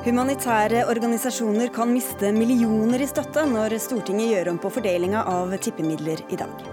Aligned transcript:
Humanitære 0.00 0.86
organisasjoner 0.88 1.68
kan 1.74 1.90
miste 1.92 2.30
millioner 2.32 3.02
i 3.04 3.08
støtte 3.08 3.44
når 3.46 3.76
Stortinget 3.84 4.30
gjør 4.32 4.48
om 4.54 4.60
på 4.62 4.70
fordelinga 4.72 5.26
av 5.28 5.52
tippemidler 5.60 6.22
i 6.32 6.38
dag. 6.40 6.64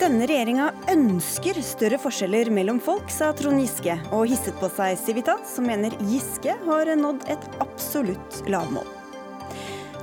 Denne 0.00 0.24
regjeringa 0.30 0.70
ønsker 0.94 1.58
større 1.66 1.98
forskjeller 2.00 2.48
mellom 2.54 2.78
folk, 2.80 3.10
sa 3.12 3.32
Trond 3.36 3.60
Giske, 3.60 3.98
og 4.14 4.30
hisset 4.30 4.56
på 4.62 4.70
seg 4.72 4.96
Civita, 5.02 5.36
som 5.44 5.66
mener 5.68 5.98
Giske 6.08 6.54
har 6.64 6.94
nådd 7.02 7.26
et 7.34 7.50
absolutt 7.60 8.40
lavmål. 8.48 8.99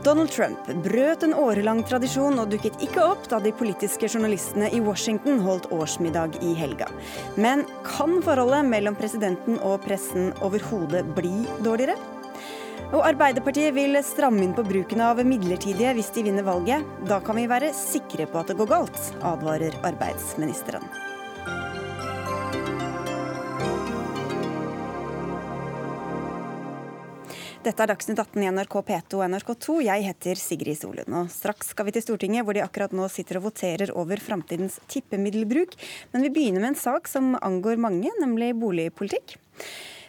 Donald 0.07 0.31
Trump 0.31 0.69
brøt 0.85 1.23
en 1.25 1.33
årelang 1.35 1.81
tradisjon 1.83 2.39
og 2.39 2.53
dukket 2.53 2.77
ikke 2.85 3.01
opp 3.03 3.25
da 3.27 3.41
de 3.43 3.51
politiske 3.51 4.07
journalistene 4.07 4.69
i 4.71 4.79
Washington 4.79 5.41
holdt 5.43 5.65
årsmiddag 5.75 6.37
i 6.47 6.53
helga. 6.55 6.87
Men 7.35 7.65
kan 7.83 8.21
forholdet 8.23 8.69
mellom 8.69 8.95
presidenten 8.95 9.57
og 9.67 9.81
pressen 9.83 10.29
overhodet 10.39 11.03
bli 11.17 11.33
dårligere? 11.65 11.97
Og 12.93 13.03
Arbeiderpartiet 13.03 13.75
vil 13.75 13.99
stramme 14.07 14.45
inn 14.45 14.55
på 14.55 14.63
bruken 14.69 15.03
av 15.03 15.19
midlertidige 15.27 15.91
hvis 15.97 16.13
de 16.15 16.23
vinner 16.29 16.47
valget. 16.47 16.87
Da 17.11 17.19
kan 17.19 17.35
vi 17.41 17.49
være 17.51 17.73
sikre 17.75 18.29
på 18.31 18.39
at 18.39 18.53
det 18.53 18.59
går 18.61 18.71
galt, 18.77 19.03
advarer 19.27 19.75
arbeidsministeren. 19.91 20.87
Dette 27.67 27.83
er 27.83 27.89
Dagsnytt 27.91 28.19
18 28.21 28.43
i 28.45 28.47
NRK 28.47 28.75
P2 28.87 29.17
og 29.17 29.25
NRK2. 29.27 29.73
Jeg 29.83 30.03
heter 30.05 30.39
Sigrid 30.39 30.77
Solund. 30.79 31.11
Og 31.19 31.31
straks 31.33 31.73
skal 31.73 31.89
vi 31.89 31.93
til 31.97 32.05
Stortinget, 32.05 32.45
hvor 32.47 32.55
de 32.55 32.61
akkurat 32.63 32.93
nå 32.95 33.09
sitter 33.11 33.41
og 33.41 33.49
voterer 33.49 33.91
over 33.91 34.21
framtidens 34.23 34.77
tippemiddelbruk. 34.87 35.75
Men 36.13 36.23
vi 36.23 36.31
begynner 36.31 36.63
med 36.63 36.69
en 36.71 36.79
sak 36.79 37.11
som 37.11 37.33
angår 37.43 37.81
mange, 37.83 38.13
nemlig 38.23 38.53
boligpolitikk. 38.61 39.35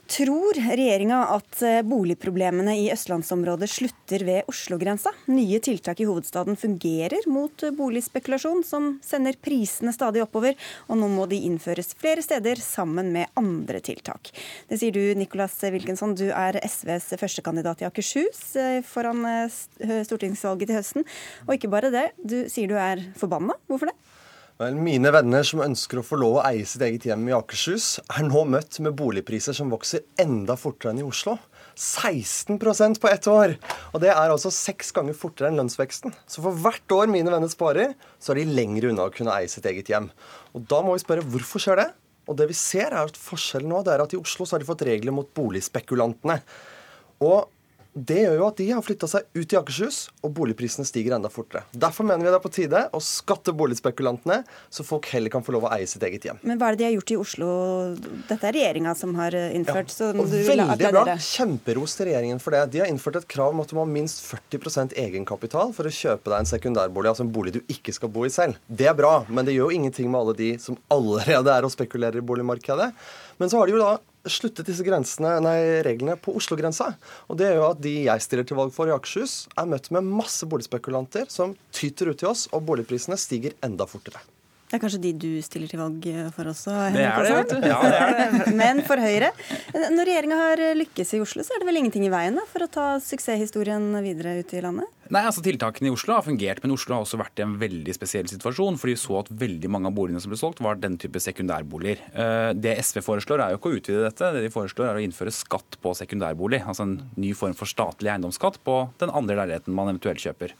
Tror 0.09 0.57
regjeringa 0.57 1.19
at 1.35 1.59
eh, 1.61 1.83
boligproblemene 1.85 2.73
i 2.81 2.87
østlandsområdet 2.95 3.67
slutter 3.69 4.23
ved 4.25 4.47
Oslo-grensa? 4.49 5.13
Nye 5.29 5.59
tiltak 5.61 6.01
i 6.01 6.07
hovedstaden 6.09 6.57
fungerer 6.57 7.27
mot 7.29 7.61
eh, 7.67 7.75
boligspekulasjon, 7.77 8.63
som 8.65 8.87
sender 9.05 9.37
prisene 9.45 9.93
stadig 9.93 10.23
oppover, 10.25 10.57
og 10.89 10.97
nå 10.97 11.11
må 11.13 11.29
de 11.29 11.43
innføres 11.51 11.93
flere 12.01 12.25
steder 12.25 12.57
sammen 12.65 13.13
med 13.13 13.29
andre 13.37 13.83
tiltak. 13.85 14.33
Det 14.73 14.81
sier 14.81 14.97
du, 14.97 15.03
Nicolas 15.21 15.61
Wilkinson, 15.69 16.17
du 16.17 16.31
er 16.31 16.57
SVs 16.65 17.13
førstekandidat 17.21 17.85
i 17.85 17.91
Akershus 17.91 18.41
eh, 18.57 18.81
foran 18.89 19.27
stortingsvalget 20.09 20.73
til 20.73 20.81
høsten. 20.81 21.09
Og 21.45 21.59
ikke 21.59 21.75
bare 21.77 21.93
det, 21.93 22.09
du 22.17 22.39
sier 22.49 22.73
du 22.73 22.79
er 22.81 23.11
forbanna. 23.21 23.61
Hvorfor 23.69 23.93
det? 23.93 23.99
Vel, 24.59 24.75
Mine 24.75 25.13
venner 25.15 25.45
som 25.47 25.61
ønsker 25.63 26.01
å 26.01 26.03
få 26.03 26.17
lov 26.19 26.41
å 26.41 26.47
eie 26.49 26.65
sitt 26.67 26.83
eget 26.83 27.05
hjem 27.07 27.29
i 27.29 27.35
Akershus, 27.37 28.01
er 28.11 28.25
nå 28.27 28.41
møtt 28.51 28.81
med 28.83 28.97
boligpriser 28.99 29.55
som 29.55 29.71
vokser 29.71 30.03
enda 30.19 30.57
fortere 30.59 30.91
enn 30.91 30.99
i 30.99 31.05
Oslo. 31.07 31.37
16% 31.79 32.99
på 32.99 33.07
ett 33.07 33.29
år! 33.31 33.55
Og 33.93 34.03
det 34.03 34.11
er 34.11 34.33
altså 34.35 34.51
seks 34.51 34.91
ganger 34.97 35.15
fortere 35.15 35.53
enn 35.53 35.61
lønnsveksten. 35.61 36.17
Så 36.27 36.43
for 36.43 36.59
hvert 36.59 36.97
år 36.97 37.07
mine 37.07 37.31
venner 37.31 37.53
sparer, 37.53 37.95
så 38.19 38.35
er 38.35 38.41
de 38.41 38.57
lenger 38.57 38.89
unna 38.91 39.07
å 39.07 39.15
kunne 39.15 39.37
eie 39.37 39.53
sitt 39.53 39.69
eget 39.71 39.93
hjem. 39.95 40.11
Og 40.59 40.67
da 40.67 40.83
må 40.83 40.97
vi 40.97 41.05
spørre 41.05 41.29
hvorfor 41.31 41.63
skjer 41.63 41.79
det? 41.85 41.87
Og 42.27 42.43
det 42.43 42.51
vi 42.51 42.59
ser 42.59 42.91
er 42.91 43.05
at 43.05 43.23
forskjellen 43.29 43.71
nå 43.71 43.85
det 43.87 43.95
er 43.95 44.03
at 44.09 44.19
i 44.19 44.19
Oslo 44.19 44.43
så 44.43 44.57
har 44.57 44.65
de 44.65 44.73
fått 44.73 44.83
regler 44.91 45.15
mot 45.15 45.31
boligspekulantene. 45.39 46.41
Og 47.23 47.47
det 47.99 48.21
gjør 48.23 48.37
jo 48.39 48.47
at 48.47 48.61
de 48.61 48.67
har 48.71 48.85
flytta 48.85 49.09
seg 49.11 49.27
ut 49.35 49.55
i 49.55 49.59
Akershus, 49.59 49.99
og 50.23 50.33
boligprisene 50.37 50.87
stiger 50.87 51.17
enda 51.17 51.31
fortere. 51.33 51.65
Derfor 51.73 52.07
mener 52.07 52.25
vi 52.25 52.31
det 52.31 52.39
er 52.39 52.45
på 52.45 52.53
tide 52.55 52.83
å 52.95 53.01
skatte 53.03 53.55
boligspekulantene, 53.57 54.43
så 54.71 54.87
folk 54.87 55.09
heller 55.13 55.33
kan 55.33 55.45
få 55.45 55.55
lov 55.57 55.67
å 55.69 55.73
eie 55.77 55.89
sitt 55.91 56.05
eget 56.07 56.29
hjem. 56.29 56.41
Men 56.47 56.61
hva 56.61 56.71
er 56.71 56.77
det 56.77 56.83
de 56.83 56.89
har 56.89 56.97
gjort 56.97 57.15
i 57.15 57.19
Oslo? 57.21 57.49
Dette 58.29 58.39
er 58.51 58.57
regjeringa 58.59 58.95
som 58.99 59.15
har 59.19 59.35
innført. 59.35 59.95
Ja, 59.99 60.11
og 60.15 60.31
veldig 60.33 60.93
bra. 60.95 61.17
Kjemperos 61.29 61.97
til 61.99 62.11
regjeringen 62.11 62.43
for 62.43 62.57
det. 62.57 62.65
De 62.75 62.83
har 62.85 62.93
innført 62.93 63.21
et 63.23 63.29
krav 63.31 63.55
om 63.55 63.65
at 63.65 63.73
du 63.73 63.77
må 63.79 63.87
ha 63.87 63.91
minst 63.91 64.23
40% 64.27 64.95
egenkapital 64.99 65.75
for 65.77 65.89
å 65.89 65.95
kjøpe 65.95 66.31
deg 66.31 66.39
en 66.43 66.53
sekundærbolig, 66.53 67.13
altså 67.13 67.27
en 67.27 67.33
bolig 67.35 67.57
du 67.59 67.63
ikke 67.73 67.95
skal 67.97 68.13
bo 68.13 68.27
i 68.29 68.33
selv. 68.33 68.61
Det 68.69 68.89
er 68.91 68.97
bra, 68.99 69.23
men 69.29 69.49
det 69.49 69.57
gjør 69.57 69.73
jo 69.73 69.81
ingenting 69.81 70.13
med 70.13 70.23
alle 70.23 70.37
de 70.39 70.53
som 70.63 70.79
allerede 70.93 71.55
er 71.55 71.67
og 71.67 71.75
spekulerer 71.75 72.21
i 72.21 72.29
boligmarkedet. 72.29 72.93
Men 73.39 73.51
så 73.51 73.61
har 73.61 73.69
de 73.69 73.77
jo 73.77 73.83
da 73.83 73.97
sluttet 74.33 74.69
disse 74.69 74.87
nei, 75.45 75.59
reglene 75.87 76.17
på 76.21 76.35
Oslo-grensa. 76.39 76.93
Og 77.29 77.39
det 77.41 77.51
gjør 77.51 77.61
jo 77.61 77.69
at 77.73 77.85
de 77.85 77.95
jeg 78.07 78.25
stiller 78.25 78.49
til 78.49 78.61
valg 78.61 78.75
for 78.75 78.91
i 78.91 78.95
Akershus, 78.95 79.47
er 79.57 79.69
møtt 79.71 79.91
med 79.95 80.09
masse 80.09 80.47
boligspekulanter 80.49 81.29
som 81.33 81.57
tyter 81.73 82.13
ut 82.13 82.19
til 82.21 82.33
oss, 82.33 82.49
og 82.53 82.67
boligprisene 82.69 83.19
stiger 83.21 83.57
enda 83.65 83.89
fortere. 83.89 84.23
Det 84.69 84.77
er 84.77 84.83
kanskje 84.83 85.01
de 85.01 85.15
du 85.17 85.31
stiller 85.41 85.71
til 85.71 85.81
valg 85.81 86.07
for 86.37 86.51
også? 86.51 86.75
Det 86.93 87.05
er 87.09 87.25
det. 87.25 87.71
Ja, 87.71 87.79
det 87.81 88.01
er 88.03 88.19
det. 88.19 88.53
Men 88.61 88.83
for 88.85 89.01
Høyre. 89.01 89.33
Når 89.73 90.05
regjeringa 90.05 90.37
har 90.43 90.63
lykkes 90.77 91.15
i 91.17 91.23
Oslo, 91.25 91.45
så 91.47 91.57
er 91.57 91.63
det 91.63 91.71
vel 91.71 91.81
ingenting 91.81 92.05
i 92.05 92.13
veien 92.13 92.37
da, 92.37 92.45
for 92.51 92.67
å 92.67 92.69
ta 92.69 92.87
suksesshistorien 93.01 93.89
videre 94.05 94.37
ut 94.43 94.53
i 94.53 94.63
landet? 94.65 94.93
Nei, 95.09 95.23
altså 95.25 95.41
Tiltakene 95.41 95.89
i 95.89 95.93
Oslo 95.95 96.19
har 96.19 96.25
fungert, 96.27 96.61
men 96.61 96.75
Oslo 96.75 96.99
har 96.99 97.07
også 97.07 97.17
vært 97.21 97.41
i 97.41 97.45
en 97.47 97.55
veldig 97.61 97.95
spesiell 97.97 98.29
situasjon. 98.29 98.77
fordi 98.77 98.93
vi 98.93 99.01
så 99.01 99.23
at 99.23 99.31
veldig 99.33 99.71
mange 99.73 99.89
av 99.89 99.97
boligene 99.97 100.21
som 100.21 100.33
ble 100.33 100.41
solgt, 100.41 100.61
var 100.65 100.77
den 100.77 100.99
type 101.01 101.23
sekundærboliger. 101.25 102.03
Eh, 102.13 102.51
det 102.53 102.77
SV 102.85 103.01
foreslår, 103.07 103.41
er 103.41 103.55
jo 103.55 103.61
ikke 103.61 103.73
å 103.73 103.79
utvide 103.79 104.05
dette. 104.05 104.33
Det 104.37 104.45
de 104.45 104.53
foreslår, 104.53 104.91
er 104.91 105.01
å 105.01 105.05
innføre 105.07 105.33
skatt 105.33 105.81
på 105.81 105.95
sekundærbolig. 105.97 106.61
Altså 106.69 106.85
en 106.85 106.99
ny 107.17 107.33
form 107.33 107.57
for 107.57 107.71
statlig 107.71 108.13
eiendomsskatt 108.13 108.61
på 108.69 108.83
den 109.01 109.15
andre 109.17 109.41
leiligheten 109.41 109.73
man 109.73 109.95
eventuelt 109.95 110.21
kjøper. 110.21 110.53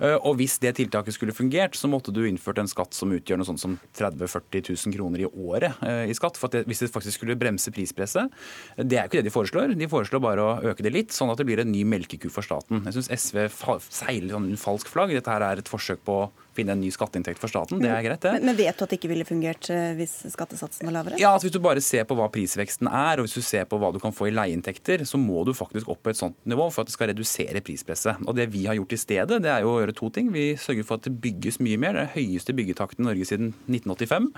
Eh, 0.00 0.16
og 0.16 0.38
hvis 0.40 0.56
det 0.62 0.74
tiltaket 0.78 1.16
skulle 1.16 1.34
fungert, 1.36 1.76
så 1.78 1.90
måtte 1.90 2.14
du 2.14 2.22
innført 2.26 2.60
en 2.62 2.70
skatt 2.70 2.96
som 2.96 3.12
utgjør 3.14 3.40
noe 3.40 3.48
sånt 3.48 3.62
som 3.62 3.76
30 3.96 4.22
000-40 4.24 4.70
000 4.88 4.96
kroner 4.96 5.24
i 5.24 5.28
året 5.28 5.82
eh, 5.86 6.04
i 6.10 6.16
skatt. 6.16 6.38
For 6.40 6.52
det, 6.52 6.64
hvis 6.70 6.84
det 6.84 6.92
faktisk 6.94 7.20
skulle 7.20 7.38
bremse 7.38 7.72
prispresset. 7.74 8.32
Det 8.78 8.98
er 8.98 9.06
jo 9.06 9.12
ikke 9.12 9.20
det 9.20 9.28
de 9.28 9.34
foreslår. 9.34 9.76
De 9.78 9.90
foreslår 9.90 10.24
bare 10.24 10.44
å 10.44 10.72
øke 10.72 10.86
det 10.86 10.94
litt, 10.94 11.14
sånn 11.14 11.32
at 11.32 11.40
det 11.40 11.48
blir 11.48 11.62
en 11.62 11.72
ny 11.72 11.84
melkeku 11.88 12.30
for 12.32 12.46
staten. 12.46 12.84
Jeg 12.88 12.98
syns 12.98 13.12
SV 13.12 13.46
seiler 13.90 14.34
sånn 14.34 14.54
falsk 14.60 14.90
flagg. 14.92 15.14
Dette 15.14 15.32
her 15.32 15.44
er 15.46 15.62
et 15.62 15.70
forsøk 15.70 16.02
på 16.06 16.18
finne 16.56 16.74
en 16.74 16.82
ny 16.82 16.90
skatteinntekt 16.94 17.40
for 17.42 17.52
staten. 17.52 17.82
Det 17.82 17.90
er 17.90 18.04
greit, 18.06 18.22
det. 18.22 18.34
Men, 18.38 18.48
men 18.50 18.58
vet 18.58 18.78
du 18.78 18.84
at 18.86 18.92
det 18.92 18.98
ikke 19.00 19.10
ville 19.12 19.26
fungert 19.28 19.68
eh, 19.72 19.92
hvis 19.98 20.16
skattesatsen 20.32 20.88
var 20.88 20.98
lavere? 20.98 21.20
Ja, 21.20 21.34
altså 21.34 21.48
Hvis 21.48 21.56
du 21.56 21.62
bare 21.64 21.82
ser 21.84 22.06
på 22.08 22.16
hva 22.18 22.28
prisveksten 22.32 22.90
er, 22.90 23.20
og 23.20 23.28
hvis 23.28 23.36
du 23.38 23.44
ser 23.44 23.68
på 23.70 23.78
hva 23.80 23.92
du 23.94 24.00
kan 24.02 24.14
få 24.14 24.28
i 24.30 24.34
leieinntekter, 24.34 25.04
så 25.08 25.20
må 25.20 25.44
du 25.46 25.54
faktisk 25.56 25.90
opp 25.92 26.02
på 26.04 26.12
et 26.14 26.20
sånt 26.20 26.38
nivå 26.48 26.68
for 26.74 26.84
at 26.84 26.90
det 26.90 26.96
skal 26.96 27.10
redusere 27.12 27.64
prispresset. 27.64 28.22
Og 28.26 28.36
Det 28.38 28.48
vi 28.52 28.66
har 28.68 28.78
gjort 28.78 28.96
i 28.96 29.00
stedet, 29.00 29.40
det 29.42 29.50
er 29.50 29.64
jo 29.64 29.74
å 29.74 29.80
gjøre 29.82 29.96
to 29.96 30.10
ting. 30.14 30.30
Vi 30.34 30.46
sørger 30.60 30.86
for 30.86 31.00
at 31.00 31.08
det 31.08 31.14
bygges 31.24 31.60
mye 31.64 31.80
mer. 31.80 31.98
Det 31.98 32.06
er 32.06 32.14
høyeste 32.18 32.56
byggetakten 32.56 33.04
i 33.04 33.08
Norge 33.08 33.28
siden 33.28 33.52
1985. 33.68 34.30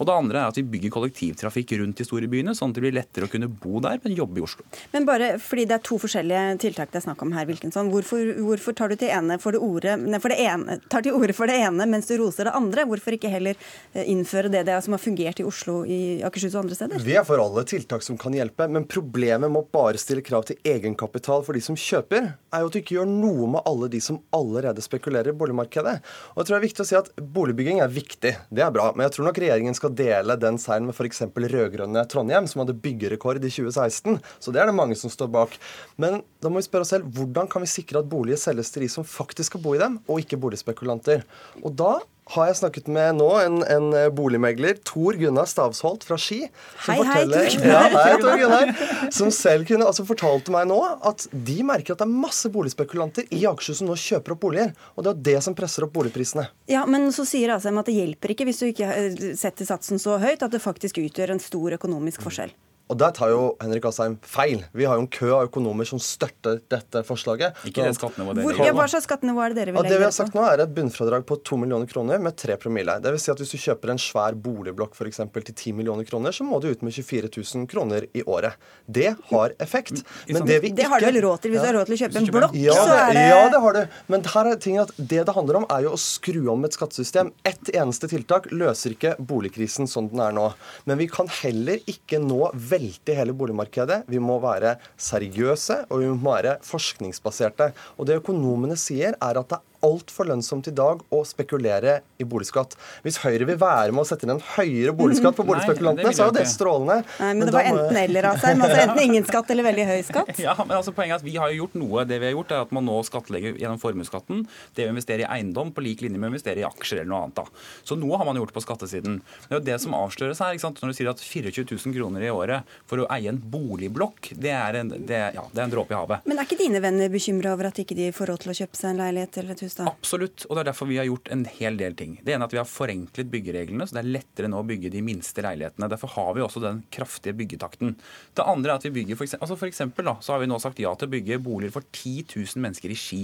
Og 0.00 0.08
det 0.08 0.16
andre 0.16 0.42
er 0.42 0.52
at 0.52 0.58
vi 0.58 0.66
bygger 0.74 0.94
kollektivtrafikk 0.94 1.76
rundt 1.80 2.00
de 2.00 2.06
store 2.08 2.30
byene, 2.30 2.54
sånn 2.56 2.72
at 2.72 2.78
det 2.78 2.84
blir 2.86 2.96
lettere 2.96 3.28
å 3.28 3.32
kunne 3.32 3.50
bo 3.50 3.82
der, 3.84 4.00
men 4.04 4.16
jobbe 4.16 4.40
i 4.40 4.44
Oslo. 4.44 4.66
Men 4.94 5.06
bare 5.08 5.34
fordi 5.42 5.66
det 5.68 5.76
er 5.78 5.84
to 5.86 5.98
forskjellige 6.00 6.56
tiltak 6.62 6.92
det 6.92 7.00
er 7.00 7.06
snakk 7.06 7.22
om 7.24 7.34
her, 7.36 7.46
Wilkinson, 7.48 7.90
hvorfor, 7.92 8.32
hvorfor 8.40 8.76
tar 8.76 8.92
du 8.92 8.98
til 9.00 9.12
ene 9.12 9.38
for 9.42 9.56
det 9.56 9.62
ordet, 9.64 9.96
for 10.22 10.32
det 10.32 10.40
ene, 10.44 10.78
tar 10.90 11.04
til 11.06 11.16
orde 11.18 11.36
for 11.36 11.50
det 11.50 11.59
ene 11.60 11.86
mens 11.90 12.08
du 12.10 12.16
roser 12.20 12.48
det 12.48 12.54
andre? 12.56 12.86
Hvorfor 12.88 13.16
ikke 13.16 13.30
heller 13.32 13.56
eh, 13.92 14.08
innføre 14.10 14.50
det, 14.52 14.64
det 14.68 14.78
som 14.84 14.96
har 14.96 15.02
fungert 15.02 15.42
i 15.42 15.46
Oslo, 15.46 15.80
i 15.84 16.20
Akershus 16.26 16.56
og 16.56 16.64
andre 16.64 16.78
steder? 16.78 17.04
Vi 17.04 17.16
er 17.18 17.26
for 17.28 17.42
alle 17.42 17.64
tiltak 17.68 18.04
som 18.06 18.18
kan 18.20 18.36
hjelpe, 18.36 18.68
men 18.72 18.88
problemet 18.90 19.50
med 19.50 19.62
å 19.62 19.68
bare 19.70 20.00
stille 20.00 20.24
krav 20.26 20.48
til 20.48 20.60
egenkapital 20.66 21.44
for 21.46 21.56
de 21.56 21.64
som 21.64 21.78
kjøper, 21.78 22.32
er 22.50 22.64
jo 22.64 22.70
at 22.70 22.76
du 22.76 22.80
ikke 22.80 22.96
gjør 22.98 23.10
noe 23.10 23.48
med 23.54 23.66
alle 23.68 23.90
de 23.92 24.00
som 24.02 24.18
allerede 24.34 24.82
spekulerer 24.84 25.32
i 25.32 25.36
boligmarkedet. 25.36 25.96
Og 26.34 26.42
jeg 26.42 26.48
tror 26.48 26.56
det 26.56 26.60
er 26.60 26.66
viktig 26.66 26.84
å 26.84 26.88
si 26.88 26.98
at 26.98 27.10
Boligbygging 27.20 27.80
er 27.84 27.92
viktig, 27.92 28.32
det 28.50 28.64
er 28.64 28.72
bra, 28.74 28.88
men 28.94 29.06
jeg 29.06 29.14
tror 29.14 29.28
nok 29.28 29.38
regjeringen 29.42 29.76
skal 29.76 29.92
dele 29.96 30.36
den 30.40 30.58
seieren 30.60 30.88
med 30.88 30.96
f.eks. 30.96 31.22
rød-grønne 31.30 32.04
Trondheim, 32.10 32.48
som 32.50 32.64
hadde 32.64 32.76
byggerekord 32.82 33.38
i 33.38 33.52
2016. 33.52 34.18
Så 34.42 34.54
det 34.54 34.62
er 34.62 34.70
det 34.70 34.76
mange 34.76 34.96
som 34.98 35.12
står 35.12 35.30
bak. 35.32 35.56
Men 36.00 36.20
da 36.42 36.50
må 36.50 36.60
vi 36.60 36.66
spørre 36.66 36.86
oss 36.86 36.92
selv 36.94 37.08
hvordan 37.16 37.48
kan 37.50 37.64
vi 37.64 37.70
sikre 37.70 38.02
at 38.02 38.10
boliger 38.10 38.40
selges 38.40 38.72
til 38.72 38.84
de 38.86 38.90
som 38.92 39.06
faktisk 39.06 39.52
skal 39.52 39.62
bo 39.64 39.74
i 39.76 39.80
dem, 39.82 39.98
og 40.08 40.22
ikke 40.22 40.38
boligspekulanter. 40.40 41.24
Og 41.64 41.74
da 41.78 41.98
har 42.30 42.50
jeg 42.50 42.58
snakket 42.60 42.88
med 42.92 43.16
nå 43.18 43.28
en, 43.42 43.56
en 43.66 43.88
boligmegler, 44.14 44.78
Tor 44.86 45.16
Gunnar 45.18 45.48
Stavsholt 45.50 46.04
fra 46.06 46.18
Ski. 46.20 46.44
Hei, 46.86 46.98
hei, 47.02 47.24
Tor 47.26 47.48
Gunnar. 47.56 47.64
Ja, 47.72 47.80
hei, 47.96 48.14
Tor 48.22 48.38
Gunnar. 48.38 48.72
Som 49.14 49.32
selv 49.34 49.66
kunne, 49.68 49.88
altså 49.88 50.06
fortalte 50.06 50.54
meg 50.54 50.68
nå 50.70 50.78
at 51.10 51.26
de 51.32 51.58
merker 51.66 51.96
at 51.96 52.04
det 52.04 52.06
er 52.06 52.22
masse 52.28 52.50
boligspekulanter 52.54 53.26
i 53.34 53.42
Akershus 53.50 53.82
som 53.82 53.90
nå 53.90 53.98
kjøper 53.98 54.36
opp 54.36 54.44
boliger. 54.46 54.74
Og 54.94 55.06
det 55.06 55.14
er 55.14 55.22
det 55.32 55.36
som 55.46 55.58
presser 55.58 55.86
opp 55.86 55.94
boligprisene. 55.96 56.46
Ja, 56.70 56.86
Men 56.86 57.10
så 57.14 57.26
sier 57.28 57.56
Asheim 57.56 57.82
at 57.82 57.90
det 57.90 57.98
hjelper 57.98 58.36
ikke 58.36 58.46
hvis 58.48 58.62
du 58.62 58.68
ikke 58.70 58.90
setter 59.38 59.66
satsen 59.66 60.02
så 60.02 60.20
høyt 60.22 60.46
at 60.46 60.54
det 60.54 60.62
faktisk 60.62 61.02
utgjør 61.02 61.34
en 61.34 61.42
stor 61.42 61.80
økonomisk 61.80 62.22
forskjell. 62.26 62.54
Og 62.90 62.98
der 62.98 63.12
tar 63.14 63.30
jo 63.30 63.42
Henrik 63.62 63.84
Asheim 63.86 64.16
feil. 64.26 64.64
Vi 64.74 64.86
har 64.88 64.98
jo 64.98 65.04
en 65.04 65.10
kø 65.10 65.28
av 65.36 65.46
økonomer 65.46 65.86
som 65.86 66.00
støtter 66.02 66.58
dette 66.72 67.02
forslaget. 67.06 67.54
Ikke 67.68 67.84
det 67.86 67.94
skattenivået 67.94 68.40
dere 68.40 68.66
vil 68.66 68.74
hva 68.80 68.86
slags 68.90 69.06
skattenivå 69.06 69.44
er 69.44 69.54
det 69.54 69.60
dere 69.60 69.74
vil 69.74 69.78
Ja, 69.78 69.84
legge 69.84 69.94
det 69.94 70.00
vi 70.00 70.06
har 70.08 70.14
sagt 70.16 70.34
nå 70.34 70.42
er 70.46 70.64
et 70.64 70.72
bunnfradrag 70.74 71.26
på 71.28 71.38
2 71.46 71.58
millioner 71.62 71.90
kroner 71.90 72.18
med 72.22 72.34
3 72.40 72.56
promille. 72.60 72.96
Det 73.04 73.12
vil 73.14 73.22
si 73.22 73.30
at 73.30 73.38
hvis 73.42 73.54
du 73.54 73.58
kjøper 73.62 73.92
en 73.94 74.00
svær 74.02 74.34
boligblokk 74.34 74.96
for 74.98 75.06
eksempel, 75.10 75.44
til 75.46 75.54
10 75.54 75.76
millioner 75.78 76.08
kroner, 76.08 76.34
så 76.34 76.44
må 76.46 76.58
du 76.60 76.66
ut 76.70 76.82
med 76.82 76.92
24 76.96 77.30
000 77.30 77.68
kroner 77.70 78.08
i 78.10 78.24
året. 78.26 78.58
Det 78.86 79.14
har 79.30 79.54
effekt. 79.62 80.02
Men 80.28 80.46
det 80.48 80.58
vi 80.64 80.72
Det 80.74 80.88
har 80.90 81.00
du 81.00 81.06
vel 81.06 81.20
råd 81.24 81.44
til 81.44 81.54
hvis 81.54 81.62
du 81.62 81.68
har 81.70 81.78
råd 81.78 81.86
til 81.86 81.94
å 81.94 82.00
kjøpe 82.02 82.18
en 82.20 82.28
blokk? 82.34 82.58
ja, 82.58 82.74
så 82.74 82.96
er 82.96 83.14
det, 83.14 83.26
ja, 83.30 83.40
det 83.54 83.62
har 83.64 83.78
du. 83.78 83.82
Men 84.10 84.26
her 84.34 84.50
er 84.50 84.60
tingen 84.66 84.82
at 84.82 84.92
det 84.98 85.22
det 85.30 85.34
handler 85.36 85.60
om, 85.62 85.66
er 85.70 85.86
jo 85.86 85.94
å 85.94 86.00
skru 86.00 86.42
om 86.50 86.64
et 86.66 86.74
skattesystem. 86.74 87.30
Ett 87.46 87.70
eneste 87.70 88.10
tiltak 88.10 88.50
løser 88.50 88.96
ikke 88.96 89.14
boligkrisen 89.20 89.86
sånn 89.90 90.10
den 90.10 90.22
er 90.24 90.34
nå. 90.34 90.48
Men 90.90 90.98
vi 90.98 91.06
kan 91.12 91.30
heller 91.40 91.78
ikke 91.90 92.18
nå 92.22 92.50
velte 92.80 93.16
hele 93.16 93.34
boligmarkedet. 93.36 94.04
Vi 94.10 94.20
må 94.22 94.38
være 94.42 94.76
seriøse, 95.00 95.84
og 95.90 96.02
vi 96.02 96.10
må 96.12 96.34
være 96.34 96.58
forskningsbaserte. 96.66 97.72
Og 97.98 98.08
det 98.08 98.20
økonomene 98.22 98.78
sier, 98.80 99.16
er 99.20 99.40
at 99.40 99.52
det 99.52 99.60
altfor 99.86 100.28
lønnsomt 100.28 100.68
i 100.70 100.74
dag 100.76 101.02
å 101.12 101.20
spekulere 101.26 102.00
i 102.20 102.26
boligskatt. 102.28 102.76
Hvis 103.04 103.20
Høyre 103.24 103.46
vil 103.48 103.58
være 103.60 103.94
med 103.94 104.04
å 104.04 104.08
sette 104.08 104.26
inn 104.26 104.34
en 104.34 104.42
høyere 104.56 104.92
boligskatt 104.96 105.36
på 105.38 105.46
boligspekulantene, 105.48 106.12
så 106.14 106.26
er 106.26 106.30
jo 106.30 106.36
det 106.36 106.46
strålende. 106.50 107.00
Nei, 107.20 107.32
men 107.38 107.48
det 107.48 107.54
var 107.54 107.68
enten 107.70 108.00
eller, 108.02 108.30
Asheim. 108.32 108.64
Altså 108.66 108.82
enten 108.84 109.02
ingen 109.04 109.28
skatt 109.28 109.50
eller 109.54 109.68
veldig 109.70 109.86
høy 109.92 109.98
skatt. 110.08 110.32
Ja, 110.50 110.54
men 110.56 110.72
altså 110.72 110.92
Poenget 110.96 111.18
er 111.18 111.20
at 111.20 111.26
vi 111.26 111.34
har 111.38 111.50
jo 111.52 111.64
gjort 111.64 111.74
noe. 111.78 112.04
Det 112.08 112.16
vi 112.20 112.26
har 112.30 112.32
gjort 112.32 112.54
er 112.54 112.64
at 112.64 112.72
man 112.74 112.86
nå 112.88 112.96
skattlegger 113.06 113.58
gjennom 113.60 113.80
formuesskatten 113.82 114.46
det 114.76 114.86
å 114.86 114.92
investere 114.92 115.26
i 115.26 115.28
eiendom 115.28 115.70
på 115.76 115.84
lik 115.84 116.00
linje 116.04 116.18
med 116.18 116.30
å 116.30 116.32
investere 116.32 116.62
i 116.62 116.66
aksjer 116.66 117.02
eller 117.02 117.10
noe 117.12 117.20
annet. 117.26 117.40
da. 117.42 117.44
Så 117.86 117.96
noe 118.00 118.18
har 118.18 118.26
man 118.28 118.40
gjort 118.40 118.54
på 118.56 118.62
skattesiden. 118.64 119.20
Det 119.46 119.54
er 119.54 119.58
jo 119.60 119.66
det 119.68 119.78
som 119.84 119.96
avsløres 119.98 120.40
her. 120.42 120.56
ikke 120.56 120.64
sant? 120.64 120.80
Når 120.82 120.92
du 120.92 120.98
sier 120.98 121.12
at 121.12 121.22
24 121.22 121.66
000 121.76 121.96
kroner 121.96 122.24
i 122.26 122.32
året 122.32 122.74
for 122.90 123.04
å 123.04 123.08
eie 123.14 123.30
en 123.30 123.40
boligblokk, 123.52 124.32
det 124.40 124.54
er 124.56 124.80
en, 124.80 124.92
det, 124.96 125.20
ja, 125.36 125.44
det 125.52 125.60
er 125.60 125.66
en 125.68 125.74
dråpe 125.74 125.94
i 125.94 125.98
havet. 125.98 126.26
Men 126.30 126.40
er 126.40 126.48
ikke 126.48 126.60
dine 126.60 126.82
venner 126.82 127.12
bekymra 127.12 127.54
over 127.54 127.70
at 127.70 127.80
ikke 127.82 127.96
de 127.98 128.10
får 128.16 128.32
råd 128.32 128.44
til 128.44 128.52
å 128.54 128.56
kjøpe 128.62 128.78
seg 128.78 128.92
en 128.92 129.02
leilighet 129.04 129.40
eller 129.42 129.56
et 129.56 129.64
hus, 129.66 129.69
da? 129.78 129.86
Absolutt, 129.90 130.46
og 130.48 130.56
det 130.56 130.62
er 130.62 130.70
derfor 130.70 130.88
vi 130.90 130.98
har 131.00 131.08
gjort 131.08 131.30
en 131.32 131.44
hel 131.58 131.78
del 131.80 131.96
ting. 131.98 132.16
Det 132.24 132.34
ene 132.34 132.44
er 132.44 132.50
at 132.50 132.54
vi 132.56 132.60
har 132.60 132.68
forenklet 132.68 133.30
byggereglene, 133.32 133.86
så 133.86 133.96
det 133.96 134.02
er 134.02 134.12
lettere 134.18 134.50
nå 134.50 134.60
å 134.60 134.66
bygge 134.66 134.92
de 134.92 135.02
minste 135.04 135.44
leilighetene. 135.44 135.88
Derfor 135.92 136.14
har 136.16 136.32
vi 136.36 136.44
også 136.44 136.62
den 136.64 136.82
kraftige 136.94 137.36
byggetakten. 137.38 137.94
Det 138.36 138.46
andre 138.46 138.74
er 138.74 138.80
at 138.80 138.86
vi 138.88 138.94
bygger 139.00 139.18
for 139.18 139.26
eksempel, 139.26 139.46
altså 139.46 139.58
for 139.60 139.70
eksempel 139.70 140.08
da, 140.10 140.16
så 140.24 140.34
har 140.34 140.42
vi 140.42 140.50
nå 140.50 140.58
sagt 140.62 140.82
ja 140.82 140.92
til 140.98 141.10
å 141.10 141.14
bygge 141.14 141.40
boliger 141.44 141.74
for 141.74 141.86
10 141.92 142.26
000 142.34 142.64
mennesker 142.64 142.92
i 142.92 142.98
Ski. 142.98 143.20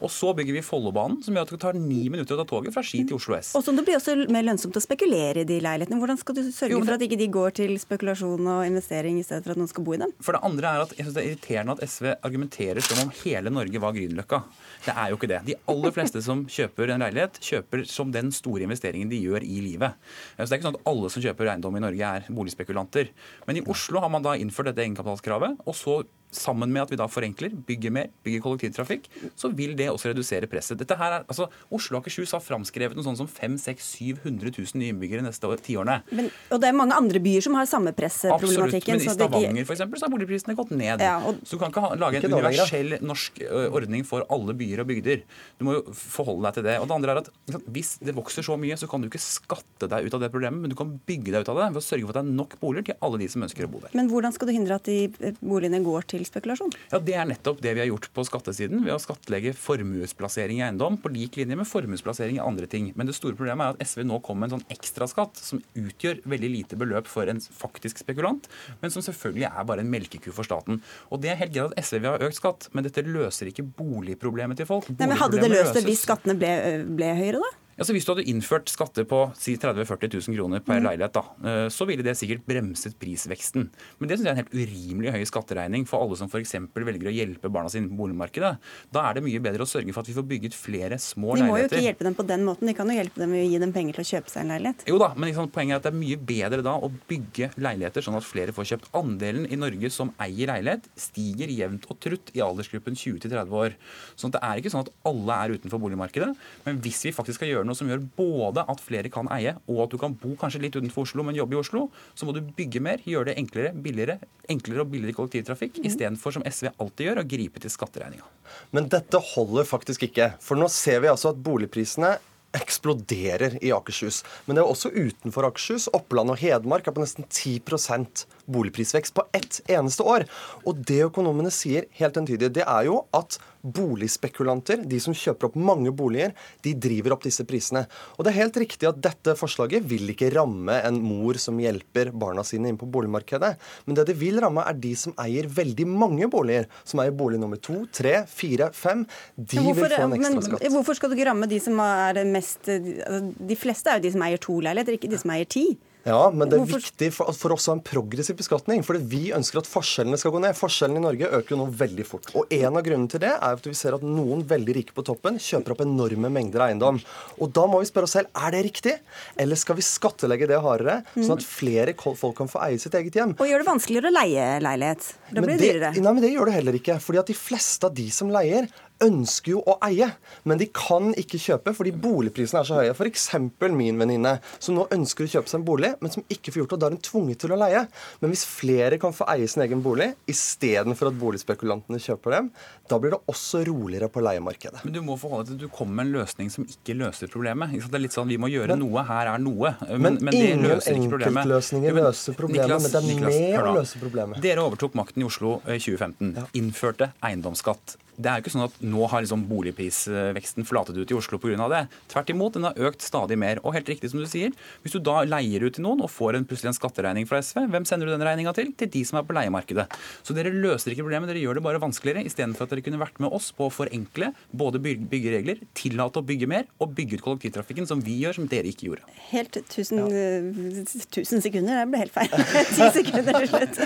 Og 0.00 0.10
så 0.12 0.32
bygger 0.36 0.56
vi 0.58 0.64
Follobanen, 0.66 1.20
som 1.24 1.36
gjør 1.36 1.48
at 1.48 1.54
det 1.56 1.60
tar 1.64 1.78
ni 1.78 2.06
minutter 2.12 2.36
å 2.36 2.42
ta 2.42 2.48
toget 2.48 2.74
fra 2.74 2.84
Ski 2.86 3.04
til 3.08 3.18
Oslo 3.18 3.36
S. 3.38 3.52
Og 3.58 3.64
som 3.66 3.78
det 3.78 3.84
blir 3.86 3.98
også 3.98 4.16
mer 4.32 4.46
lønnsomt 4.46 4.76
å 4.78 4.82
spekulere 4.82 5.42
i 5.42 5.48
de 5.48 5.58
leilighetene. 5.62 6.00
Hvordan 6.02 6.20
skal 6.20 6.38
du 6.38 6.42
sørge 6.50 6.76
Jo, 6.76 6.82
for 6.84 6.96
at 6.96 7.04
ikke 7.04 7.20
de 7.20 7.28
går 7.32 7.56
til 7.62 7.74
spekulasjon 7.80 8.52
og 8.56 8.64
investering 8.68 9.18
i 9.20 9.26
stedet 9.26 9.44
for 9.46 9.54
at 9.54 9.60
noen 9.60 9.70
skal 9.70 9.86
bo 9.86 9.96
i 9.96 10.00
dem? 10.02 10.12
For 10.22 10.36
det 10.36 10.42
andre 10.46 10.72
er 10.72 10.84
at 10.86 10.94
jeg 10.96 11.06
synes 11.06 11.16
det 11.16 11.22
er 11.22 11.30
irriterende 11.32 11.76
at 11.76 11.84
SV 11.88 12.10
argumenterer 12.14 12.84
som 12.84 13.02
om 13.04 13.12
hele 13.22 13.52
Norge 13.52 13.82
var 13.82 13.96
Grünerløkka. 13.96 14.42
Det 14.86 14.94
er 14.94 15.10
jo 15.12 15.18
ikke 15.18 15.30
det. 15.30 15.40
De 15.46 15.54
aller 15.70 15.81
fleste 15.90 16.22
som 16.22 16.44
kjøper 16.46 16.92
en 16.94 17.02
leilighet, 17.02 17.40
kjøper 17.42 17.82
som 17.90 18.12
den 18.14 18.30
store 18.34 18.62
investeringen 18.68 19.10
de 19.10 19.18
gjør 19.24 19.42
i 19.42 19.58
livet. 19.64 19.98
Så 20.36 20.46
det 20.46 20.52
er 20.52 20.60
ikke 20.60 20.68
sånn 20.70 20.78
at 20.78 20.90
alle 20.92 21.10
som 21.10 21.24
kjøper 21.24 21.50
eiendom 21.50 21.78
i 21.78 21.82
Norge 21.82 22.14
er 22.18 22.28
boligspekulanter. 22.30 23.10
Men 23.48 23.58
i 23.58 23.64
Oslo 23.72 24.04
har 24.04 24.12
man 24.12 24.22
da 24.24 24.36
innført 24.38 24.70
dette 24.70 24.84
egenkapitalskravet, 24.86 25.64
og 25.66 25.78
så 25.78 26.02
Sammen 26.32 26.72
med 26.72 26.86
at 26.86 26.92
vi 26.92 26.96
da 26.96 27.06
forenkler, 27.12 27.52
bygger 27.68 27.92
mer, 27.92 28.08
bygger 28.24 28.40
kollektivtrafikk, 28.44 29.08
så 29.36 29.50
vil 29.54 29.74
det 29.76 29.90
også 29.92 30.12
redusere 30.12 30.48
presset. 30.50 30.78
Dette 30.80 30.96
her 30.96 31.18
er, 31.18 31.26
altså, 31.28 31.48
Oslo 31.70 31.98
og 31.98 32.02
Akershus 32.06 32.32
har 32.32 32.40
framskrevet 32.44 32.96
noe 32.96 33.04
sånn 33.04 33.18
som 33.20 33.28
500 33.28 33.76
000-700 33.76 34.52
000 34.56 34.80
nye 34.80 34.92
innbyggere 34.94 35.24
neste 35.26 35.50
tiårene. 35.66 36.00
Men, 36.10 36.30
og 36.50 36.62
det 36.62 36.70
er 36.70 36.76
mange 36.76 36.96
andre 36.96 37.20
byer 37.22 37.44
som 37.44 37.56
har 37.58 37.68
samme 37.68 37.92
Absolutt, 37.92 38.72
men 38.88 39.02
i 39.02 39.08
Stavanger 39.12 39.66
for 39.68 39.76
eksempel, 39.76 40.00
så 40.00 40.06
har 40.08 40.12
boligprisene 40.14 40.56
gått 40.58 40.72
ned. 40.74 41.00
Ja, 41.04 41.18
og- 41.20 41.40
Så 41.44 41.56
du 41.56 41.58
kan 41.58 41.70
ikke 41.70 41.84
ha, 41.84 41.94
lage 41.94 42.16
en 42.16 42.22
Ikke 42.22 42.32
universell 42.32 42.98
norsk 43.02 43.40
ordning 43.72 44.04
for 44.04 44.24
alle 44.30 44.54
byer 44.54 44.80
og 44.80 44.86
bygder. 44.88 45.22
Du 45.58 45.64
må 45.64 45.74
jo 45.74 45.82
forholde 45.92 46.42
deg 46.48 46.54
til 46.54 46.62
det. 46.64 46.78
Og 46.80 46.88
det 46.88 46.94
andre 46.94 47.10
er 47.12 47.18
at 47.18 47.30
Hvis 47.72 47.98
det 47.98 48.14
vokser 48.14 48.42
så 48.42 48.56
mye, 48.58 48.76
så 48.76 48.88
kan 48.88 49.00
du 49.00 49.08
ikke 49.08 49.20
skatte 49.20 49.88
deg 49.88 50.06
ut 50.06 50.14
av 50.14 50.20
det 50.20 50.32
problemet, 50.32 50.60
men 50.60 50.70
du 50.70 50.76
kan 50.76 51.00
bygge 51.06 51.32
deg 51.32 51.42
ut 51.44 51.48
av 51.48 51.56
det 51.56 51.74
ved 51.74 51.82
å 51.82 51.84
sørge 51.84 52.06
for 52.06 52.16
at 52.16 52.24
det 52.24 52.32
er 52.32 52.36
nok 52.36 52.60
boliger 52.60 52.84
til 52.84 52.96
alle 53.02 53.18
de 53.18 53.28
som 53.28 53.42
ønsker 53.42 53.64
å 53.66 53.70
bo 53.70 53.80
der. 53.80 53.90
Men 53.94 54.08
hvordan 54.10 54.32
skal 54.32 54.48
du 54.48 54.52
hindre 54.52 54.74
at 54.74 54.84
de 54.84 55.08
boligene 55.42 55.82
går 55.84 56.06
til 56.06 56.21
spekulasjon? 56.28 56.72
Ja, 56.92 56.98
Det 57.02 57.14
er 57.18 57.28
nettopp 57.28 57.60
det 57.64 57.74
vi 57.76 57.82
har 57.82 57.88
gjort 57.90 58.08
på 58.14 58.24
skattesiden 58.28 58.84
ved 58.84 58.94
å 58.94 59.00
skattlegge 59.02 59.54
formuesplassering 59.58 60.60
i 60.60 60.64
eiendom 60.66 60.98
på 61.02 61.12
lik 61.12 61.36
linje 61.40 61.56
med 61.58 61.68
formuesplassering 61.68 62.38
i 62.38 62.42
andre 62.44 62.66
ting. 62.70 62.92
Men 62.96 63.08
det 63.08 63.16
store 63.16 63.36
problemet 63.38 63.64
er 63.64 63.76
at 63.76 63.86
SV 63.92 64.04
nå 64.08 64.20
kommer 64.24 64.46
med 64.46 64.52
en 64.52 64.58
sånn 64.60 64.74
ekstraskatt 64.76 65.40
som 65.42 65.62
utgjør 65.78 66.22
veldig 66.28 66.52
lite 66.52 66.78
beløp 66.80 67.10
for 67.10 67.30
en 67.30 67.40
faktisk 67.42 68.02
spekulant, 68.02 68.48
men 68.82 68.94
som 68.94 69.04
selvfølgelig 69.04 69.48
er 69.50 69.68
bare 69.68 69.84
en 69.84 69.92
melkeku 69.92 70.30
for 70.32 70.46
staten. 70.48 70.82
Og 71.10 71.22
det 71.22 71.32
er 71.32 71.40
helt 71.42 71.54
greit 71.54 71.72
at 71.72 71.84
SV 71.84 72.00
vil 72.02 72.10
ha 72.12 72.28
økt 72.28 72.40
skatt, 72.40 72.68
men 72.72 72.86
dette 72.86 73.04
løser 73.06 73.50
ikke 73.50 73.66
boligproblemet 73.78 74.60
til 74.60 74.68
folk. 74.68 74.88
Nei, 74.96 75.08
men 75.08 75.18
Hadde 75.22 75.42
det 75.42 75.52
løst 75.52 75.76
det 75.76 75.84
hvis 75.86 76.02
skattene 76.06 76.34
ble, 76.38 76.52
ble 76.98 77.12
høyere, 77.18 77.42
da? 77.42 77.50
Altså 77.78 77.94
Hvis 77.96 78.04
du 78.04 78.12
hadde 78.12 78.26
innført 78.28 78.68
skatter 78.68 79.06
på 79.08 79.18
si 79.38 79.54
30 79.56 79.80
000-40 79.84 80.28
000 80.28 80.36
kroner 80.36 80.60
per 80.60 80.78
Mm. 80.80 80.84
leilighet, 80.90 81.12
da, 81.12 81.22
eh, 81.44 81.68
så 81.72 81.86
ville 81.88 82.02
det 82.04 82.14
sikkert 82.18 82.44
bremset 82.46 82.94
prisveksten. 83.00 83.68
Men 83.98 84.08
det 84.08 84.18
syns 84.18 84.26
jeg 84.26 84.32
er 84.32 84.38
en 84.38 84.42
helt 84.44 84.54
urimelig 84.54 85.12
høy 85.12 85.24
skatteregning 85.24 85.86
for 85.88 86.02
alle 86.04 86.16
som 86.16 86.28
f.eks. 86.28 86.52
velger 86.74 87.08
å 87.08 87.14
hjelpe 87.14 87.50
barna 87.50 87.70
sine 87.72 87.88
på 87.88 87.96
boligmarkedet. 87.96 88.58
Da 88.92 89.08
er 89.08 89.14
det 89.14 89.22
mye 89.24 89.40
bedre 89.40 89.64
å 89.64 89.68
sørge 89.68 89.92
for 89.92 90.00
at 90.04 90.08
vi 90.08 90.14
får 90.14 90.26
bygget 90.28 90.54
flere 90.54 90.98
små 91.00 91.32
leiligheter. 91.34 91.46
De 91.46 91.50
må 91.50 91.58
jo 91.58 91.68
ikke 91.70 91.86
hjelpe 91.88 92.04
dem 92.04 92.14
på 92.14 92.26
den 92.28 92.44
måten. 92.44 92.66
De 92.68 92.74
kan 92.74 92.88
jo 92.92 92.96
hjelpe 92.98 93.18
dem 93.24 93.30
ved 93.32 93.46
å 93.46 93.50
gi 93.50 93.58
dem 93.58 93.72
penger 93.72 93.92
til 93.94 94.04
å 94.04 94.10
kjøpe 94.12 94.30
seg 94.30 94.42
en 94.44 94.52
leilighet. 94.52 94.84
Jo 94.92 94.98
da, 94.98 95.12
men 95.16 95.28
liksom, 95.32 95.50
Poenget 95.52 95.72
er 95.72 95.76
at 95.76 95.82
det 95.88 95.92
er 95.92 95.98
mye 95.98 96.16
bedre 96.16 96.62
da 96.62 96.76
å 96.76 96.92
bygge 97.08 97.50
leiligheter 97.56 98.02
sånn 98.04 98.16
at 98.16 98.24
flere 98.24 98.52
får 98.52 98.68
kjøpt. 98.72 98.90
Andelen 98.94 99.48
i 99.52 99.56
Norge 99.56 99.90
som 99.90 100.12
eier 100.20 100.48
leilighet, 100.52 100.86
stiger 100.96 101.48
jevnt 101.48 101.88
og 101.90 101.98
trutt 102.00 102.30
i 102.36 102.40
aldersgruppen 102.44 102.94
20-30 102.96 103.50
år. 103.52 103.74
Sånn 104.16 104.28
at 104.32 104.38
Det 104.40 104.42
er 104.48 104.60
ikke 104.62 104.70
sånn 104.72 104.86
at 104.86 104.92
alle 105.04 105.32
er 105.44 105.56
utenfor 105.58 105.80
boligmarkedet. 105.80 106.30
Men 106.64 106.80
hvis 106.80 107.02
vi 107.04 107.12
faktisk 107.12 107.40
skal 107.40 107.48
gjøre 107.48 107.61
noe 107.68 107.78
som 107.78 107.90
gjør 107.90 108.02
både 108.16 108.64
at 108.68 108.82
flere 108.82 109.10
kan 109.12 109.30
eie, 109.34 109.54
og 109.68 109.84
at 109.86 109.94
du 109.94 109.98
kan 110.00 110.16
bo 110.18 110.34
kanskje 110.40 110.62
litt 110.64 110.78
utenfor 110.78 111.06
Oslo, 111.06 111.24
men 111.26 111.38
jobbe 111.38 111.56
i 111.56 111.60
Oslo, 111.60 111.86
så 112.14 112.28
må 112.28 112.34
du 112.36 112.42
bygge 112.56 112.82
mer, 112.84 113.02
gjøre 113.08 113.30
det 113.30 113.38
enklere, 113.42 113.72
billigere, 113.84 114.18
enklere 114.52 114.84
og 114.84 114.90
billigere 114.92 115.18
kollektivtrafikk, 115.20 115.82
istedenfor 115.86 116.38
som 116.38 116.46
SV 116.48 116.72
alltid 116.74 117.08
gjør, 117.08 117.22
å 117.22 117.30
gripe 117.34 117.62
til 117.62 117.72
skatteregninga. 117.72 118.28
Men 118.76 118.90
dette 118.92 119.20
holder 119.32 119.68
faktisk 119.68 120.08
ikke. 120.08 120.34
For 120.42 120.60
nå 120.60 120.68
ser 120.72 121.02
vi 121.04 121.10
altså 121.12 121.32
at 121.32 121.40
boligprisene 121.44 122.16
eksploderer 122.56 123.56
i 123.64 123.72
Akershus. 123.72 124.20
Men 124.46 124.56
det 124.56 124.62
er 124.62 124.70
også 124.70 124.92
utenfor 124.92 125.48
Akershus. 125.48 125.88
Oppland 125.96 126.32
og 126.32 126.40
Hedmark 126.42 126.88
er 126.88 126.94
på 126.96 127.02
nesten 127.02 127.26
10% 127.28 128.26
boligprisvekst 128.52 129.16
på 129.16 129.24
ett 129.36 129.62
eneste 129.72 130.04
år. 130.04 130.26
Og 130.68 130.82
det 130.88 131.02
økonomene 131.06 131.52
sier 131.54 131.88
helt 131.98 132.18
entydig, 132.20 132.52
det 132.52 132.66
er 132.66 132.88
jo 132.90 133.02
at 133.16 133.38
boligspekulanter, 133.62 134.84
de 134.88 134.98
som 135.02 135.14
kjøper 135.16 135.50
opp 135.50 135.58
mange 135.58 135.92
boliger, 135.94 136.34
de 136.64 136.74
driver 136.74 137.16
opp 137.16 137.26
disse 137.26 137.44
prisene. 137.48 137.84
Og 138.16 138.26
det 138.26 138.32
er 138.32 138.40
helt 138.42 138.58
riktig 138.64 138.88
at 138.90 139.00
dette 139.02 139.36
forslaget 139.38 139.86
vil 139.88 140.10
ikke 140.12 140.32
ramme 140.34 140.78
en 140.82 140.98
mor 141.02 141.38
som 141.40 141.58
hjelper 141.62 142.12
barna 142.12 142.44
sine 142.46 142.70
inn 142.70 142.80
på 142.80 142.88
boligmarkedet. 142.90 143.54
Men 143.86 143.98
det 143.98 144.08
det 144.12 144.18
vil 144.20 144.40
ramme, 144.42 144.64
er 144.66 144.78
de 144.78 144.92
som 144.98 145.14
eier 145.22 145.48
veldig 145.50 145.86
mange 145.88 146.28
boliger. 146.32 146.68
Som 146.88 147.02
eier 147.04 147.14
bolig 147.16 147.40
nummer 147.40 147.60
to, 147.62 147.84
tre, 147.94 148.22
fire, 148.30 148.70
fem. 148.76 149.06
De 149.36 149.60
hvorfor, 149.60 149.86
vil 149.88 149.96
få 149.96 150.08
en 150.08 150.16
ekstraskatt. 150.18 150.42
ekstra 150.42 150.58
skatt. 150.58 150.76
hvorfor 150.76 150.98
skal 150.98 151.12
du 151.12 151.16
ikke 151.16 151.30
ramme 151.30 151.48
de 151.50 151.62
som 151.62 151.80
er 151.84 152.22
mest 152.28 152.68
altså, 152.68 153.22
De 153.52 153.58
fleste 153.58 153.90
er 153.90 154.00
jo 154.00 154.06
de 154.06 154.12
som 154.16 154.26
eier 154.26 154.42
to 154.42 154.58
leiligheter, 154.64 154.98
ikke 154.98 155.12
de 155.12 155.22
som 155.22 155.34
eier 155.34 155.48
ti. 155.48 155.66
Ja, 156.04 156.30
men 156.34 156.48
det 156.50 156.56
er 156.58 156.64
Hvorfor- 156.64 156.82
viktig 156.82 157.08
for, 157.14 157.30
for 157.36 157.54
oss 157.54 157.68
å 157.68 157.72
ha 157.72 157.76
en 157.78 157.84
progressiv 157.86 158.34
beskatning. 158.40 158.82
For 158.82 158.98
vi 158.98 159.30
ønsker 159.36 159.60
at 159.62 159.68
forskjellene 159.70 160.18
skal 160.18 160.32
gå 160.34 160.40
ned. 160.42 160.56
Forskjellene 160.58 160.98
i 160.98 161.04
Norge 161.04 161.28
øker 161.38 161.54
jo 161.54 161.58
nå 161.60 161.66
veldig 161.78 162.06
fort. 162.08 162.32
Og 162.34 162.50
en 162.50 162.76
av 162.80 162.82
grunnene 162.82 163.08
til 163.12 163.22
det 163.22 163.30
er 163.36 163.54
at 163.54 163.68
vi 163.68 163.74
ser 163.78 163.94
at 163.94 164.02
noen 164.02 164.42
veldig 164.50 164.74
rike 164.80 164.96
på 164.96 165.04
toppen 165.06 165.38
kjøper 165.38 165.76
opp 165.76 165.84
enorme 165.86 166.30
mengder 166.34 166.66
eiendom. 166.66 166.98
Og 167.38 167.52
da 167.54 167.66
må 167.70 167.78
vi 167.84 167.90
spørre 167.90 168.10
oss 168.10 168.16
selv 168.18 168.32
er 168.34 168.50
det 168.56 168.64
riktig, 168.66 168.96
eller 169.38 169.56
skal 169.62 169.78
vi 169.78 169.86
skattelegge 169.86 170.50
det 170.50 170.58
hardere, 170.64 170.98
sånn 171.14 171.38
at 171.38 171.46
flere 171.46 171.94
folk 172.18 172.34
kan 172.40 172.50
få 172.50 172.64
eie 172.66 172.82
sitt 172.82 172.94
eget 172.98 173.14
hjem? 173.20 173.36
Og 173.38 173.46
gjør 173.46 173.62
det 173.62 173.70
vanskeligere 173.70 174.10
å 174.10 174.16
leie 174.18 174.48
leilighet. 174.66 175.12
Da 175.32 175.40
blir 175.40 175.54
det 175.54 175.60
det, 175.62 175.68
dyrere. 175.70 175.92
nei, 176.02 176.12
men 176.18 176.22
det 176.26 176.32
gjør 176.34 176.50
det 176.50 176.56
heller 176.58 176.78
ikke. 176.82 176.98
fordi 177.00 177.22
at 177.22 177.30
de 177.30 177.38
fleste 177.38 177.86
av 177.86 177.94
de 177.94 178.10
som 178.10 178.28
leier, 178.32 178.66
ønsker 179.04 179.54
jo 179.56 179.62
å 179.66 179.76
eie, 179.86 180.08
men 180.48 180.60
de 180.60 180.68
kan 180.74 181.12
ikke 181.18 181.40
kjøpe 181.40 181.74
fordi 181.76 181.94
boligprisene 181.94 182.62
er 182.62 182.68
så 182.68 182.78
høye. 182.80 182.94
F.eks. 182.94 183.28
min 183.72 184.00
venninne, 184.00 184.36
som 184.58 184.76
nå 184.78 184.86
ønsker 184.94 185.26
å 185.26 185.32
kjøpe 185.36 185.50
seg 185.50 185.60
en 185.60 185.66
bolig, 185.66 185.92
men 186.00 186.12
som 186.14 186.24
ikke 186.32 186.52
får 186.52 186.62
gjort 186.62 186.74
det. 186.74 186.80
Da 186.82 186.88
er 186.88 186.96
hun 186.96 187.04
tvunget 187.08 187.42
til 187.42 187.54
å 187.54 187.60
leie. 187.60 187.84
Men 188.22 188.32
hvis 188.32 188.44
flere 188.48 188.98
kan 189.02 189.14
få 189.16 189.26
eie 189.32 189.48
sin 189.50 189.64
egen 189.64 189.82
bolig 189.84 190.12
istedenfor 190.30 191.10
at 191.10 191.18
boligspekulantene 191.20 192.00
kjøper 192.02 192.36
dem, 192.36 192.50
da 192.90 192.98
blir 193.00 193.14
det 193.14 193.20
også 193.32 193.62
roligere 193.68 194.10
på 194.12 194.22
leiemarkedet. 194.24 194.82
Men 194.86 194.96
du 194.96 195.00
må 195.06 195.16
forholde 195.20 195.50
deg 195.50 195.56
til 195.56 195.66
at 195.66 195.72
du 195.72 195.76
kommer 195.76 196.02
med 196.02 196.10
en 196.10 196.14
løsning 196.20 196.52
som 196.52 196.66
ikke 196.68 196.96
løser 196.98 197.30
problemet. 197.32 197.72
Det 197.72 197.98
er 197.98 198.04
litt 198.04 198.16
sånn, 198.16 198.30
Vi 198.32 198.38
må 198.40 198.48
gjøre 198.52 198.76
noe, 198.80 199.04
her 199.08 199.32
er 199.34 199.42
noe. 199.42 199.74
Men, 199.90 200.18
Men, 200.20 200.32
det 200.32 200.44
ingen 200.52 200.76
enkeltløsninger 200.78 201.96
løser 201.96 202.36
problemet, 202.38 202.68
Niklas, 202.68 202.82
men 202.82 202.92
det 202.92 203.00
er 203.00 203.08
Niklas, 203.08 203.40
med 203.40 203.58
å 203.60 203.74
løse 203.78 204.00
problemet. 204.02 204.42
Dere 204.44 204.64
overtok 204.64 204.96
makten 204.98 205.24
i 205.24 205.28
Oslo 205.28 205.58
i 205.66 205.78
2015. 205.80 206.34
Innførte 206.58 207.12
eiendomsskatt. 207.24 207.96
Det 208.20 208.28
er 208.28 208.38
jo 208.38 208.44
ikke 208.44 208.52
sånn 208.52 208.66
at 208.66 208.74
nå 208.84 209.06
har 209.08 209.22
liksom 209.24 209.44
boligprisveksten 209.48 210.66
flatet 210.68 210.98
ut 210.98 211.12
i 211.12 211.16
Oslo 211.16 211.38
pga. 211.40 211.68
det. 211.72 211.82
Tvert 212.12 212.32
imot, 212.34 212.54
den 212.58 212.66
har 212.68 212.76
økt 212.88 213.04
stadig 213.04 213.38
mer. 213.40 213.60
Og 213.64 213.72
helt 213.76 213.88
riktig 213.88 214.10
som 214.12 214.20
du 214.20 214.26
sier, 214.28 214.52
hvis 214.82 214.92
du 214.92 215.00
da 215.00 215.22
leier 215.24 215.64
ut 215.64 215.74
til 215.78 215.86
noen 215.86 216.02
og 216.04 216.10
får 216.12 216.36
en, 216.36 216.46
plutselig 216.48 216.72
en 216.72 216.76
skatteregning 216.76 217.28
fra 217.28 217.40
SV, 217.40 217.64
hvem 217.72 217.86
sender 217.88 218.08
du 218.08 218.12
den 218.12 218.24
regninga 218.26 218.52
til? 218.56 218.72
Til 218.76 218.90
de 218.92 219.04
som 219.08 219.20
er 219.20 219.26
på 219.26 219.36
leiemarkedet. 219.36 219.88
Så 220.22 220.36
dere 220.36 220.52
løser 220.52 220.92
ikke 220.92 221.06
problemet, 221.06 221.30
dere 221.32 221.40
gjør 221.40 221.58
det 221.58 221.64
bare 221.64 221.80
vanskeligere, 221.82 222.26
istedenfor 222.28 222.68
at 222.68 222.74
dere 222.74 222.84
kunne 222.84 223.00
vært 223.00 223.22
med 223.22 223.32
oss 223.32 223.48
på 223.56 223.68
å 223.68 223.72
forenkle, 223.72 224.32
både 224.52 224.82
byggeregler, 224.82 225.64
tillate 225.78 226.20
å 226.20 226.26
bygge 226.26 226.50
mer 226.50 226.68
og 226.82 226.92
bygge 226.96 227.18
ut 227.18 227.24
kollektivtrafikken, 227.24 227.88
som 227.88 228.02
vi 228.04 228.18
gjør, 228.22 228.42
som 228.42 228.50
dere 228.50 228.68
ikke 228.68 228.90
gjorde. 228.90 229.08
Helt 229.32 229.56
tusen, 229.72 230.04
ja. 230.04 230.84
sekunder, 231.24 231.80
det 231.80 231.88
ble 231.88 232.02
helt 232.04 232.14
feil. 232.14 232.28
Ti 232.76 232.92
sekunder 232.98 233.40
til 233.40 233.50
slutt. 233.54 233.82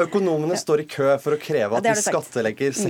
Økonomene 0.00 0.58
står 0.58 0.84
i 0.84 0.88
kø 0.90 1.14
for 1.22 1.36
å 1.36 1.40
kreve 1.40 1.78
at 1.78 1.86
ja, 1.86 1.94
vi 1.94 2.04
skattlegger 2.04 2.74
mm. 2.74 2.80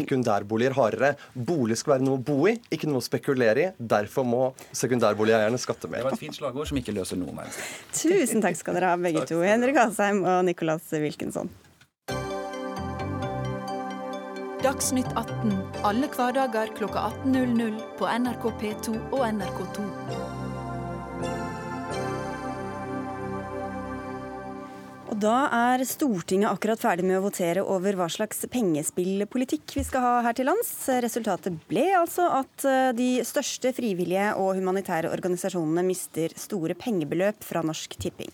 Sekundærboliger 0.70 0.74
hardere. 0.74 1.16
Bolig 1.34 1.78
skal 1.78 1.96
være 1.96 2.04
noe 2.04 2.18
å 2.18 2.22
bo 2.22 2.46
i, 2.48 2.56
ikke 2.70 2.88
noe 2.88 3.00
å 3.00 3.04
spekulere 3.04 3.60
i. 3.62 3.70
Derfor 3.78 4.24
må 4.24 4.42
sekundærboligeierne 4.72 5.58
skatte 5.58 5.88
mer. 5.88 6.00
Det 6.00 6.10
var 6.10 6.12
et 6.12 6.24
fint 6.24 6.36
slagord 6.36 6.68
som 6.68 6.78
ikke 6.78 6.94
løser 6.94 7.16
noen 7.16 7.36
verdens. 7.36 7.58
Tusen 7.92 8.42
takk 8.42 8.56
skal 8.58 8.78
dere 8.78 8.92
ha, 8.92 9.00
begge 9.00 9.26
to. 9.28 9.40
Henrik 9.42 9.76
Asheim 9.76 10.24
og 10.24 10.44
Nicolas 10.44 10.90
Wilkinson. 10.92 11.50
Dagsnytt 14.60 15.08
18 15.16 15.54
alle 15.88 16.10
hverdager 16.12 16.68
kl 16.76 16.90
18.00 16.92 17.80
på 17.96 18.10
NRK 18.20 18.44
P2 18.60 18.98
og 19.16 19.24
NRK2. 19.24 20.39
Da 25.20 25.36
er 25.52 25.82
Stortinget 25.84 26.48
akkurat 26.48 26.80
ferdig 26.80 27.04
med 27.04 27.18
å 27.18 27.24
votere 27.24 27.62
over 27.64 27.96
hva 27.98 28.06
slags 28.12 28.40
pengespillpolitikk 28.52 29.74
vi 29.76 29.84
skal 29.84 30.04
ha 30.04 30.12
her 30.24 30.36
til 30.36 30.48
lands. 30.48 30.70
Resultatet 31.04 31.56
ble 31.68 31.84
altså 31.98 32.28
at 32.38 32.64
eh, 32.68 32.92
de 32.96 33.08
største 33.26 33.72
frivillige 33.76 34.30
og 34.40 34.54
humanitære 34.56 35.10
organisasjonene 35.12 35.84
mister 35.84 36.32
store 36.40 36.76
pengebeløp 36.78 37.44
fra 37.44 37.64
Norsk 37.66 37.98
Tipping. 38.00 38.32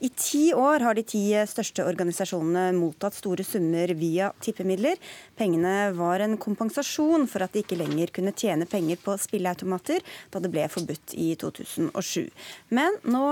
I 0.00 0.08
ti 0.16 0.54
år 0.54 0.80
har 0.80 0.96
de 0.96 1.02
ti 1.04 1.20
største 1.44 1.84
organisasjonene 1.84 2.70
mottatt 2.72 3.18
store 3.18 3.44
summer 3.44 3.90
via 3.98 4.30
tippemidler. 4.40 4.96
Pengene 5.36 5.90
var 5.92 6.24
en 6.24 6.38
kompensasjon 6.40 7.26
for 7.28 7.44
at 7.44 7.52
de 7.52 7.60
ikke 7.60 7.76
lenger 7.76 8.08
kunne 8.16 8.32
tjene 8.32 8.64
penger 8.64 8.96
på 9.02 9.18
spilleautomater 9.20 10.00
da 10.32 10.40
det 10.40 10.52
ble 10.54 10.64
forbudt 10.72 11.12
i 11.20 11.34
2007. 11.42 12.30
Men 12.72 12.96
nå 13.12 13.26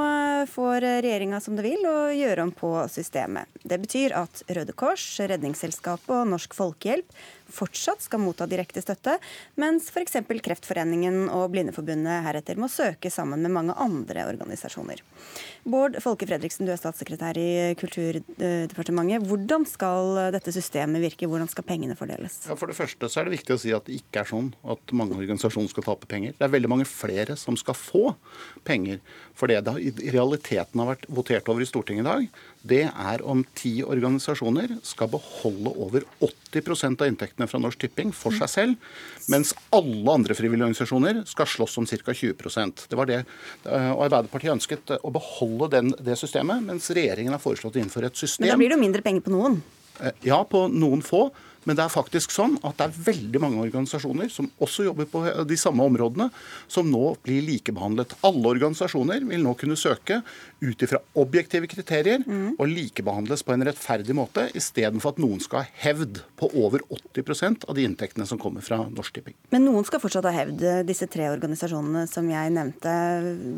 får 0.52 0.84
regjeringa 1.06 1.40
som 1.40 1.56
det 1.56 1.64
vil 1.70 1.88
og 1.88 2.12
gjøre 2.18 2.44
om 2.44 2.52
på 2.52 2.74
systemet. 2.92 3.48
Det 3.64 3.80
betyr 3.86 4.18
at 4.20 4.44
Røde 4.52 4.76
Kors, 4.76 5.08
Redningsselskapet 5.24 6.12
og 6.20 6.28
Norsk 6.34 6.52
Folkehjelp 6.58 7.16
fortsatt 7.52 8.02
skal 8.04 8.22
motta 8.22 8.46
direkte 8.50 8.82
støtte, 8.84 9.18
mens 9.60 9.88
f.eks. 9.92 10.18
Kreftforeningen 10.48 11.28
og 11.34 11.50
Blindeforbundet 11.52 12.24
heretter 12.26 12.58
må 12.60 12.70
søke 12.72 13.10
sammen 13.12 13.42
med 13.44 13.54
mange 13.54 13.76
andre 13.78 14.26
organisasjoner. 14.30 15.02
Bård 15.68 15.98
Folke 16.02 16.28
Fredriksen, 16.28 16.68
du 16.68 16.72
er 16.72 16.80
statssekretær 16.80 17.38
i 17.40 17.74
Kulturdepartementet. 17.78 19.26
Hvordan 19.28 19.66
skal 19.68 20.20
dette 20.34 20.54
systemet 20.54 21.02
virke, 21.04 21.28
hvordan 21.28 21.50
skal 21.50 21.66
pengene 21.68 21.96
fordeles? 21.98 22.40
Ja, 22.48 22.56
for 22.58 22.70
det 22.70 22.78
første 22.78 23.10
så 23.10 23.20
er 23.20 23.28
det 23.28 23.36
viktig 23.36 23.56
å 23.56 23.60
si 23.60 23.74
at 23.76 23.88
det 23.88 23.98
ikke 24.00 24.22
er 24.22 24.30
sånn 24.30 24.52
at 24.68 24.96
mange 24.96 25.18
organisasjoner 25.18 25.70
skal 25.72 25.86
tape 25.90 26.08
penger. 26.10 26.36
Det 26.38 26.46
er 26.46 26.54
veldig 26.54 26.72
mange 26.72 26.88
flere 26.88 27.36
som 27.40 27.58
skal 27.60 27.76
få 27.76 28.04
penger. 28.68 29.02
For 29.38 29.50
det 29.50 29.60
det 29.66 29.74
i 29.82 30.12
realiteten 30.14 30.80
har 30.80 30.92
vært 30.94 31.08
votert 31.10 31.48
over 31.50 31.64
i 31.64 31.68
Stortinget 31.68 32.04
i 32.04 32.08
dag, 32.08 32.40
det 32.68 32.84
er 32.88 33.22
om 33.26 33.42
ti 33.56 33.78
organisasjoner 33.84 34.76
skal 34.86 35.10
beholde 35.12 35.72
over 35.80 36.04
80% 36.24 37.02
av 37.02 37.10
inntektene 37.10 37.48
fra 37.50 37.60
Norsk 37.62 37.80
Tipping 37.82 38.12
for 38.16 38.34
seg 38.36 38.52
selv, 38.52 38.92
mens 39.32 39.54
alle 39.74 40.14
andre 40.14 40.36
frivillige 40.38 40.68
organisasjoner 40.68 41.22
skal 41.28 41.48
slåss 41.48 41.78
om 41.80 41.88
ca. 41.88 42.14
20% 42.18 42.86
Det 42.88 42.98
var 42.98 43.08
det. 43.10 43.22
Eh, 43.64 43.90
og 43.92 44.04
Arbeiderpartiet 44.08 44.54
ønsket 44.54 44.94
å 44.98 45.12
beholde 45.14 45.70
den, 45.76 45.92
det 45.98 46.18
systemet, 46.20 46.64
mens 46.64 46.90
regjeringen 46.90 47.34
har 47.34 47.42
foreslått 47.42 47.76
å 47.78 47.82
innføre 47.82 48.12
et 48.12 48.20
system 48.20 48.46
Men 48.46 48.56
da 48.56 48.60
blir 48.60 48.72
det 48.72 48.78
jo 48.78 48.84
mindre 48.86 49.04
penger 49.04 49.26
på 49.26 49.34
noen? 49.34 49.60
Eh, 50.00 50.14
ja, 50.30 50.42
på 50.46 50.66
noen 50.72 51.02
få. 51.04 51.28
Men 51.66 51.78
det 51.78 51.84
er 51.84 51.92
faktisk 51.92 52.32
sånn 52.32 52.56
at 52.66 52.78
det 52.78 52.86
er 52.88 53.00
veldig 53.08 53.42
mange 53.42 53.62
organisasjoner 53.64 54.30
som 54.32 54.50
også 54.62 54.86
jobber 54.86 55.08
på 55.10 55.22
de 55.48 55.58
samme 55.60 55.84
områdene, 55.88 56.28
som 56.70 56.88
nå 56.90 57.14
blir 57.24 57.44
likebehandlet. 57.46 58.14
Alle 58.26 58.52
organisasjoner 58.54 59.26
vil 59.28 59.42
nå 59.44 59.54
kunne 59.58 59.78
søke 59.78 60.20
ut 60.60 60.84
ifra 60.84 61.00
objektive 61.18 61.68
kriterier 61.70 62.22
mm. 62.24 62.56
og 62.58 62.70
likebehandles 62.70 63.44
på 63.46 63.54
en 63.54 63.66
rettferdig 63.68 64.16
måte, 64.16 64.48
istedenfor 64.58 65.14
at 65.14 65.22
noen 65.22 65.42
skal 65.44 65.64
ha 65.64 65.82
hevd 65.84 66.22
på 66.38 66.50
over 66.58 66.82
80% 66.94 67.68
av 67.68 67.78
de 67.78 67.86
inntektene 67.86 68.26
som 68.28 68.40
kommer 68.40 68.64
fra 68.64 68.80
Norsk 68.88 69.18
Tipping. 69.18 69.36
Men 69.54 69.66
noen 69.68 69.86
skal 69.86 70.02
fortsatt 70.02 70.26
ha 70.28 70.34
hevd. 70.34 70.64
Disse 70.88 71.08
tre 71.10 71.28
organisasjonene 71.32 72.06
som 72.10 72.28
jeg 72.30 72.54
nevnte, 72.54 72.94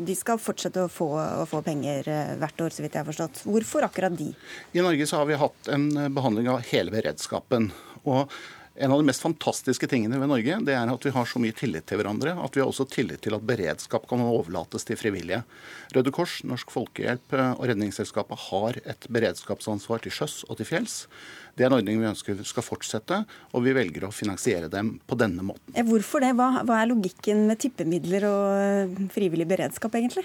de 0.07 0.17
skal 0.17 0.41
fortsette 0.41 0.85
å 0.85 0.91
få, 0.91 1.09
å 1.15 1.45
få 1.49 1.63
penger 1.65 2.09
eh, 2.11 2.33
hvert 2.41 2.65
år, 2.65 2.73
så 2.73 2.83
vidt 2.83 2.97
jeg 2.97 3.03
har 3.03 3.09
forstått. 3.09 3.45
Hvorfor 3.47 3.87
akkurat 3.87 4.15
de? 4.17 4.31
I 4.75 4.83
Norge 4.83 5.07
så 5.09 5.21
har 5.21 5.29
vi 5.29 5.39
hatt 5.39 5.71
en 5.71 5.87
behandling 6.15 6.51
av 6.51 6.65
hele 6.71 6.93
beredskapen. 6.93 7.71
Og 8.09 8.31
en 8.81 8.91
av 8.91 9.01
de 9.01 9.05
mest 9.05 9.21
fantastiske 9.21 9.87
tingene 9.91 10.17
ved 10.21 10.29
Norge 10.31 10.55
det 10.65 10.73
er 10.73 10.89
at 10.89 11.03
vi 11.05 11.11
har 11.11 11.27
så 11.27 11.41
mye 11.43 11.55
tillit 11.55 11.85
til 11.89 11.99
hverandre. 11.99 12.33
At 12.39 12.55
vi 12.55 12.63
har 12.63 12.69
også 12.71 12.87
tillit 12.89 13.21
til 13.25 13.35
at 13.35 13.43
beredskap 13.45 14.07
kan 14.09 14.23
overlates 14.23 14.87
til 14.87 14.97
frivillige. 14.97 15.41
Røde 15.93 16.13
Kors, 16.15 16.39
Norsk 16.47 16.71
Folkehjelp 16.71 17.35
og 17.35 17.65
Redningsselskapet 17.67 18.47
har 18.47 18.79
et 18.81 19.09
beredskapsansvar 19.11 20.05
til 20.05 20.15
sjøs 20.15 20.39
og 20.47 20.57
til 20.61 20.69
fjells. 20.71 21.03
Det 21.57 21.65
er 21.65 21.69
en 21.69 21.77
ordning 21.81 21.99
vi 21.99 22.09
ønsker 22.13 22.39
skal 22.47 22.63
fortsette, 22.63 23.19
og 23.51 23.65
vi 23.65 23.75
velger 23.75 24.07
å 24.07 24.13
finansiere 24.15 24.71
dem 24.71 24.95
på 25.03 25.19
denne 25.19 25.43
måten. 25.43 25.75
Hvorfor 25.91 26.23
det? 26.23 26.31
Hva, 26.39 26.63
hva 26.63 26.79
er 26.79 26.89
logikken 26.93 27.43
med 27.51 27.59
tippemidler 27.61 28.25
og 28.29 29.05
frivillig 29.11 29.49
beredskap, 29.51 29.99
egentlig? 29.99 30.23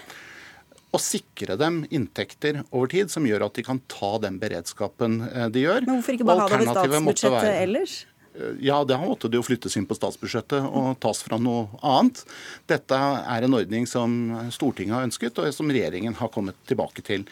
Å 0.96 1.02
sikre 1.02 1.56
dem 1.60 1.84
inntekter 1.94 2.62
over 2.70 2.90
tid 2.92 3.12
som 3.12 3.26
gjør 3.28 3.46
at 3.48 3.56
de 3.58 3.64
kan 3.66 3.80
ta 3.92 4.16
den 4.22 4.40
beredskapen 4.42 5.22
eh, 5.28 5.48
de 5.52 5.66
gjør. 5.66 5.86
Men 5.86 6.00
hvorfor 6.00 6.18
ikke 6.18 6.28
bare 6.28 6.44
ha 6.44 6.50
det 6.50 6.60
over 6.60 6.74
statsbudsjettet 6.74 7.62
ellers? 7.66 7.96
Eh, 8.36 8.56
ja, 8.68 8.80
det 8.84 8.98
måtte 9.00 9.30
det 9.32 9.40
jo 9.40 9.44
flyttes 9.46 9.76
inn 9.78 9.86
på 9.88 9.96
statsbudsjettet 9.98 10.66
og 10.66 10.96
tas 11.02 11.22
fra 11.24 11.38
noe 11.40 11.68
annet. 11.84 12.24
Dette 12.70 12.98
er 13.36 13.46
en 13.46 13.58
ordning 13.60 13.88
som 13.90 14.18
Stortinget 14.54 14.98
har 14.98 15.06
ønsket, 15.08 15.40
og 15.40 15.54
som 15.54 15.70
regjeringen 15.72 16.16
har 16.20 16.32
kommet 16.34 16.58
tilbake 16.68 17.04
til. 17.06 17.26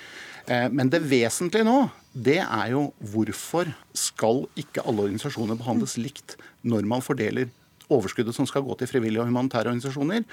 Eh, 0.46 0.68
men 0.72 0.92
det 0.92 1.04
vesentlige 1.08 1.66
nå, 1.66 1.78
det 2.12 2.40
er 2.44 2.72
jo 2.74 2.88
hvorfor 3.12 3.72
skal 3.96 4.44
ikke 4.60 4.84
alle 4.84 5.08
organisasjoner 5.08 5.58
behandles 5.60 5.96
likt 6.00 6.36
når 6.64 6.88
man 6.88 7.04
fordeler 7.04 7.50
overskuddet 7.92 8.36
som 8.36 8.46
skal 8.48 8.64
gå 8.64 8.76
til 8.80 8.88
frivillige 8.90 9.22
og 9.22 9.28
humanitære 9.28 9.72
organisasjoner. 9.72 10.24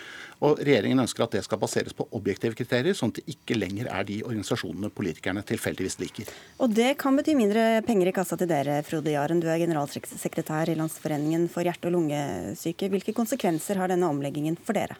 Og 0.45 0.61
regjeringen 0.61 1.03
ønsker 1.03 1.25
at 1.25 1.35
det 1.35 1.43
skal 1.45 1.59
baseres 1.61 1.95
på 1.97 2.07
objektive 2.17 2.57
kriterier, 2.57 2.95
sånn 2.97 3.11
at 3.13 3.21
det 3.21 3.35
ikke 3.35 3.57
lenger 3.59 3.89
er 3.91 4.07
de 4.07 4.21
organisasjonene 4.25 4.91
politikerne 4.95 5.43
tilfeldigvis 5.47 5.99
liker. 6.01 6.31
Og 6.61 6.71
det 6.75 6.93
kan 7.01 7.17
bety 7.17 7.35
mindre 7.37 7.65
penger 7.87 8.11
i 8.11 8.15
kassa 8.15 8.37
til 8.39 8.49
dere, 8.51 8.81
Frode 8.87 9.15
Jaren. 9.15 9.41
Du 9.43 9.49
er 9.51 9.61
generalsekretær 9.63 10.71
i 10.71 10.77
Landsforeningen 10.79 11.49
for 11.51 11.67
hjerte- 11.67 11.91
og 11.91 11.97
lungesyke. 11.97 12.91
Hvilke 12.93 13.15
konsekvenser 13.17 13.81
har 13.81 13.91
denne 13.91 14.09
omleggingen 14.09 14.57
for 14.59 14.77
dere? 14.77 14.99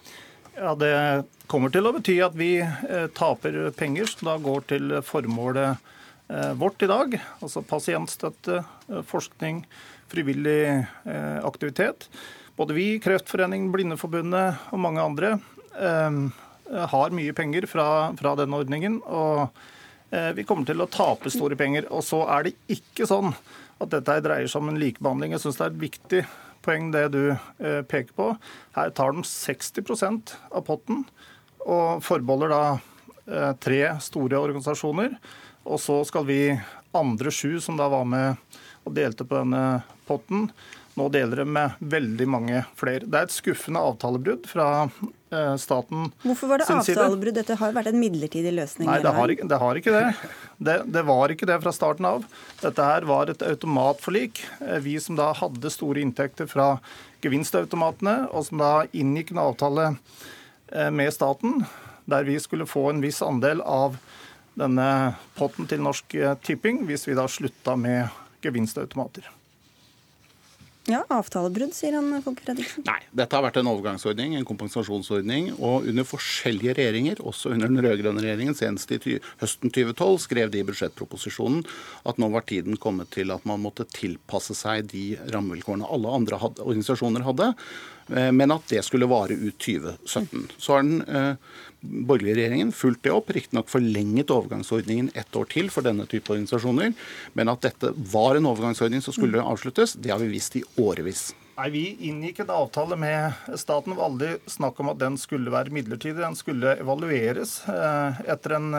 Ja, 0.57 0.75
Det 0.75 1.25
kommer 1.47 1.71
til 1.71 1.87
å 1.87 1.93
bety 1.95 2.17
at 2.23 2.35
vi 2.37 2.57
eh, 2.59 3.07
taper 3.15 3.71
penger 3.77 4.09
som 4.11 4.27
da 4.27 4.35
går 4.41 4.67
til 4.69 4.97
formålet 5.07 5.79
eh, 6.27 6.51
vårt 6.59 6.83
i 6.83 6.89
dag. 6.91 7.15
Altså 7.39 7.63
pasientstøtte, 7.63 8.59
eh, 8.89 9.01
forskning, 9.07 9.63
frivillig 10.11 10.83
aktivitet. 11.47 12.09
Både 12.61 12.73
vi, 12.73 12.99
Kreftforeningen, 13.01 13.71
Blindeforbundet 13.73 14.67
og 14.69 14.81
mange 14.83 15.01
andre 15.01 15.31
eh, 15.81 16.17
har 16.91 17.13
mye 17.17 17.33
penger 17.33 17.65
fra, 17.65 17.85
fra 18.19 18.35
denne 18.37 18.59
ordningen. 18.61 18.99
Og 19.01 19.47
eh, 20.13 20.27
vi 20.37 20.45
kommer 20.45 20.67
til 20.69 20.83
å 20.83 20.85
tape 20.93 21.31
store 21.33 21.57
penger. 21.57 21.87
Og 21.89 22.03
så 22.05 22.19
er 22.29 22.45
det 22.45 22.51
ikke 22.69 23.07
sånn 23.09 23.31
at 23.81 23.89
dette 23.95 24.19
dreier 24.21 24.45
seg 24.45 24.61
om 24.61 24.69
en 24.69 24.77
likebehandling. 24.77 25.33
Jeg 25.33 25.41
syns 25.41 25.57
det 25.57 25.65
er 25.65 25.73
et 25.73 25.79
viktig 25.87 26.19
poeng 26.61 26.91
det 26.93 27.01
du 27.15 27.23
eh, 27.31 27.81
peker 27.81 28.13
på. 28.19 28.27
Her 28.77 28.93
tar 28.93 29.17
de 29.17 29.25
60% 29.25 30.35
av 30.51 30.65
potten 30.67 31.01
og 31.65 32.05
forbeholder 32.05 32.53
da 32.53 32.63
tre 33.61 33.81
store 34.05 34.37
organisasjoner. 34.37 35.15
Og 35.65 35.81
så 35.81 35.97
skal 36.05 36.29
vi 36.29 36.43
andre 36.93 37.33
sju 37.33 37.57
som 37.63 37.81
da 37.81 37.89
var 37.89 38.05
med 38.05 38.53
og 38.85 38.93
delte 38.97 39.25
på 39.25 39.37
denne 39.37 39.81
potten, 40.05 40.49
nå 40.99 41.07
deler 41.11 41.41
det 41.41 41.47
med 41.47 41.77
veldig 41.79 42.27
mange 42.27 42.63
flere. 42.79 43.07
Det 43.07 43.19
er 43.19 43.27
et 43.27 43.33
skuffende 43.33 43.79
avtalebrudd 43.79 44.47
fra 44.49 44.67
eh, 45.31 45.53
staten 45.61 46.09
Hvorfor 46.25 46.51
var 46.51 46.61
det 46.61 46.67
avtalebrudd? 46.73 47.37
Dette 47.37 47.55
har 47.59 47.71
jo 47.71 47.77
vært 47.77 47.91
en 47.93 48.01
midlertidig 48.01 48.51
løsning? 48.57 48.89
Nei, 48.89 48.99
det 49.03 49.13
har, 49.15 49.31
ikke, 49.31 49.47
det 49.47 49.61
har 49.63 49.79
ikke 49.79 49.95
det. 49.95 50.03
det. 50.59 50.77
det. 50.91 51.05
var 51.07 51.35
ikke 51.35 51.47
det 51.47 51.59
fra 51.63 51.75
starten 51.75 52.09
av. 52.09 52.27
Dette 52.59 52.89
her 52.89 53.07
var 53.07 53.31
et 53.31 53.45
automatforlik. 53.47 54.43
Eh, 54.67 54.81
vi 54.83 54.97
som 55.03 55.19
da 55.19 55.31
hadde 55.39 55.71
store 55.71 56.03
inntekter 56.03 56.51
fra 56.51 56.73
gevinstautomatene, 57.23 58.17
og 58.35 58.49
som 58.49 58.59
da 58.59 58.73
inngikk 58.91 59.31
en 59.31 59.43
avtale 59.47 59.89
eh, 59.93 60.91
med 60.91 61.15
staten, 61.15 61.61
der 62.11 62.27
vi 62.27 62.35
skulle 62.43 62.67
få 62.67 62.89
en 62.91 63.03
viss 63.03 63.23
andel 63.23 63.63
av 63.63 63.95
denne 64.59 64.87
potten 65.37 65.69
til 65.71 65.79
Norsk 65.79 66.17
Tipping 66.43 66.81
hvis 66.89 67.07
vi 67.07 67.15
da 67.15 67.23
slutta 67.31 67.77
med 67.79 68.11
gevinstautomater. 68.43 69.29
Ja, 70.89 71.03
avtalebrudd, 71.13 71.75
sier 71.77 71.93
han 71.93 72.09
Fredriksen. 72.25 72.81
Nei, 72.87 72.97
dette 73.13 73.37
har 73.37 73.43
vært 73.45 73.59
en 73.61 73.69
overgangsordning, 73.69 74.33
en 74.33 74.47
kompensasjonsordning. 74.49 75.51
Og 75.59 75.85
under 75.91 76.07
forskjellige 76.07 76.73
regjeringer, 76.79 77.21
også 77.21 77.53
under 77.53 77.69
den 77.69 77.83
rød-grønne 77.85 78.23
regjeringen, 78.23 78.57
senest 78.57 78.89
i 78.95 79.19
høsten 79.43 79.69
2012, 79.69 80.17
skrev 80.25 80.49
de 80.53 80.63
i 80.63 80.65
budsjettproposisjonen 80.65 81.61
at 82.09 82.17
nå 82.21 82.31
var 82.33 82.47
tiden 82.49 82.81
kommet 82.81 83.13
til 83.13 83.29
at 83.35 83.45
man 83.45 83.61
måtte 83.61 83.85
tilpasse 83.93 84.57
seg 84.57 84.89
de 84.89 85.11
rammevilkårene 85.29 85.85
alle 85.85 86.17
andre 86.17 86.41
hadde, 86.41 86.65
organisasjoner 86.65 87.29
hadde. 87.29 87.51
Eh, 88.09 88.31
men 88.31 88.51
at 88.51 88.61
det 88.71 88.83
skulle 88.85 89.09
vare 89.09 89.33
ut 89.33 89.57
2017. 89.61 90.47
Så 90.57 90.73
har 90.73 90.83
den 90.83 91.01
eh, 91.07 91.35
borgerlige 91.81 92.35
regjeringen 92.37 92.71
fulgt 92.75 93.03
det 93.03 93.11
opp, 93.15 93.29
riktignok 93.33 93.69
forlenget 93.71 94.31
overgangsordningen 94.33 95.11
ett 95.17 95.35
år 95.35 95.45
til 95.51 95.69
for 95.73 95.81
denne 95.85 96.05
type 96.09 96.33
organisasjoner. 96.33 96.93
Men 97.37 97.49
at 97.53 97.61
dette 97.65 97.87
var 98.13 98.31
en 98.37 98.49
overgangsordning 98.49 99.01
som 99.03 99.13
skulle 99.15 99.41
avsluttes, 99.41 99.89
det 99.93 100.11
har 100.13 100.19
vi 100.21 100.33
visst 100.33 100.53
i 100.59 100.63
årevis. 100.81 101.21
Nei, 101.57 101.69
Vi 101.69 101.97
inngikk 102.09 102.39
en 102.41 102.55
avtale 102.55 102.95
med 102.97 103.33
staten. 103.59 103.91
Det 103.91 103.97
var 103.99 104.09
aldri 104.09 104.29
snakk 104.49 104.75
om 104.81 104.89
at 104.93 105.01
den 105.01 105.15
skulle 105.19 105.53
være 105.53 105.73
midlertidig. 105.73 106.23
Den 106.23 106.39
skulle 106.39 106.79
evalueres 106.79 107.51
eh, 107.69 108.11
etter 108.33 108.51
en 108.57 108.69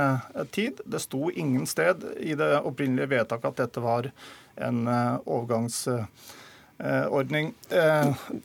tid. 0.51 0.75
Det 0.85 1.01
sto 1.03 1.31
ingen 1.31 1.67
sted 1.67 1.97
i 2.19 2.35
det 2.39 2.61
opprinnelige 2.63 3.11
vedtaket 3.13 3.51
at 3.53 3.61
dette 3.67 3.81
var 3.83 4.11
en 4.57 4.89
overgangsordning. 4.89 7.55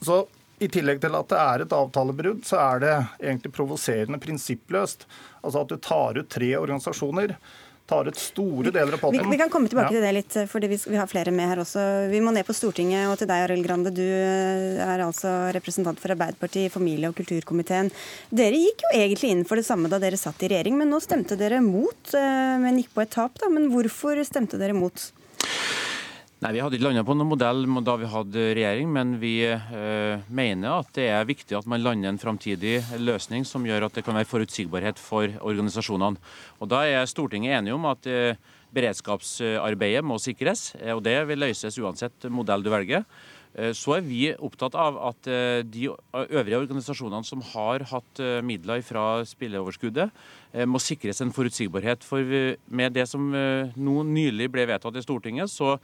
Så 0.06 0.28
i 0.60 0.70
tillegg 0.72 1.00
til 1.04 1.16
at 1.18 1.30
det 1.30 1.40
er 1.44 1.64
et 1.64 1.78
avtalebrudd, 1.78 2.44
så 2.48 2.60
er 2.64 2.84
det 2.84 2.96
egentlig 3.22 3.54
provoserende 3.54 4.20
prinsippløst. 4.22 5.06
Altså 5.44 5.64
at 5.64 5.72
du 5.72 5.78
tar 5.82 6.18
ut 6.18 6.30
tre 6.34 6.52
organisasjoner 6.58 7.38
tar 7.88 8.08
ut 8.08 8.18
store 8.20 8.72
deler 8.72 8.94
av 8.94 8.98
potten. 8.98 9.24
Vi, 9.24 9.32
vi, 9.32 9.38
kan 9.40 9.50
komme 9.50 9.70
tilbake 9.72 9.94
ja. 9.94 9.96
til 9.96 10.04
det 10.04 10.14
litt, 10.18 10.36
fordi 10.52 10.70
vi, 10.72 10.80
vi, 10.90 10.98
har 11.00 11.08
flere 11.08 11.32
med 11.32 11.48
her 11.48 11.62
også. 11.64 11.84
Vi 12.12 12.20
må 12.24 12.34
ned 12.36 12.44
på 12.48 12.56
Stortinget, 12.56 13.08
og 13.08 13.16
til 13.20 13.30
deg, 13.30 13.46
Arild 13.46 13.64
Grande. 13.64 13.94
Du 13.96 14.04
eh, 14.04 14.82
er 14.84 15.04
altså 15.06 15.32
representant 15.56 16.02
for 16.04 16.12
Arbeiderpartiet 16.14 16.68
i 16.68 16.74
familie- 16.74 17.08
og 17.08 17.16
kulturkomiteen. 17.18 17.92
Dere 18.28 18.60
gikk 18.60 18.84
jo 18.84 18.92
egentlig 19.00 19.32
inn 19.32 19.46
for 19.48 19.60
det 19.60 19.68
samme 19.70 19.92
da 19.92 20.02
dere 20.04 20.20
satt 20.20 20.44
i 20.44 20.52
regjering, 20.52 20.76
men 20.82 20.92
nå 20.92 21.00
stemte 21.04 21.40
dere 21.40 21.62
mot, 21.64 22.12
eh, 22.12 22.58
men 22.64 22.82
gikk 22.82 22.92
på 22.98 23.06
et 23.06 23.16
tap. 23.16 23.40
da. 23.40 23.52
Men 23.54 23.72
hvorfor 23.72 24.20
stemte 24.28 24.60
dere 24.60 24.76
mot? 24.76 25.12
Nei, 26.38 26.52
Vi 26.54 26.60
hadde 26.62 26.78
ikke 26.78 26.86
landa 26.86 27.02
på 27.02 27.16
noen 27.18 27.32
modell 27.32 27.64
da 27.82 27.96
vi 27.98 28.08
hadde 28.12 28.42
regjering, 28.54 28.92
men 28.94 29.16
vi 29.18 29.40
øh, 29.50 30.20
mener 30.30 30.84
at 30.84 30.92
det 30.94 31.08
er 31.10 31.26
viktig 31.26 31.56
at 31.58 31.66
man 31.66 31.82
lander 31.82 32.12
en 32.12 32.20
framtidig 32.22 32.76
løsning 33.02 33.42
som 33.42 33.66
gjør 33.66 33.88
at 33.88 33.98
det 33.98 34.04
kan 34.06 34.14
være 34.14 34.30
forutsigbarhet 34.30 35.02
for 35.02 35.34
organisasjonene. 35.42 36.22
Og 36.62 36.70
Da 36.70 36.84
er 36.86 37.10
Stortinget 37.10 37.58
enige 37.58 37.74
om 37.74 37.90
at 37.90 38.06
øh, 38.06 38.38
beredskapsarbeidet 38.70 40.06
må 40.06 40.20
sikres, 40.22 40.76
eh, 40.78 40.94
og 40.94 41.02
det 41.10 41.18
vil 41.26 41.42
løses 41.42 41.82
uansett 41.82 42.30
modell 42.30 42.62
du 42.62 42.70
velger. 42.70 43.08
Så 43.74 43.96
er 43.96 44.04
vi 44.06 44.28
opptatt 44.38 44.76
av 44.78 45.00
at 45.08 45.26
de 45.66 45.88
øvrige 45.90 46.60
organisasjonene 46.60 47.26
som 47.26 47.40
har 47.56 47.82
hatt 47.90 48.20
midler 48.46 48.84
fra 48.86 49.24
spilleoverskuddet, 49.26 50.12
må 50.70 50.78
sikres 50.84 51.24
en 51.24 51.32
forutsigbarhet. 51.34 52.06
For 52.06 52.22
med 52.70 52.94
det 52.94 53.08
som 53.10 53.32
nå 53.34 53.96
nylig 54.12 54.52
ble 54.54 54.68
vedtatt 54.70 55.00
i 55.00 55.02
Stortinget, 55.02 55.50
så 55.50 55.80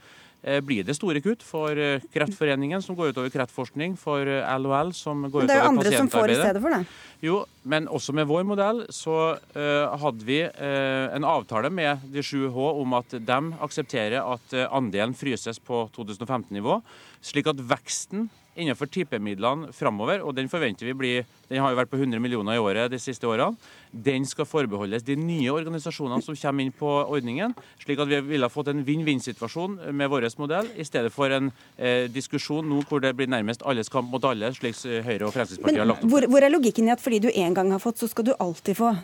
blir 0.64 0.84
det 0.84 0.96
store 0.96 1.22
kutt 1.24 1.42
for 1.44 1.78
eh, 1.80 2.02
Kreftforeningen, 2.12 2.82
som 2.84 2.96
går 2.98 3.12
utover 3.14 3.32
kreftforskning, 3.32 3.96
for 4.00 4.28
LHL, 4.28 4.92
eh, 4.92 4.96
som 4.96 5.24
går 5.24 5.46
utover 5.46 5.48
pasientarbeidet. 5.48 5.48
Det 5.48 5.56
er 5.56 5.64
jo 5.64 5.70
andre 5.70 5.92
som 5.96 6.10
får 6.12 6.32
i 6.32 6.38
stedet 6.40 6.62
for 6.64 6.76
det. 6.76 6.80
Jo, 7.24 7.38
men 7.72 7.88
også 7.88 8.12
med 8.16 8.28
vår 8.28 8.44
modell 8.44 8.82
så 8.92 9.16
uh, 9.40 9.94
hadde 10.02 10.26
vi 10.28 10.42
uh, 10.44 11.06
en 11.16 11.24
avtale 11.24 11.70
med 11.72 12.04
de 12.12 12.20
7H 12.20 12.66
om 12.82 12.96
at 12.98 13.16
de 13.16 13.38
aksepterer 13.64 14.20
at 14.20 14.56
andelen 14.68 15.16
fryses 15.16 15.60
på 15.64 15.86
2015-nivå, 15.96 16.80
slik 17.24 17.48
at 17.48 17.62
veksten 17.72 18.28
innenfor 18.56 18.90
tippemidlene 18.90 19.72
framover, 19.74 20.22
og 20.24 20.34
den 20.36 20.50
forventer 20.50 20.86
vi 20.88 20.94
blir 20.94 21.24
Den 21.48 21.60
har 21.60 21.70
jo 21.70 21.76
vært 21.76 21.90
på 21.92 21.98
100 22.00 22.18
millioner 22.24 22.56
i 22.56 22.58
året 22.62 22.90
de 22.90 22.98
siste 22.98 23.28
årene. 23.28 23.58
Den 23.92 24.24
skal 24.26 24.46
forbeholdes 24.48 25.04
de 25.04 25.14
nye 25.16 25.52
organisasjonene 25.52 26.24
som 26.24 26.34
kommer 26.40 26.64
inn 26.64 26.72
på 26.72 26.88
ordningen, 26.88 27.52
slik 27.82 28.00
at 28.00 28.08
vi 28.08 28.20
ville 28.24 28.48
fått 28.48 28.72
en 28.72 28.80
vinn-vinn-situasjon 28.86 29.76
med 29.92 30.10
vår 30.10 30.26
modell, 30.40 30.70
i 30.80 30.86
stedet 30.88 31.12
for 31.12 31.30
en 31.30 31.52
eh, 31.76 32.08
diskusjon 32.08 32.64
nå 32.64 32.80
hvor 32.88 33.04
det 33.04 33.12
blir 33.14 33.28
nærmest 33.28 33.62
alles 33.62 33.92
kamp 33.92 34.10
mot 34.10 34.24
alle, 34.24 34.54
slik 34.56 34.80
Høyre 35.04 35.28
og 35.28 35.34
Fremskrittspartiet 35.36 35.76
Men, 35.76 35.82
har 35.84 35.90
lagt 35.92 36.04
opp. 36.04 36.10
Hvor, 36.10 36.26
hvor 36.32 36.46
er 36.46 36.54
logikken 36.54 36.88
i 36.88 36.94
at 36.96 37.04
fordi 37.04 37.20
du 37.26 37.30
en 37.30 37.54
gang 37.54 37.70
har 37.76 37.82
fått, 37.82 38.00
så 38.00 38.08
skal 38.08 38.32
du 38.32 38.34
alltid 38.38 38.80
få? 38.80 38.94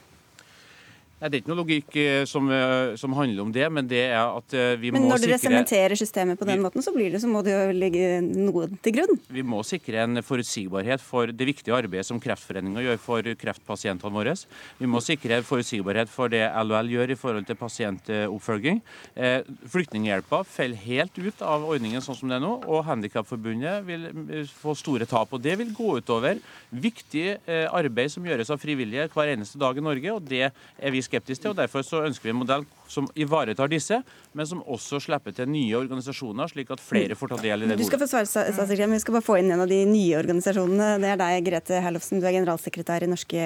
Nei, 1.21 1.29
Det 1.29 1.37
er 1.37 1.43
ikke 1.43 1.51
noe 1.53 1.61
logikk 1.61 1.97
eh, 2.01 2.23
som, 2.25 2.47
eh, 2.49 2.95
som, 2.97 3.13
handler 3.13 3.45
om 3.45 3.51
det, 3.53 3.67
men 3.69 3.89
det 3.89 4.07
er 4.09 4.23
at 4.25 4.55
eh, 4.57 4.79
vi 4.81 4.89
men 4.89 5.05
må 5.05 5.11
sikre 5.11 5.13
Men 5.13 5.13
når 5.13 5.25
dere 5.27 5.39
sementerer 5.43 6.01
systemet 6.01 6.41
på 6.41 6.47
den 6.49 6.57
vi, 6.57 6.65
måten, 6.65 6.85
så 6.85 6.95
blir 6.95 7.13
det, 7.13 7.21
så 7.21 7.29
må 7.29 7.43
det 7.45 7.53
jo 7.53 7.75
ligge 7.77 8.07
noe 8.25 8.71
til 8.81 8.95
grunn? 8.97 9.21
Vi 9.29 9.45
må 9.45 9.61
sikre 9.69 10.07
en 10.07 10.23
forutsigbarhet 10.25 11.05
for 11.05 11.29
det 11.29 11.49
viktige 11.51 11.77
arbeidet 11.77 12.09
som 12.09 12.21
Kreftforeninga 12.25 12.87
gjør 12.87 13.03
for 13.05 13.29
kreftpasientene 13.43 14.15
våre. 14.15 14.33
Vi 14.79 14.89
må 14.89 15.03
sikre 15.05 15.43
forutsigbarhet 15.45 16.09
for 16.09 16.33
det 16.33 16.41
LHL 16.47 16.95
gjør 16.95 17.13
i 17.13 17.19
forhold 17.21 17.51
til 17.51 17.61
pasientoppfølging. 17.61 18.81
Eh, 19.13 19.45
Flyktninghjelpa 19.75 20.41
faller 20.49 20.81
helt 20.87 21.21
ut 21.21 21.45
av 21.45 21.69
ordningen 21.69 22.01
sånn 22.01 22.17
som 22.17 22.33
det 22.33 22.41
er 22.41 22.45
nå, 22.47 22.55
og 22.65 22.87
Handikapforbundet 22.89 23.85
vil 23.85 24.09
få 24.57 24.73
store 24.79 25.05
tap. 25.11 25.37
og 25.37 25.45
Det 25.45 25.59
vil 25.61 25.77
gå 25.77 25.99
utover 26.01 26.41
viktig 26.73 27.27
eh, 27.45 27.69
arbeid 27.69 28.17
som 28.17 28.25
gjøres 28.25 28.55
av 28.57 28.65
frivillige 28.65 29.11
hver 29.13 29.35
eneste 29.37 29.61
dag 29.61 29.77
i 29.77 29.85
Norge, 29.85 30.17
og 30.17 30.25
det 30.25 30.47
er 30.49 30.97
vi 30.97 31.05
skeptiske 31.11 31.43
til. 31.43 31.55
og 31.55 31.59
Derfor 31.61 31.83
så 31.87 32.05
ønsker 32.07 32.31
vi 32.31 32.37
en 32.37 32.43
modell 32.45 32.67
som 32.91 33.07
ivaretar 33.15 33.71
disse, 33.71 34.01
men 34.37 34.49
som 34.49 34.63
også 34.67 35.01
slipper 35.05 35.35
til 35.37 35.49
nye 35.51 35.79
organisasjoner, 35.79 36.51
slik 36.51 36.73
at 36.75 36.83
flere 36.83 37.17
får 37.19 37.33
ta 37.33 37.41
del 37.41 37.65
i 37.65 37.69
det 37.69 37.77
gode. 37.77 37.85
Du 37.85 37.89
skal 37.89 38.03
få 38.03 38.09
svare, 38.11 38.29
statssekretær, 38.29 38.89
men 38.91 38.99
vi 38.99 39.05
skal 39.05 39.17
bare 39.17 39.27
få 39.27 39.39
inn 39.41 39.53
en 39.55 39.65
av 39.65 39.71
de 39.71 39.81
nye 39.89 40.19
organisasjonene. 40.19 40.91
Det 41.03 41.13
er 41.13 41.21
deg, 41.21 41.39
Grete 41.47 41.83
Herlofsen. 41.85 42.23
Du 42.23 42.27
er 42.29 42.37
generalsekretær 42.37 43.07
i 43.07 43.11
Norske 43.11 43.45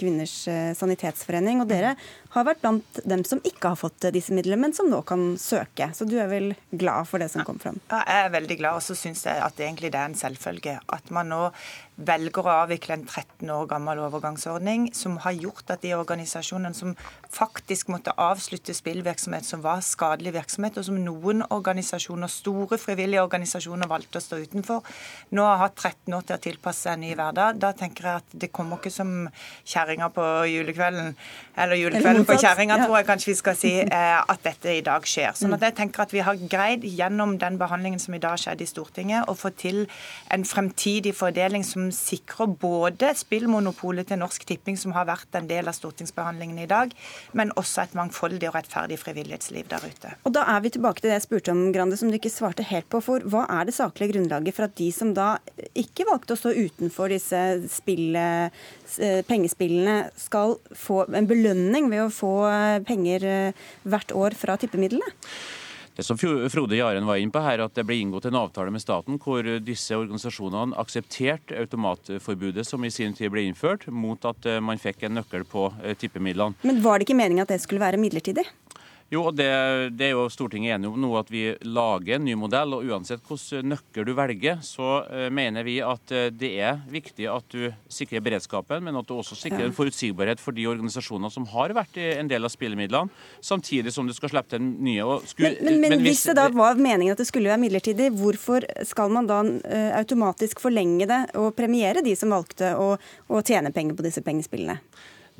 kvinners 0.00 0.36
eh, 0.52 0.72
sanitetsforening. 0.78 1.62
Og 1.64 1.70
dere 1.72 1.94
har 2.36 2.48
vært 2.48 2.62
blant 2.64 3.00
dem 3.08 3.24
som 3.28 3.40
ikke 3.48 3.72
har 3.72 3.80
fått 3.80 4.10
disse 4.14 4.34
midlene, 4.36 4.60
men 4.66 4.76
som 4.76 4.90
nå 4.92 5.00
kan 5.08 5.32
søke. 5.40 5.90
Så 5.96 6.08
du 6.08 6.18
er 6.20 6.28
vel 6.32 6.52
glad 6.70 7.08
for 7.08 7.22
det 7.22 7.30
som 7.32 7.46
kom 7.48 7.60
fram? 7.62 7.80
Ja, 7.88 8.02
jeg 8.04 8.26
er 8.26 8.36
veldig 8.36 8.58
glad, 8.60 8.80
og 8.80 8.84
så 8.84 8.98
syns 8.98 9.24
jeg 9.28 9.40
at 9.40 9.60
egentlig 9.60 9.92
det 9.94 10.00
er 10.00 10.12
en 10.12 10.18
selvfølge. 10.18 10.78
At 10.92 11.10
man 11.14 11.32
nå 11.32 11.46
velger 12.02 12.46
å 12.46 12.54
avvikle 12.62 12.96
en 12.96 13.04
13 13.04 13.50
år 13.52 13.66
gammel 13.70 14.00
overgangsordning 14.06 14.88
som 14.96 15.18
har 15.22 15.36
gjort 15.36 15.70
at 15.74 15.82
de 15.84 15.92
organisasjonene 15.96 16.74
som 16.76 16.94
faktisk 17.32 17.92
måtte 17.92 18.14
avslutte 18.16 18.74
spillvirksomhet 18.82 19.46
som 19.46 19.62
var 19.62 19.82
skadelig 19.86 20.34
virksomhet, 20.36 20.78
og 20.78 20.86
som 20.86 20.98
noen 20.98 21.44
organisasjoner, 21.54 22.30
store 22.30 22.78
frivillige 22.80 23.22
organisasjoner 23.22 23.90
valgte 23.90 24.18
å 24.18 24.24
stå 24.24 24.40
utenfor, 24.42 24.82
nå 25.36 25.46
har 25.46 25.60
hatt 25.62 25.76
13 25.78 26.16
år 26.16 26.26
til 26.26 26.36
å 26.36 26.42
tilpasse 26.42 26.86
seg 26.86 26.96
en 26.96 27.04
ny 27.06 27.12
hverdag. 27.14 27.60
Da 27.62 27.72
tenker 27.78 28.08
jeg 28.08 28.22
at 28.22 28.36
det 28.44 28.50
kommer 28.54 28.80
ikke 28.80 28.92
som 28.92 29.12
kjerringa 29.68 30.10
på 30.14 30.26
julekvelden, 30.50 31.12
eller 31.62 31.78
julekvelden 31.78 32.26
på 32.28 32.38
kjerringa, 32.42 32.80
tror 32.82 32.98
jeg 32.98 33.08
kanskje 33.10 33.30
vi 33.30 33.36
skal 33.38 33.58
si, 33.58 33.72
eh, 33.98 34.18
at 34.18 34.42
dette 34.46 34.74
i 34.74 34.82
dag 34.84 35.06
skjer. 35.06 35.36
Sånn 35.38 35.54
at 35.56 35.66
jeg 35.68 35.76
tenker 35.78 36.06
at 36.06 36.14
vi 36.14 36.24
har 36.26 36.40
greid 36.50 36.86
gjennom 36.86 37.36
den 37.42 37.58
behandlingen 37.60 38.02
som 38.02 38.16
i 38.16 38.22
dag 38.22 38.40
skjedde 38.42 38.66
i 38.66 38.70
Stortinget, 38.70 39.30
å 39.30 39.36
få 39.38 39.52
til 39.54 39.84
en 40.34 40.46
fremtidig 40.48 41.14
fordeling 41.16 41.64
som 41.66 41.90
sikrer 41.94 42.50
både 42.62 43.12
spillmonopolet 43.18 44.10
til 44.10 44.22
Norsk 44.22 44.46
Tipping, 44.48 44.78
som 44.80 44.96
har 44.96 45.06
vært 45.10 45.38
en 45.38 45.48
del 45.50 45.70
av 45.70 45.76
stortingsbehandlingen 45.76 46.58
i 46.62 46.68
dag, 46.70 46.92
men 47.38 47.54
også 47.60 47.84
et 47.84 47.96
mangfoldig 47.98 48.50
og 48.50 48.56
rettferdig 48.58 48.71
frivillighetsliv 48.72 49.68
der 49.68 49.84
ute. 49.84 50.14
Og 50.24 50.32
Da 50.32 50.44
er 50.56 50.60
vi 50.64 50.70
tilbake 50.70 51.00
til 51.00 51.10
det 51.10 51.18
jeg 51.20 51.26
spurte 51.26 51.52
om, 51.52 51.72
Grande, 51.72 51.96
som 51.96 52.10
du 52.10 52.16
ikke 52.18 52.32
svarte 52.32 52.64
helt 52.66 52.88
på. 52.88 53.00
For 53.04 53.20
hva 53.20 53.46
er 53.48 53.68
det 53.68 53.76
saklige 53.76 54.14
grunnlaget 54.14 54.56
for 54.56 54.68
at 54.68 54.76
de 54.76 54.90
som 54.92 55.14
da 55.14 55.38
ikke 55.78 56.06
valgte 56.08 56.36
å 56.36 56.40
stå 56.40 56.52
utenfor 56.56 57.12
disse 57.12 57.40
spille, 57.72 58.50
eh, 58.98 59.22
pengespillene, 59.28 60.10
skal 60.16 60.58
få 60.74 61.04
en 61.14 61.26
belønning 61.26 61.90
ved 61.90 62.06
å 62.06 62.12
få 62.12 62.34
eh, 62.50 62.78
penger 62.86 63.24
eh, 63.24 63.66
hvert 63.84 64.14
år 64.14 64.36
fra 64.38 64.56
tippemidlene? 64.56 65.12
Det 65.92 66.06
som 66.06 66.16
Frode 66.16 66.76
Jaren 66.78 67.04
var 67.04 67.18
inne 67.20 67.34
på 67.34 67.40
her, 67.44 67.60
at 67.60 67.74
det 67.76 67.84
ble 67.84 67.98
inngått 68.00 68.24
en 68.24 68.38
avtale 68.40 68.72
med 68.72 68.80
staten 68.80 69.18
hvor 69.20 69.44
disse 69.60 69.92
organisasjonene 69.92 70.72
aksepterte 70.80 71.58
automatforbudet 71.60 72.64
som 72.64 72.80
i 72.80 72.90
sin 72.90 73.12
tid 73.12 73.28
ble 73.34 73.44
innført, 73.44 73.84
mot 73.92 74.24
at 74.24 74.48
man 74.64 74.80
fikk 74.80 75.04
en 75.04 75.18
nøkkel 75.20 75.44
på 75.44 75.66
tippemidlene. 76.00 76.56
Men 76.64 76.80
var 76.80 76.96
det 76.96 77.04
ikke 77.04 77.18
meningen 77.20 77.44
at 77.44 77.52
det 77.52 77.60
skulle 77.60 77.84
være 77.84 78.00
midlertidig? 78.00 78.46
Jo, 79.12 79.26
og 79.28 79.34
det, 79.36 79.46
det, 79.92 80.06
er 80.06 80.14
jo 80.14 80.24
Stortinget 80.32 80.78
enig 80.78 80.88
om 80.88 80.96
nå, 81.02 81.10
at 81.20 81.28
vi 81.28 81.42
lager 81.68 82.16
en 82.16 82.24
ny 82.24 82.32
modell. 82.38 82.72
og 82.78 82.86
Uansett 82.88 83.20
hvilken 83.28 83.68
nøkkel 83.74 84.06
du 84.08 84.14
velger, 84.16 84.62
så 84.64 85.02
uh, 85.04 85.26
mener 85.28 85.66
vi 85.68 85.76
at 85.84 86.14
uh, 86.16 86.30
det 86.32 86.52
er 86.64 86.80
viktig 86.88 87.28
at 87.28 87.44
du 87.52 87.66
sikrer 87.92 88.24
beredskapen, 88.24 88.80
men 88.86 88.96
at 88.96 89.08
du 89.08 89.12
også 89.18 89.36
sikrer 89.36 89.66
en 89.66 89.76
forutsigbarhet 89.76 90.40
for 90.40 90.56
de 90.56 90.64
organisasjonene 90.70 91.32
som 91.34 91.44
har 91.52 91.76
vært 91.76 92.00
en 92.00 92.32
del 92.32 92.48
av 92.48 92.54
spillemidlene, 92.54 93.12
samtidig 93.44 93.92
som 93.92 94.08
du 94.08 94.16
skal 94.16 94.32
slippe 94.32 94.54
til 94.54 94.64
nye. 94.64 95.20
Skulle, 95.28 95.58
men, 95.60 95.82
men, 95.84 95.98
men, 95.98 96.06
hvis 96.08 96.24
det 96.30 96.38
da 96.40 96.48
var 96.56 96.80
meningen 96.80 97.12
at 97.12 97.20
det 97.20 97.28
skulle 97.28 97.52
være 97.52 97.60
midlertidig, 97.66 98.08
hvorfor 98.16 98.64
skal 98.88 99.12
man 99.12 99.28
da 99.28 99.42
uh, 99.44 99.90
automatisk 100.00 100.64
forlenge 100.64 101.10
det 101.10 101.24
og 101.36 101.52
premiere 101.58 102.00
de 102.00 102.16
som 102.16 102.32
valgte 102.32 102.72
å, 102.80 102.94
å 103.28 103.44
tjene 103.44 103.76
penger 103.76 103.98
på 103.98 104.08
disse 104.08 104.24
pengespillene? 104.24 104.80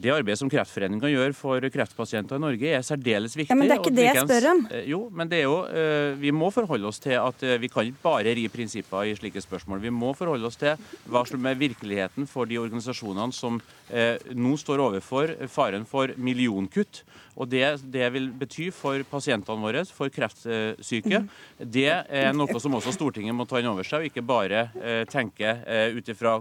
Det 0.03 0.11
arbeidet 0.11 0.41
som 0.41 0.51
Kreftforeningen 0.51 1.13
gjør 1.13 1.35
for 1.37 1.67
kreftpasienter 1.71 2.41
i 2.41 2.43
Norge, 2.43 2.71
er 2.75 2.83
særdeles 2.87 3.37
viktig. 3.39 3.53
Ja, 3.53 3.59
men 3.59 3.69
det 3.71 3.77
er 3.77 3.83
ikke 3.83 3.95
det 3.95 4.07
jeg 4.09 4.25
spør 4.25 4.49
om. 4.51 4.63
Eh, 4.73 4.89
jo, 4.91 5.01
men 5.15 5.31
det 5.31 5.39
er 5.39 5.47
jo, 5.47 5.59
eh, 5.71 6.15
vi 6.19 6.33
må 6.35 6.51
forholde 6.55 6.89
oss 6.91 6.99
til 7.03 7.15
at 7.21 7.45
eh, 7.47 7.61
vi 7.63 7.71
kan 7.71 7.87
ikke 7.87 8.03
bare 8.03 8.35
ri 8.35 8.49
prinsipper 8.51 9.07
i 9.07 9.15
slike 9.19 9.43
spørsmål. 9.45 9.83
Vi 9.85 9.95
må 9.95 10.11
forholde 10.19 10.49
oss 10.49 10.59
til 10.59 10.75
hva 11.07 11.23
som 11.29 11.47
er 11.47 11.61
virkeligheten 11.61 12.27
for 12.31 12.51
de 12.51 12.59
organisasjonene 12.59 13.35
som 13.37 13.61
nå 13.93 14.53
står 14.57 14.81
overfor 14.81 15.35
faren 15.53 15.85
for 15.85 16.15
millionkutt. 16.17 17.03
Og 17.37 17.49
det 17.49 17.65
det 17.93 18.09
vil 18.15 18.29
bety 18.37 18.69
for 18.75 19.03
pasientene 19.09 19.63
våre, 19.63 19.85
for 19.89 20.13
kreftsyke, 20.13 21.23
det 21.59 21.89
er 21.89 22.35
noe 22.37 22.61
som 22.61 22.77
også 22.77 22.93
Stortinget 22.95 23.37
må 23.37 23.47
ta 23.49 23.61
inn 23.63 23.71
over 23.71 23.87
seg, 23.87 24.03
og 24.03 24.11
ikke 24.11 24.25
bare 24.27 24.67
tenke 25.11 25.55
ut 25.97 26.13
ifra 26.13 26.37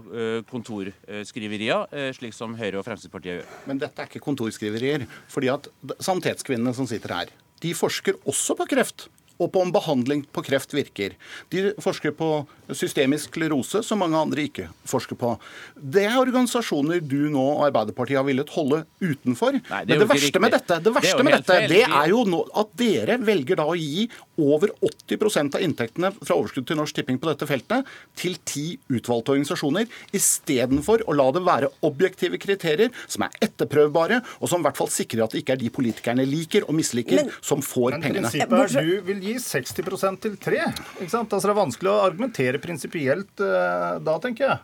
kontorskriverier, 0.50 2.12
slik 2.16 2.36
som 2.36 2.56
Høyre 2.58 2.82
og 2.82 2.86
Fremskrittspartiet 2.86 3.40
gjør. 3.40 3.56
Men 3.70 3.80
dette 3.82 4.04
er 4.04 4.10
ikke 4.10 4.24
kontorskriverier. 4.24 5.06
fordi 5.32 5.48
at 5.52 5.68
Sanitetskvinnene 6.02 6.74
som 6.76 6.86
sitter 6.88 7.14
her, 7.14 7.32
de 7.62 7.74
forsker 7.78 8.18
også 8.28 8.56
på 8.58 8.68
kreft 8.74 9.08
og 9.42 9.52
på 9.54 9.62
om 9.64 9.72
behandling 9.74 10.24
på 10.32 10.44
kreft 10.46 10.74
virker. 10.74 11.16
De 11.52 11.72
forsker 11.82 12.14
på 12.16 12.30
systemisk 12.72 13.32
sklerose, 13.32 13.82
som 13.86 14.00
mange 14.02 14.18
andre 14.18 14.46
ikke 14.48 14.68
forsker 14.88 15.18
på. 15.18 15.34
Det 15.76 16.06
er 16.08 16.18
organisasjoner 16.20 17.02
du 17.04 17.28
nå 17.32 17.42
og 17.42 17.66
Arbeiderpartiet 17.68 18.20
har 18.20 18.26
villet 18.26 18.52
holde 18.54 18.82
utenfor. 19.02 19.58
Nei, 19.58 19.82
det 19.86 19.96
Men 19.96 20.04
det 20.04 20.10
verste 20.14 20.42
med 20.42 20.56
dette, 20.56 20.78
det, 20.82 20.94
verste 20.96 21.18
det 21.18 21.28
med 21.28 21.38
dette, 21.38 21.58
det 21.72 21.82
er 21.86 22.12
jo 22.12 22.24
nå 22.28 22.42
at 22.62 22.74
dere 22.78 23.18
velger 23.22 23.60
da 23.60 23.68
å 23.68 23.78
gi 23.78 24.08
over 24.40 24.72
80% 24.80 25.56
av 25.58 25.64
inntektene 25.64 26.12
fra 26.18 26.36
overskudd 26.38 26.66
til 26.68 26.78
Norsk 26.78 26.96
Tipping 26.96 27.18
på 27.20 27.28
dette 27.28 27.48
feltet 27.48 27.88
til 28.18 28.38
ti 28.48 28.64
utvalgte 28.92 29.34
organisasjoner, 29.34 29.88
istedenfor 30.16 31.04
å 31.08 31.16
la 31.16 31.28
det 31.34 31.44
være 31.46 31.70
objektive 31.86 32.40
kriterier 32.42 32.92
som 33.04 33.26
er 33.26 33.36
etterprøvbare, 33.44 34.22
og 34.40 34.50
som 34.50 34.62
i 34.62 34.68
hvert 34.68 34.80
fall 34.80 34.92
sikrer 34.92 35.26
at 35.26 35.34
det 35.34 35.42
ikke 35.42 35.56
er 35.56 35.62
de 35.62 35.72
politikerne 35.74 36.26
liker 36.28 36.66
og 36.68 36.76
misliker, 36.78 37.22
men, 37.22 37.32
som 37.44 37.64
får 37.64 37.96
men 37.98 38.06
pengene. 38.06 38.32
Prinsippet 38.32 38.78
er 38.80 38.88
du 38.88 39.08
vil 39.10 39.24
gi 39.28 39.36
60% 39.42 40.22
til 40.26 40.36
tre. 40.40 40.64
Ikke 40.98 41.12
sant? 41.12 41.32
Altså 41.32 41.48
Det 41.48 41.54
er 41.54 41.62
vanskelig 41.62 41.92
å 41.92 42.02
argumentere 42.06 42.62
prinsipielt 42.62 43.42
uh, 43.44 43.98
da, 44.02 44.18
tenker 44.22 44.48
jeg. 44.48 44.60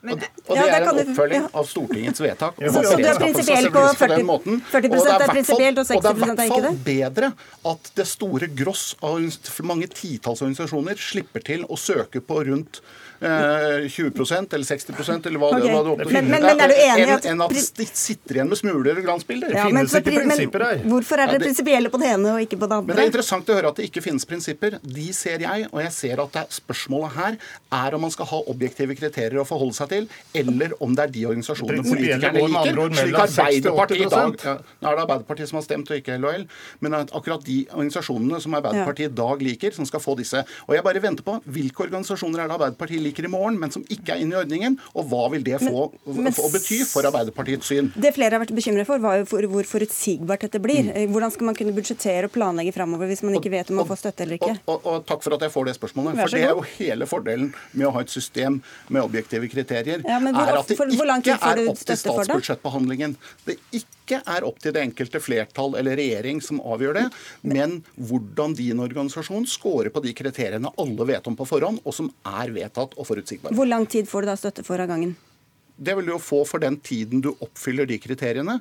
Men, 0.00 0.12
og, 0.14 0.20
det, 0.22 0.28
og 0.46 0.52
det 0.54 0.62
ja, 0.62 0.74
er 0.76 0.84
en 0.86 1.00
oppfølging 1.02 1.42
ja. 1.42 1.48
av 1.58 1.64
Stortingets 1.66 2.20
vedtak. 2.22 2.60
Så, 2.60 2.82
så 2.86 2.92
du 2.94 3.02
er 3.02 3.16
prinsipielt 3.18 3.72
på 3.74 3.80
40, 3.98 4.20
40 4.70 4.94
og 4.94 5.08
er 5.10 5.24
prinsipielt 5.32 5.80
og 5.82 5.88
60 5.88 5.90
er 5.90 5.98
ikke 5.98 5.98
det? 5.98 6.12
Og 6.14 6.14
det 6.14 6.28
er 6.28 6.28
i 6.28 6.52
hvert 6.52 6.68
fall 6.68 6.78
bedre 6.86 7.30
at 7.72 7.90
det 7.98 8.06
store 8.06 8.50
gross 8.60 8.84
av 9.02 9.18
mange 9.66 9.90
titalls 9.90 10.44
organisasjoner 10.46 11.02
slipper 11.02 11.42
til 11.50 11.66
å 11.66 11.80
søke 11.80 12.22
på 12.22 12.44
rundt 12.46 12.78
20 13.20 13.26
eh, 13.26 14.44
eller 14.54 14.64
60% 14.64 15.26
eller 15.26 15.40
hva, 15.42 15.48
okay. 15.50 15.66
det 15.66 15.74
oppnår. 15.74 16.12
Men, 16.12 16.28
men, 16.30 16.44
men, 16.44 16.60
er 16.62 16.70
du 16.70 16.76
enig 16.78 17.06
i 17.06 17.14
at 17.16 17.24
Enn 17.28 17.40
at 17.42 17.54
de 17.54 17.86
sitter 17.86 18.38
igjen 18.38 18.50
med 18.50 18.60
smuler 18.60 19.00
og 19.00 19.06
glansbilder. 19.08 19.54
Ja, 19.56 19.64
finnes 19.66 19.94
ikke 19.98 20.14
prinsipper 20.14 20.64
her. 20.64 20.84
Hvorfor 20.86 21.22
er 21.24 21.32
det 21.32 21.40
prinsipielle 21.42 21.90
på 21.90 21.98
det 21.98 22.12
ene 22.14 22.36
og 22.36 22.44
ikke 22.44 22.60
på 22.60 22.68
det 22.70 22.78
andre? 22.78 22.92
Men 22.92 23.00
Det 23.00 23.04
er 23.04 23.10
interessant 23.10 23.50
å 23.50 23.56
høre 23.58 23.72
at 23.72 23.80
det 23.80 23.88
ikke 23.88 24.04
finnes 24.04 24.28
prinsipper. 24.28 24.78
De 24.82 25.08
ser 25.16 25.42
jeg, 25.42 25.66
og 25.72 25.82
jeg 25.82 25.94
ser 25.96 26.22
at 26.22 26.38
spørsmålet 26.54 27.16
her 27.16 27.38
er 27.80 27.98
om 27.98 28.06
man 28.06 28.14
skal 28.14 28.30
ha 28.30 28.40
objektive 28.54 28.94
kriterier 28.98 29.42
å 29.42 29.46
forholde 29.48 29.74
seg 29.80 29.90
til, 29.94 30.08
eller 30.38 30.76
om 30.84 30.94
det 30.94 31.08
er 31.08 31.14
de 31.18 31.26
organisasjonene 31.32 31.86
politikerne 31.88 32.44
liker. 32.46 32.94
Slik 32.98 33.18
Arbeiderpartiet 33.18 34.06
i 34.06 34.10
dag 34.12 34.46
ja, 34.46 34.54
Nå 34.78 34.90
er 34.92 34.98
det 34.98 35.04
Arbeiderpartiet 35.04 35.50
som 35.50 35.58
har 35.58 35.66
stemt, 35.66 35.90
og 35.90 35.98
ikke 35.98 36.18
LHL, 36.22 36.46
men 36.86 36.98
akkurat 37.02 37.42
de 37.46 37.58
organisasjonene 37.72 38.40
som 38.44 38.54
Arbeiderpartiet 38.58 39.10
i 39.10 39.18
dag 39.18 39.42
liker, 39.50 39.74
som 39.74 39.88
skal 39.88 40.02
få 40.02 40.14
disse. 40.18 40.44
Og 40.68 40.76
jeg 40.76 40.86
bare 40.86 41.02
venter 41.02 41.26
på 41.26 41.38
hvilke 41.50 41.88
organisasjoner 41.88 42.44
er 42.44 42.50
det 42.50 42.58
Arbeiderpartiet 42.58 43.02
liker 43.02 43.07
i 43.28 43.30
morgen, 43.32 43.58
men 43.60 43.72
som 43.74 43.84
ikke 43.88 44.14
er 44.14 44.22
inne 44.22 44.36
i 44.36 44.40
ordningen. 44.40 44.78
Og 44.94 45.08
hva 45.10 45.24
vil 45.32 45.44
det 45.46 45.60
få, 45.62 45.88
men, 46.14 46.34
få 46.36 46.48
bety 46.52 46.80
for 46.88 47.08
Arbeiderpartiets 47.08 47.70
syn? 47.70 47.90
Det 47.96 48.12
flere 48.16 48.36
har 48.36 48.44
vært 48.44 48.54
bekymret 48.56 48.88
for, 48.88 49.02
var 49.02 49.20
jo 49.20 49.28
for 49.30 49.48
hvor 49.52 49.68
forutsigbart 49.68 50.46
dette 50.46 50.62
blir. 50.62 50.88
Mm. 50.88 50.94
Eh, 50.94 51.08
hvordan 51.12 51.34
skal 51.34 51.50
man 51.50 51.58
kunne 51.58 51.74
budsjettere 51.76 52.30
og 52.30 52.34
planlegge 52.34 52.74
framover 52.76 53.10
hvis 53.10 53.24
man 53.26 53.38
ikke 53.38 53.52
vet 53.54 53.72
om 53.72 53.80
man 53.82 53.88
får 53.88 54.02
støtte 54.04 54.26
eller 54.26 54.40
ikke? 54.40 54.54
Og, 54.66 54.74
og, 54.76 54.88
og, 54.92 55.04
takk 55.08 55.24
for 55.26 55.38
at 55.38 55.46
jeg 55.46 55.54
får 55.54 55.70
det 55.70 55.76
spørsmålet. 55.78 56.22
For 56.22 56.36
det 56.36 56.44
er 56.46 56.56
jo 56.56 56.66
hele 56.78 57.10
fordelen 57.10 57.52
med 57.72 57.90
å 57.90 57.94
ha 57.96 58.04
et 58.04 58.12
system 58.12 58.60
med 58.88 59.04
objektive 59.04 59.50
kriterier. 59.52 60.04
Ja, 60.04 60.20
hvor, 60.22 60.34
er 60.34 60.60
at 60.62 60.72
det 60.72 60.78
for, 60.78 60.90
ikke 60.98 61.38
er 61.38 61.64
opp 61.68 61.84
til 61.84 62.02
statsbudsjettbehandlingen. 62.04 63.16
Det 63.46 63.58
ikke 63.70 63.97
er 64.16 64.46
opp 64.48 64.58
til 64.62 64.72
det 64.72 64.82
enkelte 64.86 65.20
flertall 65.20 65.76
eller 65.78 65.98
regjering 66.00 66.40
som 66.44 66.62
avgjør 66.64 66.98
det, 66.98 67.06
men 67.42 67.78
hvordan 68.08 68.56
din 68.58 68.80
organisasjon 68.80 69.46
scorer 69.46 69.92
på 69.92 70.02
de 70.04 70.14
kriteriene 70.16 70.72
alle 70.80 71.08
vet 71.12 71.28
om 71.28 71.36
på 71.38 71.46
forhånd, 71.48 71.82
og 71.84 71.94
som 71.94 72.10
er 72.24 72.54
vedtatt 72.54 72.96
og 72.96 73.08
forutsigbare. 73.08 73.56
Hvor 73.58 73.68
lang 73.68 73.86
tid 73.90 74.08
får 74.08 74.24
du 74.24 74.32
da 74.32 74.38
støtte 74.40 74.66
for 74.66 74.80
av 74.80 74.90
gangen? 74.90 75.16
Det 75.78 75.94
vil 75.94 76.08
du 76.08 76.14
jo 76.16 76.20
få 76.22 76.42
for 76.48 76.62
den 76.62 76.80
tiden 76.82 77.22
du 77.22 77.30
oppfyller 77.34 77.86
de 77.86 78.00
kriteriene. 78.02 78.58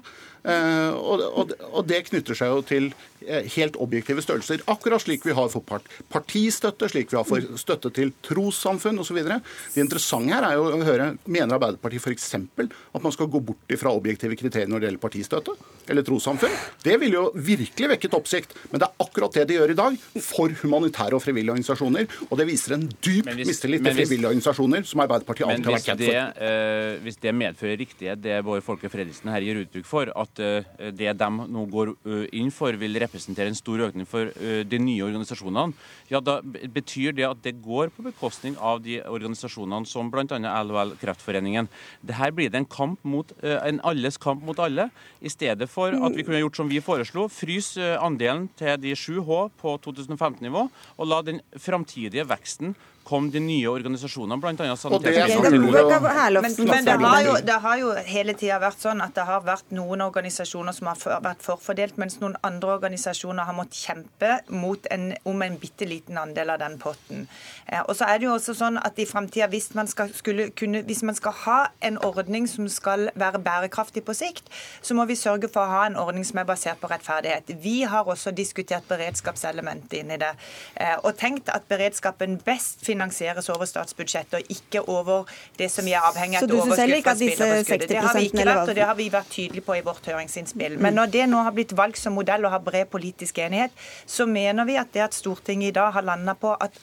Eh, 0.48 0.94
og, 0.94 1.84
det 1.90 2.04
knytter 2.12 2.38
seg 2.38 2.54
jo 2.54 2.66
til 2.66 2.92
Eh, 3.28 3.48
helt 3.58 3.76
objektive 3.82 4.22
størrelser. 4.22 4.62
Akkurat 4.72 5.02
slik 5.02 5.26
vi 5.26 5.34
har 5.36 5.50
for 5.50 5.82
partistøtte, 6.14 6.88
slik 6.88 7.10
vi 7.12 7.18
har 7.18 7.26
for 7.28 7.44
støtte 7.60 7.90
til 7.92 8.14
trossamfunn 8.24 9.02
osv. 9.02 9.18
Det 9.26 9.82
interessante 9.82 10.32
her 10.32 10.46
er 10.46 10.56
jo 10.56 10.70
å 10.70 10.86
høre 10.86 11.10
mener 11.26 11.58
Arbeiderpartiet 11.58 12.06
f.eks. 12.06 12.30
at 12.38 13.04
man 13.04 13.16
skal 13.16 13.32
gå 13.34 13.42
bort 13.50 13.76
fra 13.82 13.92
objektive 13.92 14.38
kriterier 14.40 14.70
når 14.70 14.80
det 14.80 14.90
gjelder 14.92 15.04
partistøtte 15.04 15.58
eller 15.90 16.04
trossamfunn. 16.06 16.54
Det 16.84 16.96
ville 17.02 17.18
jo 17.18 17.26
virkelig 17.34 17.90
vekket 17.94 18.16
oppsikt. 18.18 18.56
Men 18.72 18.82
det 18.82 18.88
er 18.88 19.06
akkurat 19.06 19.38
det 19.38 19.46
de 19.50 19.58
gjør 19.58 19.74
i 19.74 19.78
dag 19.78 19.98
for 20.24 20.54
humanitære 20.62 21.18
og 21.18 21.24
frivillige 21.24 21.54
organisasjoner. 21.56 22.08
Og 22.28 22.36
det 22.40 22.48
viser 22.50 22.76
en 22.78 22.86
dyp 22.90 23.30
hvis, 23.30 23.52
mistillit 23.52 23.84
til 23.86 23.98
frivillige 24.02 24.32
organisasjoner, 24.32 24.86
som 24.88 25.04
Arbeiderpartiet 25.06 25.48
alltid 25.48 25.70
har 25.70 25.78
vært 25.78 25.90
kjent 25.90 26.04
for. 26.04 26.42
Uh, 26.42 27.04
hvis 27.06 27.20
det 27.24 27.34
medfører 27.42 27.80
riktighet, 27.84 28.24
det 28.24 28.40
Bård 28.48 28.66
Folke 28.66 28.92
Fredriksen 28.92 29.32
her 29.34 29.46
gir 29.46 29.62
uttrykk 29.64 29.88
for, 29.88 30.12
at 30.12 30.44
uh, 30.44 30.92
det 30.98 31.14
de 31.22 31.30
nå 31.38 31.66
går 31.72 31.94
uh, 31.96 32.26
inn 32.36 32.52
for, 32.54 32.76
vil 32.80 33.00
representere 33.04 33.52
en 33.52 33.58
stor 33.58 33.88
økning 33.88 34.08
for 34.08 34.30
de 34.38 34.80
nye 34.82 35.04
organisasjonene, 35.06 35.76
ja, 36.10 36.20
da 36.24 36.38
betyr 36.44 37.16
det 37.16 37.26
at 37.28 37.40
det 37.44 37.58
går 37.64 37.90
på 37.96 38.04
bekostning 38.06 38.56
av 38.64 38.80
de 38.84 39.00
organisasjonene 39.02 39.88
som 39.90 40.10
bl.a. 40.12 40.26
LHL 40.38 40.94
Kreftforeningen. 41.02 41.68
Dette 42.06 42.30
blir 42.36 42.52
det 42.52 42.62
en 42.62 42.70
kamp 42.70 43.04
mot, 43.08 43.32
en 43.42 43.82
alles 43.88 44.20
kamp 44.22 44.44
mot 44.48 44.60
alle, 44.64 44.88
i 45.20 45.32
stedet 45.32 45.68
for 45.72 45.77
at 45.86 46.18
vi 46.18 46.26
kunne 46.26 46.42
gjort 46.42 46.58
som 46.58 46.70
vi 46.70 46.82
foreslo, 46.84 47.28
fryse 47.30 47.94
andelen 48.02 48.48
til 48.58 48.80
de 48.82 48.96
7H 48.98 49.50
på 49.62 49.78
2015-nivå, 49.86 50.64
og 50.98 51.10
la 51.10 51.22
den 51.26 51.42
framtidige 51.54 52.26
veksten 52.28 52.74
kom 53.08 53.30
de 53.32 53.40
nye 53.40 53.70
organisasjonene, 53.72 54.40
bl.a. 54.42 54.76
Sanitetsforbundet. 54.76 56.42
Men, 56.42 56.56
men 56.68 56.86
det, 56.86 56.96
har 57.04 57.22
jo, 57.24 57.36
det 57.48 57.58
har 57.64 57.78
jo 57.80 57.94
hele 58.08 58.36
tida 58.38 58.60
vært 58.62 58.84
sånn 58.84 59.04
at 59.06 59.16
det 59.16 59.24
har 59.30 59.46
vært 59.48 59.72
noen 59.76 60.04
organisasjoner 60.04 60.76
som 60.76 60.90
har 60.92 61.24
vært 61.24 61.46
forfordelt, 61.46 61.96
mens 62.02 62.20
noen 62.20 62.36
andre 62.48 62.76
organisasjoner 62.76 63.48
har 63.48 63.56
måttet 63.56 63.80
kjempe 63.80 64.34
mot 64.52 64.90
en, 64.92 65.14
om 65.30 65.46
en 65.46 65.56
bitte 65.62 65.88
liten 65.88 66.20
andel 66.20 66.52
av 66.56 66.60
den 66.64 66.76
potten. 66.82 67.28
Eh, 67.68 67.80
og 67.86 67.96
så 67.96 68.10
er 68.10 68.20
det 68.20 68.28
jo 68.28 68.34
også 68.36 68.58
sånn 68.58 68.80
at 68.82 69.00
i 69.00 69.08
framtida, 69.08 69.48
hvis, 69.52 69.70
hvis 69.72 71.04
man 71.08 71.20
skal 71.20 71.38
ha 71.46 71.60
en 71.88 72.02
ordning 72.04 72.50
som 72.52 72.68
skal 72.72 73.08
være 73.16 73.42
bærekraftig 73.44 74.04
på 74.08 74.18
sikt, 74.18 74.52
så 74.82 74.98
må 74.98 75.08
vi 75.08 75.16
sørge 75.20 75.52
for 75.54 75.64
å 75.64 75.78
ha 75.78 75.86
en 75.88 76.00
ordning 76.00 76.28
som 76.28 76.42
er 76.42 76.50
basert 76.50 76.82
på 76.84 76.92
rettferdighet. 76.92 77.56
Vi 77.64 77.78
har 77.88 78.08
også 78.08 78.36
diskutert 78.36 78.88
beredskapselementet 78.92 80.02
inni 80.02 80.20
det, 80.20 80.34
eh, 80.76 80.98
og 81.04 81.16
tenkt 81.20 81.52
at 81.54 81.70
beredskapen 81.72 82.40
best 82.44 82.84
finner 82.84 82.97
finansieres 82.98 83.50
over 83.54 83.70
statsbudsjettet, 83.70 84.42
og 84.42 84.52
ikke 84.52 84.84
over 84.90 85.30
det 85.60 85.70
som 85.72 85.88
er 85.88 86.04
avhengig 86.10 86.42
av. 86.42 86.50
Ikke 86.98 87.14
at 87.14 87.22
disse 87.22 87.48
60 87.70 87.88
Det 87.88 88.02
har 88.02 88.18
vi 88.18 88.28
ikke 88.32 88.46
vært, 88.46 88.64
og 88.68 88.76
det 88.76 88.86
har 88.86 88.98
vi 88.98 89.10
vært 89.14 89.32
tydelige 89.34 89.66
på 89.66 89.78
i 89.78 89.84
vårt 89.86 90.06
høringsinnspill. 90.10 90.80
Men 90.82 90.98
når 90.98 91.14
det 91.14 91.26
nå 91.30 91.44
har 91.48 91.56
blitt 91.56 91.76
valgt 91.78 92.02
som 92.02 92.18
modell 92.18 92.48
og 92.48 92.56
har 92.56 92.64
bred 92.66 92.90
politisk 92.92 93.38
enighet, 93.44 93.72
så 94.06 94.26
mener 94.26 94.68
vi 94.68 94.78
at 94.80 94.94
det 94.94 95.06
at 95.08 95.18
Stortinget 95.18 95.72
i 95.72 95.76
dag 95.78 95.94
har 95.96 96.06
landa 96.06 96.36
på 96.38 96.56
at 96.60 96.76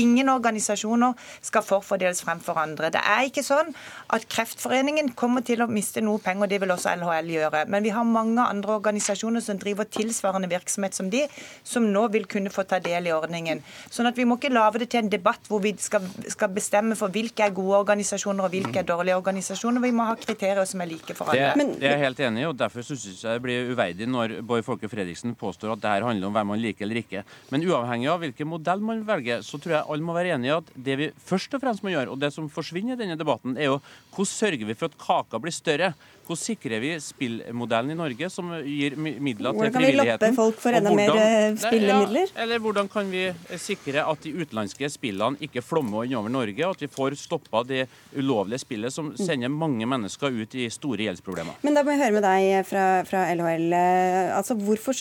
Ingen 0.00 0.30
organisasjoner 0.32 1.16
skal 1.44 1.64
forfordeles 1.66 2.22
fremfor 2.24 2.58
andre. 2.60 2.90
Det 2.94 3.02
er 3.02 3.26
ikke 3.28 3.44
sånn 3.44 3.72
at 4.12 4.24
Kreftforeningen 4.32 5.12
kommer 5.18 5.44
til 5.44 5.62
å 5.64 5.68
miste 5.70 6.00
noe 6.04 6.20
penger, 6.22 6.48
det 6.48 6.60
vil 6.62 6.72
også 6.72 6.94
LHL 6.96 7.32
gjøre. 7.34 7.64
Men 7.72 7.84
vi 7.84 7.92
har 7.92 8.06
mange 8.08 8.42
andre 8.42 8.78
organisasjoner 8.78 9.44
som 9.44 9.60
driver 9.60 9.88
tilsvarende 9.88 10.48
virksomhet 10.50 10.96
som 10.96 11.10
de, 11.12 11.26
som 11.64 11.86
nå 11.92 12.06
vil 12.14 12.26
kunne 12.30 12.52
få 12.52 12.64
ta 12.68 12.80
del 12.82 13.10
i 13.10 13.14
ordningen. 13.14 13.62
Sånn 13.92 14.08
at 14.08 14.18
vi 14.18 14.26
må 14.28 14.38
ikke 14.40 14.52
lage 14.52 14.82
det 14.82 14.90
til 14.94 15.02
en 15.02 15.12
debatt 15.12 15.50
hvor 15.50 15.62
vi 15.64 15.74
skal, 15.80 16.06
skal 16.32 16.52
bestemme 16.54 16.96
for 16.98 17.12
hvilke 17.12 17.44
er 17.44 17.54
gode 17.54 17.82
organisasjoner 17.84 18.48
og 18.48 18.54
hvilke 18.54 18.82
er 18.82 18.88
dårlige 18.88 19.18
organisasjoner. 19.20 19.84
Vi 19.84 19.92
må 19.96 20.08
ha 20.08 20.16
kriterier 20.18 20.64
som 20.68 20.82
er 20.84 20.92
like 20.94 21.16
for 21.18 21.32
alle. 21.32 21.52
Det, 21.58 21.68
det 21.82 21.90
er 21.90 21.96
jeg 21.98 22.04
helt 22.06 22.24
enig 22.28 22.44
i, 22.44 22.48
og 22.48 22.56
derfor 22.58 22.86
syns 22.86 23.06
jeg 23.10 23.28
det 23.28 23.44
blir 23.44 23.72
uverdig 23.72 24.08
når 24.08 24.38
Bård 24.46 24.64
Folke 24.66 24.90
Fredriksen 24.90 25.36
påstår 25.38 25.74
at 25.76 25.84
det 25.84 25.94
her 25.94 26.08
handler 26.08 26.28
om 26.28 26.36
hvem 26.36 26.52
man 26.54 26.62
liker 26.62 26.86
eller 26.86 27.02
ikke. 27.02 27.24
Men 27.52 27.64
uavhengig 27.68 28.10
av 28.12 28.22
hvilken 28.22 28.50
modell 28.50 28.82
man 28.84 29.04
velger, 29.06 29.44
så 29.46 29.60
tror 29.60 29.76
jeg 29.76 29.81
alle 29.86 30.04
må 30.04 30.14
være 30.16 30.34
enige 30.36 30.52
i 30.52 30.56
at 30.56 30.72
det 30.88 30.96
vi 31.00 31.10
først 31.28 31.54
og 31.56 31.62
fremst 31.62 31.84
må 31.84 31.92
gjøre, 31.92 32.10
og 32.12 32.20
det 32.20 32.32
som 32.34 32.50
forsvinner 32.52 32.96
i 32.96 33.00
denne 33.00 33.18
debatten, 33.18 33.56
er 33.56 33.70
jo 33.70 33.78
hvordan 34.12 34.32
sørger 34.32 34.66
vi 34.68 34.76
for 34.78 34.90
at 34.90 34.98
kaka 35.00 35.40
blir 35.42 35.54
større? 35.54 35.92
Hvordan 36.32 36.40
sikrer 36.40 36.80
vi 36.80 36.90
spillmodellen 37.02 37.92
i 37.92 37.96
Norge 37.98 38.28
som 38.32 38.48
gir 38.64 38.94
midler 38.96 39.52
til 39.52 39.72
frivilligheten? 39.72 39.72
hvordan 39.72 39.72
kan 39.72 39.84
vi 39.84 39.96
loppe 40.00 40.30
folk 40.36 40.60
for 40.62 40.72
enda 40.78 40.90
hvordan- 40.90 41.16
mer 41.16 41.56
spillemidler? 41.60 42.26
Ja, 42.34 42.42
eller 42.42 42.58
hvordan 42.64 42.88
kan 42.92 43.10
vi 43.10 43.24
eh, 43.28 43.58
sikre 43.58 44.04
at 44.08 44.20
de 44.22 44.32
utenlandske 44.32 44.88
spillene 44.90 45.36
ikke 45.44 45.62
flommer 45.62 46.04
innover 46.08 46.30
Norge, 46.32 46.64
og 46.66 46.76
at 46.76 46.80
vi 46.80 46.88
får 46.88 47.16
stoppa 47.20 47.62
det 47.68 47.88
ulovlige 48.16 48.58
spillet 48.64 48.92
som 48.92 49.12
sender 49.16 49.48
mange 49.52 49.86
mennesker 49.86 50.32
ut 50.32 50.54
i 50.54 50.68
store 50.72 51.04
gjeldsproblemer? 51.06 51.54
Men 51.62 51.74
da 51.74 51.82
må 51.84 51.92
jeg 51.94 52.00
høre 52.04 52.16
med 52.16 52.22
deg 52.26 52.66
fra, 52.66 52.86
fra 53.04 53.26
LHL. 53.34 53.72
eh, 53.72 54.36
Altså, 54.42 54.54
hvorfor, 54.56 54.92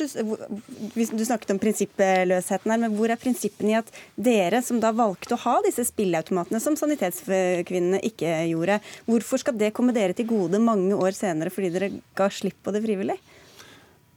Du 0.91 1.25
snakket 1.25 1.51
om 1.51 1.59
prinsippløsheten 1.59 2.71
her, 2.71 2.77
men 2.77 2.95
hvor 2.95 3.09
er 3.09 3.15
prinsippene 3.15 3.71
i 3.71 3.77
at 3.79 3.91
dere, 4.19 4.61
som 4.61 4.79
da 4.79 4.91
valgte 4.91 5.35
å 5.35 5.39
ha 5.45 5.61
disse 5.65 5.85
spilleautomatene, 5.87 6.59
som 6.61 6.75
Sanitetskvinnene 6.75 8.01
ikke 8.03 8.31
gjorde, 8.51 8.79
hvorfor 9.07 9.39
skal 9.39 9.53
det 9.57 9.73
komme 9.73 9.93
dere 9.93 10.13
til 10.17 10.27
gode 10.29 10.59
mange 10.59 10.93
år 10.95 11.11
senere 11.21 11.53
fordi 11.53 11.69
dere 11.73 11.91
ga 12.17 12.27
slipp 12.33 12.59
på 12.65 12.73
det 12.75 12.81
frivillig? 12.85 13.17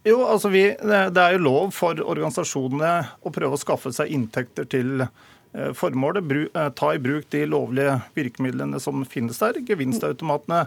Jo, 0.04 0.18
altså 0.28 0.50
vi, 0.52 0.66
Det 0.76 1.20
er 1.22 1.36
jo 1.38 1.44
lov 1.46 1.70
for 1.72 1.96
organisasjonene 1.96 2.90
å 3.24 3.30
prøve 3.32 3.56
å 3.56 3.60
skaffe 3.60 3.88
seg 3.96 4.10
inntekter 4.12 4.66
til 4.68 5.00
eh, 5.06 5.70
formålet. 5.72 6.28
Eh, 6.52 6.70
ta 6.76 6.90
i 6.92 7.00
bruk 7.00 7.30
de 7.32 7.46
lovlige 7.48 7.94
virkemidlene 8.18 8.80
som 8.84 9.00
finnes 9.08 9.38
der. 9.40 9.62
Gevinstautomatene 9.64 10.66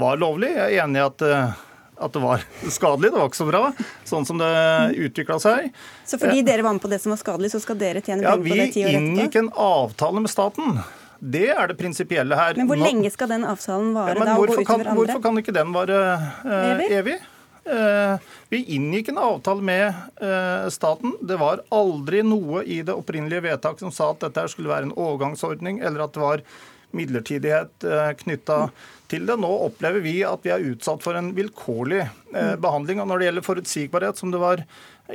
var 0.00 0.16
lovlig. 0.22 0.54
Jeg 0.56 0.78
er 0.78 0.84
enig 0.86 1.02
i 1.02 1.04
at, 1.04 1.24
eh, 1.28 1.52
at 2.00 2.16
det 2.16 2.22
var 2.24 2.46
skadelig. 2.78 3.10
Det 3.12 3.20
var 3.20 3.28
ikke 3.28 3.42
så 3.42 3.48
bra, 3.50 3.62
sånn 4.08 4.24
som 4.30 4.40
det 4.40 4.48
utvikla 5.10 5.36
seg. 5.44 5.68
Så 6.08 6.16
fordi 6.22 6.40
dere 6.48 6.64
var 6.64 6.78
med 6.78 6.84
på 6.86 6.88
det 6.94 7.02
som 7.04 7.12
var 7.12 7.20
skadelig, 7.20 7.52
så 7.52 7.60
skal 7.66 7.76
dere 7.84 8.00
tjene 8.00 8.24
Ja, 8.24 8.38
penger 8.38 8.46
på 8.46 8.48
Vi 8.48 8.60
det 8.62 8.70
ti 8.72 8.86
år 8.86 8.88
etterpå? 8.94 9.04
inngikk 9.04 9.36
en 9.42 9.52
avtale 9.68 10.24
med 10.24 10.32
staten. 10.32 10.80
Det 11.20 11.48
er 11.50 11.66
det 11.72 11.76
prinsipielle 11.78 12.36
her. 12.38 12.54
Men 12.56 12.68
hvor 12.70 12.78
Nå- 12.78 12.86
lenge 12.86 13.10
skal 13.10 13.28
den 13.32 13.44
avtalen 13.44 13.92
vare 13.96 14.14
Ja, 14.14 14.24
da 14.24 14.36
og 14.36 14.46
gå 14.46 14.54
hvorfor, 14.54 14.64
kan, 14.64 14.80
utover 14.80 14.90
andre? 14.92 15.04
hvorfor 15.04 15.22
kan 15.22 15.38
ikke 15.42 15.54
den 15.56 15.72
vare 15.74 15.98
eh, 16.46 16.96
Evig? 16.98 17.18
Eh, 17.68 18.18
vi 18.48 18.62
inngikk 18.76 19.10
en 19.12 19.18
avtale 19.20 19.60
med 19.60 19.88
eh, 20.22 20.68
staten. 20.72 21.12
Det 21.20 21.36
var 21.40 21.60
aldri 21.74 22.22
noe 22.24 22.62
i 22.64 22.80
det 22.86 22.94
opprinnelige 22.94 23.42
vedtaket 23.44 23.80
som 23.84 23.92
sa 23.92 24.10
at 24.14 24.20
dette 24.24 24.46
skulle 24.54 24.70
være 24.72 24.88
en 24.88 24.94
overgangsordning, 24.96 25.82
eller 25.84 26.06
at 26.06 26.14
det 26.16 26.22
var 26.22 26.44
midlertidighet 26.96 27.84
eh, 27.84 28.12
knytta 28.22 28.70
til 29.12 29.26
det. 29.28 29.36
Nå 29.40 29.50
opplever 29.66 30.00
vi 30.04 30.22
at 30.24 30.40
vi 30.46 30.52
er 30.54 30.64
utsatt 30.70 31.04
for 31.04 31.18
en 31.18 31.34
vilkårlig 31.36 32.00
eh, 32.06 32.54
behandling. 32.60 33.02
Og 33.02 33.10
når 33.10 33.18
det 33.20 33.28
gjelder 33.28 33.46
forutsigbarhet, 33.50 34.16
som 34.20 34.32
det 34.32 34.40
var 34.40 34.64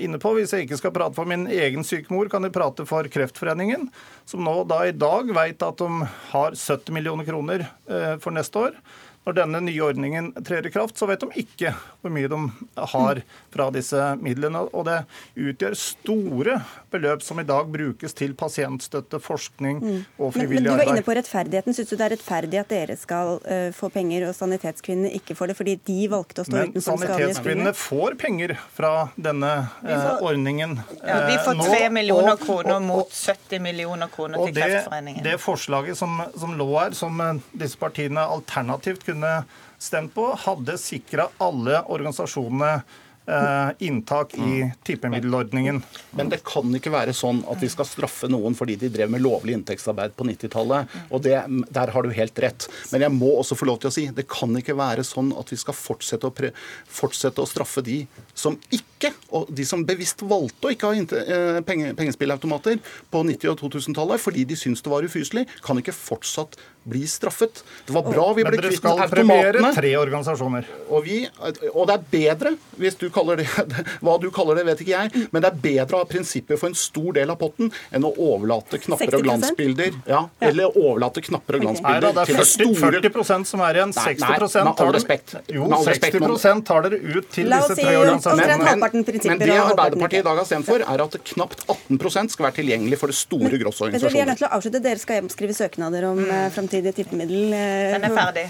inne 0.01 0.19
på, 0.21 0.33
hvis 0.37 0.53
jeg 0.55 0.65
ikke 0.65 0.79
skal 0.79 0.93
prate 0.95 1.17
for 1.17 1.29
min 1.29 1.45
egen 1.51 1.85
syke 1.85 2.13
mor, 2.13 2.29
kan 2.31 2.45
jeg 2.45 2.55
prate 2.55 2.85
for 2.89 3.07
Kreftforeningen, 3.11 3.89
som 4.29 4.43
nå 4.45 4.55
da 4.69 4.83
i 4.87 4.95
dag 4.95 5.29
vet 5.35 5.65
at 5.65 5.81
de 5.83 6.07
har 6.31 6.57
70 6.57 6.93
millioner 6.95 7.27
kroner 7.27 7.65
eh, 7.67 8.15
for 8.23 8.35
neste 8.35 8.67
år. 8.69 8.77
Når 9.23 9.35
denne 9.37 9.59
nye 9.63 9.79
ordningen 9.85 10.31
trer 10.43 10.65
i 10.67 10.71
kraft, 10.73 10.97
så 10.99 11.07
vet 11.07 11.21
de 11.23 11.29
ikke 11.39 11.71
hvor 12.03 12.11
mye 12.11 12.27
de 12.27 12.39
har 12.91 13.21
fra 13.53 13.69
disse 13.71 13.99
midlene. 14.19 14.65
Og 14.75 14.83
det 14.89 14.97
utgjør 15.39 15.77
store 15.79 16.57
beløp 16.91 17.23
som 17.23 17.39
i 17.39 17.45
dag 17.47 17.69
brukes 17.71 18.13
til 18.17 18.33
pasientstøtte, 18.35 19.21
forskning 19.23 19.79
og 20.19 20.33
Mm. 20.33 20.39
Men, 20.43 20.49
men 20.49 20.63
du 20.63 20.69
var 20.71 20.89
inne 20.89 21.03
på 21.05 21.13
rettferdigheten. 21.15 21.73
Syns 21.75 21.89
du 21.89 21.95
det 21.95 22.05
er 22.05 22.13
rettferdig 22.15 22.59
at 22.59 22.69
dere 22.71 22.95
skal 22.97 23.37
uh, 23.45 23.69
få 23.75 23.89
penger, 23.93 24.25
og 24.27 24.35
Sanitetskvinnene 24.35 25.11
ikke 25.15 25.35
får 25.37 25.51
det, 25.51 25.55
fordi 25.59 25.75
de 25.87 25.97
valgte 26.11 26.43
å 26.43 26.47
stå 26.47 26.57
Men 26.57 26.73
utenfor 26.73 26.97
det 26.97 27.07
Sanitetskvinnene 27.13 27.73
får 27.77 28.17
penger 28.19 28.55
fra 28.73 28.91
denne 29.15 29.51
eh, 29.85 30.23
ordningen. 30.25 30.75
Ja, 31.03 31.19
vi 31.27 31.35
eh, 31.37 31.43
får 31.45 31.57
nå, 31.59 31.67
3 31.69 31.89
millioner 31.93 32.33
og- 32.33 32.43
kroner 32.43 32.75
og- 32.75 32.81
mot 32.87 33.09
70 33.13 33.61
millioner 33.63 34.07
kroner 34.11 34.39
Og 34.39 34.47
til 34.47 34.55
det, 34.55 34.63
Kreftforeningen. 34.63 35.23
det 35.23 35.37
forslaget 35.39 35.97
som, 35.97 36.21
som 36.37 36.57
lå 36.59 36.67
her, 36.79 36.91
som 36.97 37.21
disse 37.53 37.77
partiene 37.77 38.25
alternativt 38.25 39.05
kunne 39.05 39.12
stemt 39.81 40.13
på, 40.15 40.29
hadde 40.45 40.79
sikra 40.79 41.27
alle 41.43 41.83
organisasjonene 41.91 42.75
eh, 43.25 43.69
inntak 43.79 44.33
i 44.37 44.71
tippemiddelordningen. 44.83 45.81
Men 46.11 46.29
det 46.29 46.43
kan 46.47 46.75
ikke 46.75 46.93
være 46.93 47.15
sånn 47.15 47.43
at 47.51 47.61
vi 47.63 47.69
skal 47.71 47.87
straffe 47.87 48.29
noen 48.31 48.55
fordi 48.57 48.77
de 48.81 48.91
drev 48.93 49.11
med 49.13 49.23
lovlig 49.23 49.55
inntektsarbeid 49.57 50.15
på 50.17 50.27
90-tallet. 50.27 50.97
Og 51.09 51.23
det, 51.25 51.37
der 51.73 51.93
har 51.93 52.03
du 52.05 52.13
helt 52.15 52.43
rett. 52.43 52.67
Men 52.91 53.07
jeg 53.07 53.15
må 53.15 53.33
også 53.39 53.57
få 53.59 53.69
lov 53.69 53.81
til 53.83 53.91
å 53.91 53.95
si 53.95 54.07
det 54.13 54.27
kan 54.31 54.53
ikke 54.59 54.77
være 54.79 55.05
sånn 55.07 55.33
at 55.39 55.53
vi 55.53 55.59
skal 55.59 55.77
fortsette 55.77 56.29
å, 56.29 56.33
pre, 56.35 56.53
fortsette 56.87 57.43
å 57.43 57.49
straffe 57.49 57.83
de 57.85 58.03
som 58.33 58.57
ikke, 58.73 59.13
og 59.35 59.51
de 59.53 59.65
som 59.67 59.83
bevisst 59.87 60.23
valgte 60.27 60.69
å 60.69 60.73
ikke 60.73 60.91
ha 60.91 60.97
inte, 60.97 61.19
eh, 61.23 61.61
penge, 61.65 61.93
pengespillautomater 61.97 62.79
på 63.11 63.23
90- 63.27 63.53
og 63.53 63.59
2000-tallet 63.65 64.21
fordi 64.23 64.45
de 64.47 64.59
syntes 64.59 64.83
det 64.83 64.93
var 64.93 65.05
ufyselig, 65.05 65.47
kan 65.65 65.79
ikke 65.79 65.95
fortsatt 65.95 66.57
bli 66.83 67.07
straffet. 67.07 67.63
Det 67.87 67.93
var 67.95 68.03
bra 68.07 68.27
vi 68.33 68.45
ble 68.45 68.57
kvitt 68.59 68.85
automatene. 68.85 69.25
Men 69.25 69.29
dere 69.29 69.51
skal 69.51 69.63
premiere 69.63 69.73
tre 69.75 69.91
organisasjoner. 69.99 70.69
Og, 70.89 71.05
vi, 71.05 71.19
og 71.73 71.87
det 71.89 71.95
er 71.95 72.05
bedre, 72.13 72.53
hvis 72.79 72.97
du 72.99 73.07
kaller 73.13 73.39
det 73.41 73.47
hva 74.03 74.17
du 74.21 74.29
kaller 74.33 74.59
det, 74.59 74.65
vet 74.71 74.83
ikke 74.83 74.93
jeg, 74.93 75.27
men 75.31 75.43
det 75.43 75.51
er 75.51 75.59
bedre 75.63 75.99
å 75.99 76.03
ha 76.03 76.09
prinsipper 76.09 76.59
for 76.59 76.71
en 76.71 76.77
stor 76.77 77.11
del 77.17 77.33
av 77.33 77.39
potten 77.41 77.71
enn 77.93 78.07
å 78.07 78.13
overlate 78.13 78.81
knapper 78.83 79.13
60%? 79.13 79.19
og 79.19 79.27
glansbilder. 79.27 79.99
Ja, 80.09 80.23
eller 80.43 80.77
overlate 80.77 81.23
knapper 81.25 81.59
og 81.59 81.63
Nei 81.63 81.73
da, 81.73 81.79
glansbilder 81.79 82.09
det 82.19 82.27
til 82.29 82.41
det 82.41 82.47
store 82.51 82.91
40, 83.01 83.13
40 83.19 83.49
som 83.53 83.65
er 83.65 83.79
igjen. 83.79 83.95
60 83.97 84.23
nei, 84.23 84.33
med 84.39 84.83
all 84.85 84.93
respekt. 84.97 85.35
Jo, 85.47 85.67
Med 85.67 85.77
all 85.79 85.89
respekt, 85.89 86.19
60 86.19 86.63
tar 86.67 86.87
dere 86.87 86.99
ut 86.99 87.31
til 87.33 87.49
La 87.51 87.61
oss 87.63 87.71
disse 87.71 87.81
tre 87.81 87.95
organisasjonene. 87.99 88.59
halvparten 88.69 89.07
prinsipper 89.07 89.33
men 89.33 89.41
det 89.43 89.59
Arbeiderpartiet 89.63 90.23
i 90.23 90.27
dag 90.27 90.41
har 90.41 90.47
stemt 90.47 90.67
for, 90.67 90.83
er 90.93 91.03
at 91.05 91.17
knapt 91.33 91.63
18 91.71 92.31
skal 92.33 92.47
være 92.47 92.57
tilgjengelig 92.59 92.99
for 93.01 93.11
det 93.11 93.17
store 93.17 93.51
Vet 93.53 94.05
Vi 94.13 94.21
er 94.21 94.27
nødt 94.27 94.41
til 94.41 94.47
å 94.47 94.53
avslutte. 94.57 94.81
Dere 94.83 95.01
skal 95.01 95.19
hjem 95.19 95.29
og 95.29 95.33
skrive 95.33 95.55
søknader 95.55 96.07
om 96.09 96.19
mm. 96.19 96.31
Framtidige 96.73 96.93
tippemiddel. 96.93 97.53
eh, 97.53 97.93
Den 97.93 98.03
er 98.03 98.15
ferdig. 98.17 98.45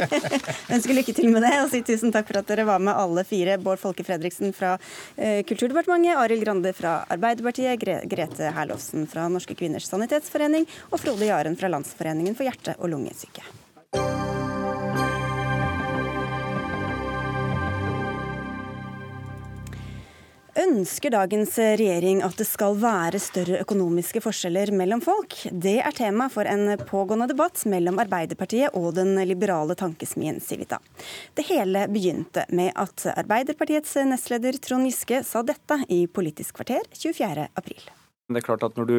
Ønsker 0.74 0.94
lykke 0.94 1.14
til 1.14 1.30
med 1.30 1.42
det, 1.42 1.52
og 1.64 1.70
si 1.72 1.82
tusen 1.82 2.12
takk 2.14 2.28
for 2.28 2.40
at 2.40 2.48
dere 2.50 2.66
var 2.68 2.78
med 2.78 2.94
alle 2.94 3.24
fire. 3.24 3.58
Bård 3.58 3.80
Folke 3.82 4.04
Fredriksen 4.06 4.52
fra 4.54 4.76
eh, 5.16 5.42
Kulturdepartementet, 5.44 6.16
Arild 6.16 6.44
Grande 6.44 6.72
fra 6.76 7.00
Arbeiderpartiet, 7.10 7.80
Grete 8.10 8.52
Herlofsen 8.54 9.08
fra 9.10 9.28
Norske 9.28 9.56
kvinners 9.58 9.90
sanitetsforening 9.90 10.68
og 10.90 11.00
Frode 11.02 11.26
Jaren 11.26 11.58
fra 11.58 11.68
Landsforeningen 11.72 12.38
for 12.38 12.46
hjerte- 12.46 12.78
og 12.78 12.92
lungesyke. 12.94 13.42
Ønsker 20.60 21.12
dagens 21.14 21.54
regjering 21.56 22.18
at 22.26 22.34
det 22.36 22.44
skal 22.44 22.74
være 22.82 23.20
større 23.22 23.60
økonomiske 23.62 24.20
forskjeller 24.20 24.72
mellom 24.76 25.00
folk? 25.00 25.36
Det 25.52 25.78
er 25.80 25.94
tema 25.96 26.26
for 26.32 26.48
en 26.48 26.74
pågående 26.88 27.30
debatt 27.30 27.62
mellom 27.70 28.00
Arbeiderpartiet 28.02 28.76
og 28.76 28.90
den 28.98 29.14
liberale 29.30 29.76
tankesmien 29.78 30.40
Civita. 30.44 30.80
Det 31.38 31.46
hele 31.48 31.86
begynte 31.88 32.44
med 32.52 32.74
at 32.76 33.06
Arbeiderpartiets 33.14 33.94
nestleder 34.10 34.58
Trond 34.60 34.90
Giske 34.90 35.22
sa 35.24 35.44
dette 35.46 35.80
i 35.88 36.02
Politisk 36.10 36.58
kvarter 36.60 36.84
24.4. 36.92 37.88
Det 38.28 38.42
er 38.42 38.48
klart 38.50 38.66
at 38.66 38.76
når 38.76 38.90
du 38.90 38.98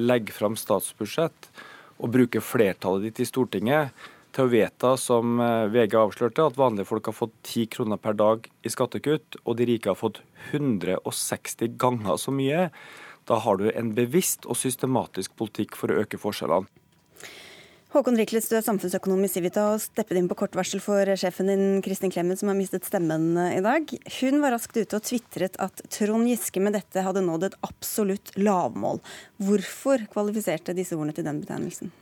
legger 0.00 0.38
fram 0.38 0.56
statsbudsjett 0.56 1.52
og 1.98 2.14
bruker 2.14 2.40
flertallet 2.40 3.10
ditt 3.10 3.26
i 3.26 3.28
Stortinget 3.28 3.92
til 4.32 4.46
å 4.46 4.52
vedta, 4.52 4.94
som 5.00 5.40
eh, 5.42 5.70
VG 5.72 5.96
avslørte, 6.00 6.48
at 6.48 6.58
vanlige 6.58 6.88
folk 6.88 7.10
har 7.10 7.16
fått 7.16 7.34
10 7.44 7.70
kroner 7.76 8.00
per 8.00 8.16
dag 8.18 8.48
i 8.64 8.72
skattekutt, 8.72 9.40
og 9.44 9.58
de 9.58 9.68
rike 9.68 9.92
har 9.92 9.98
fått 9.98 10.22
160 10.50 11.76
ganger 11.80 12.20
så 12.20 12.34
mye, 12.34 12.68
da 13.30 13.38
har 13.44 13.60
du 13.60 13.68
en 13.70 13.92
bevisst 13.96 14.48
og 14.50 14.58
systematisk 14.58 15.36
politikk 15.38 15.78
for 15.78 15.92
å 15.92 16.02
øke 16.02 16.20
forskjellene. 16.20 16.70
Håkon 17.92 18.16
Riklitz, 18.16 18.46
du 18.48 18.54
er 18.56 18.64
samfunnsøkonom 18.64 19.20
i 19.26 19.28
Civita 19.28 19.66
og 19.74 19.82
steppet 19.82 20.16
inn 20.16 20.28
på 20.30 20.36
kort 20.40 20.54
varsel 20.56 20.80
for 20.80 21.10
sjefen 21.20 21.50
din 21.52 21.64
Kristin 21.84 22.08
Clemet, 22.14 22.40
som 22.40 22.48
har 22.48 22.56
mistet 22.56 22.88
stemmen 22.88 23.36
i 23.36 23.60
dag. 23.60 23.92
Hun 24.16 24.40
var 24.40 24.56
raskt 24.56 24.78
ute 24.80 24.96
og 24.96 25.04
tvitret 25.04 25.60
at 25.60 25.84
Trond 25.92 26.24
Giske 26.30 26.62
med 26.64 26.72
dette 26.72 27.04
hadde 27.04 27.20
nådd 27.26 27.50
et 27.50 27.58
absolutt 27.68 28.32
lavmål. 28.40 29.04
Hvorfor 29.44 30.08
kvalifiserte 30.08 30.72
disse 30.78 30.96
ordene 30.96 31.12
til 31.18 31.28
den 31.28 31.44
betegnelsen? 31.44 31.92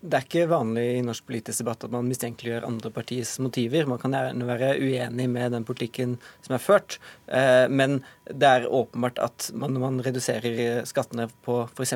Det 0.00 0.16
er 0.16 0.24
ikke 0.24 0.46
vanlig 0.48 0.84
i 0.96 1.00
norsk 1.04 1.26
politisk 1.28 1.60
debatt 1.60 1.84
at 1.84 1.92
man 1.92 2.06
mistenkeliggjør 2.08 2.64
andre 2.64 2.88
partiers 2.94 3.34
motiver. 3.42 3.84
Man 3.84 4.00
kan 4.00 4.14
gjerne 4.16 4.46
være 4.48 4.70
uenig 4.80 5.26
med 5.28 5.52
den 5.52 5.66
politikken 5.68 6.14
som 6.40 6.54
er 6.56 6.62
ført, 6.64 6.96
eh, 7.28 7.66
men 7.68 7.98
det 8.30 8.48
er 8.48 8.68
åpenbart 8.70 9.18
at 9.20 9.50
man, 9.52 9.74
når 9.74 9.82
man 9.82 10.00
reduserer 10.06 10.86
skattene 10.88 11.26
på 11.44 11.58
f.eks. 11.66 11.92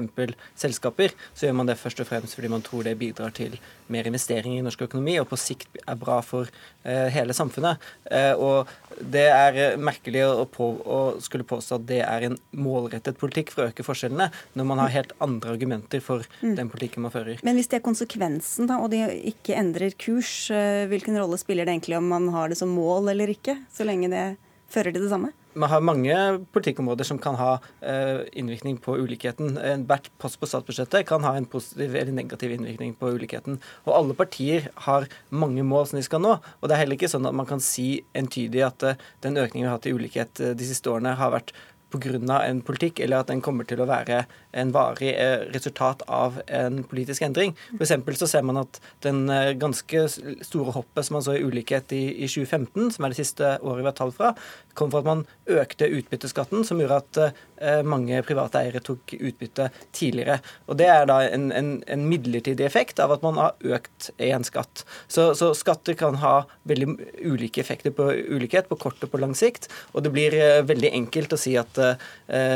selskaper, 0.61 1.15
så 1.33 1.47
gjør 1.47 1.57
man 1.57 1.71
det 1.71 1.79
først 1.81 2.03
og 2.03 2.11
fremst 2.11 2.37
fordi 2.37 2.51
man 2.53 2.65
tror 2.67 2.85
det 2.85 2.97
bidrar 3.01 3.33
til 3.33 3.57
mer 3.93 4.09
investering 4.09 4.59
i 4.59 4.65
norsk 4.65 4.85
økonomi, 4.85 5.17
og 5.21 5.29
på 5.31 5.39
sikt 5.41 5.81
er 5.85 5.99
bra 6.01 6.19
for 6.25 6.51
eh, 6.85 7.09
hele 7.15 7.37
samfunnet. 7.37 7.81
Eh, 8.11 8.33
og 8.37 8.69
det 9.01 9.27
er 9.31 9.79
merkelig 9.81 10.27
å, 10.27 10.45
på, 10.51 10.71
å 10.85 11.01
skulle 11.25 11.47
påstå 11.49 11.81
at 11.81 11.89
det 11.89 12.03
er 12.05 12.29
en 12.29 12.39
målrettet 12.53 13.19
politikk 13.21 13.55
for 13.55 13.65
å 13.65 13.73
øke 13.73 13.87
forskjellene, 13.87 14.29
når 14.59 14.69
man 14.69 14.83
har 14.83 14.95
helt 14.95 15.17
andre 15.25 15.57
argumenter 15.57 16.05
for 16.05 16.27
den 16.43 16.71
politikken 16.73 17.07
man 17.07 17.15
fører. 17.15 17.41
Men 17.47 17.59
hvis 17.59 17.71
det 17.73 17.81
er 17.81 17.87
konsekvensen, 17.95 18.69
da, 18.71 18.81
og 18.83 18.91
de 18.93 19.05
ikke 19.31 19.57
endrer 19.59 19.95
kurs, 19.95 20.51
eh, 20.51 20.85
hvilken 20.91 21.17
rolle 21.21 21.39
spiller 21.41 21.65
det 21.65 21.77
egentlig 21.77 21.99
om 22.01 22.11
man 22.11 22.29
har 22.35 22.51
det 22.51 22.59
som 22.59 22.75
mål 22.75 23.13
eller 23.15 23.31
ikke, 23.31 23.57
så 23.73 23.87
lenge 23.87 24.11
det 24.13 24.27
fører 24.75 24.93
til 24.93 25.07
det 25.07 25.15
samme? 25.15 25.33
man 25.55 25.71
har 25.71 25.83
mange 25.85 26.15
politikkområder 26.55 27.07
som 27.07 27.19
kan 27.23 27.37
ha 27.39 27.51
uh, 27.61 28.23
innvirkning 28.35 28.79
på 28.83 28.97
ulikheten. 28.99 29.55
Hvert 29.89 30.09
post 30.19 30.41
på 30.41 30.49
statsbudsjettet 30.51 31.07
kan 31.09 31.25
ha 31.27 31.35
en 31.39 31.47
positiv 31.51 31.95
eller 31.95 32.15
negativ 32.15 32.55
innvirkning 32.55 32.95
på 32.99 33.13
ulikheten. 33.15 33.61
Og 33.87 33.95
alle 33.97 34.17
partier 34.19 34.69
har 34.89 35.07
mange 35.31 35.63
mål 35.67 35.87
som 35.91 36.01
de 36.01 36.07
skal 36.07 36.25
nå. 36.25 36.37
Og 36.61 36.69
det 36.69 36.77
er 36.77 36.85
heller 36.85 36.99
ikke 36.99 37.13
sånn 37.13 37.29
at 37.31 37.37
man 37.37 37.49
kan 37.49 37.63
si 37.63 38.03
entydig 38.19 38.65
at 38.67 38.87
uh, 38.87 39.07
den 39.27 39.39
økningen 39.39 39.67
vi 39.67 39.71
har 39.71 39.79
hatt 39.79 39.91
i 39.91 39.95
ulikhet 39.95 40.45
de 40.59 40.69
siste 40.69 40.91
årene, 40.91 41.15
har 41.19 41.35
vært 41.35 41.55
pga. 41.95 42.41
en 42.45 42.61
politikk, 42.63 43.01
eller 43.01 43.23
at 43.23 43.31
den 43.31 43.41
kommer 43.41 43.65
til 43.65 43.81
å 43.81 43.89
være 43.89 44.25
en 44.53 44.73
varig 44.75 45.15
eh, 45.15 45.47
resultat 45.55 46.03
av 46.09 46.41
en 46.47 46.83
politisk 46.85 47.23
endring. 47.23 47.55
For 47.79 48.15
så 48.15 48.27
ser 48.27 48.43
man 48.43 48.63
at 48.63 48.81
den 49.03 49.29
eh, 49.31 49.55
ganske 49.55 50.07
store 50.09 50.73
hoppet 50.73 51.07
som 51.07 51.19
man 51.19 51.27
så 51.27 51.37
i 51.37 51.45
ulikhet 51.45 51.93
i, 51.93 52.25
i 52.25 52.29
2015, 52.29 52.91
som 52.97 53.05
er 53.05 53.15
det 53.15 53.21
siste 53.21 53.57
året 53.63 53.85
vi 53.85 53.91
har 53.91 53.99
tall 53.99 54.15
fra, 54.15 54.35
kom 54.75 54.93
fra 54.93 55.03
at 55.03 55.09
man 55.09 55.25
økte 55.51 55.89
utbytteskatten, 55.89 56.65
som 56.65 56.81
gjorde 56.81 57.01
at 57.03 57.21
eh, 57.25 57.83
mange 57.87 58.21
private 58.27 58.61
eiere 58.63 58.83
tok 58.85 59.15
utbytte 59.17 59.69
tidligere. 59.95 60.39
Og 60.69 60.79
Det 60.81 60.89
er 60.91 61.07
da 61.09 61.21
en, 61.27 61.51
en, 61.53 61.71
en 61.91 62.07
midlertidig 62.09 62.67
effekt 62.67 63.01
av 63.03 63.13
at 63.15 63.25
man 63.25 63.39
har 63.41 63.55
økt 63.77 64.11
én 64.19 64.47
skatt. 64.47 64.85
Så, 65.07 65.33
så, 65.39 65.53
skatter 65.55 65.97
kan 65.99 66.19
ha 66.23 66.35
veldig 66.69 66.97
ulike 67.25 67.63
effekter 67.63 67.95
på 67.95 68.09
ulikhet 68.11 68.69
på 68.71 68.79
kort 68.81 69.03
og 69.05 69.13
på 69.13 69.21
lang 69.21 69.35
sikt. 69.39 69.69
Og 69.93 70.05
det 70.05 70.13
blir 70.15 70.35
veldig 70.67 70.91
enkelt 70.97 71.37
å 71.37 71.41
si 71.41 71.55
at 71.61 71.79
uh, 71.79 71.95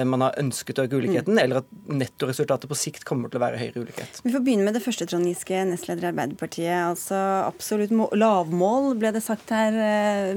man 0.08 0.24
har 0.24 0.36
ønsket 0.40 0.80
å 0.80 0.86
øke 0.86 0.98
ulikheten, 0.98 1.36
mm. 1.36 1.42
eller 1.42 1.60
at 1.62 1.68
nettoresultatet 1.88 2.70
på 2.70 2.78
sikt 2.78 3.06
kommer 3.08 3.30
til 3.30 3.40
å 3.40 3.44
være 3.44 3.60
høyere 3.60 3.84
ulikhet. 3.84 4.20
Vi 4.24 4.32
får 4.34 4.44
begynne 4.44 4.66
med 4.66 4.76
det 4.76 4.82
første, 4.84 5.06
Trond 5.08 5.28
Giske, 5.28 5.62
nestleder 5.68 6.08
i 6.08 6.10
Arbeiderpartiet. 6.10 6.74
Altså 6.80 7.18
absolutt 7.44 7.94
lavmål, 8.18 8.90
ble 8.98 9.12
det 9.14 9.24
sagt 9.24 9.52
her. 9.54 9.76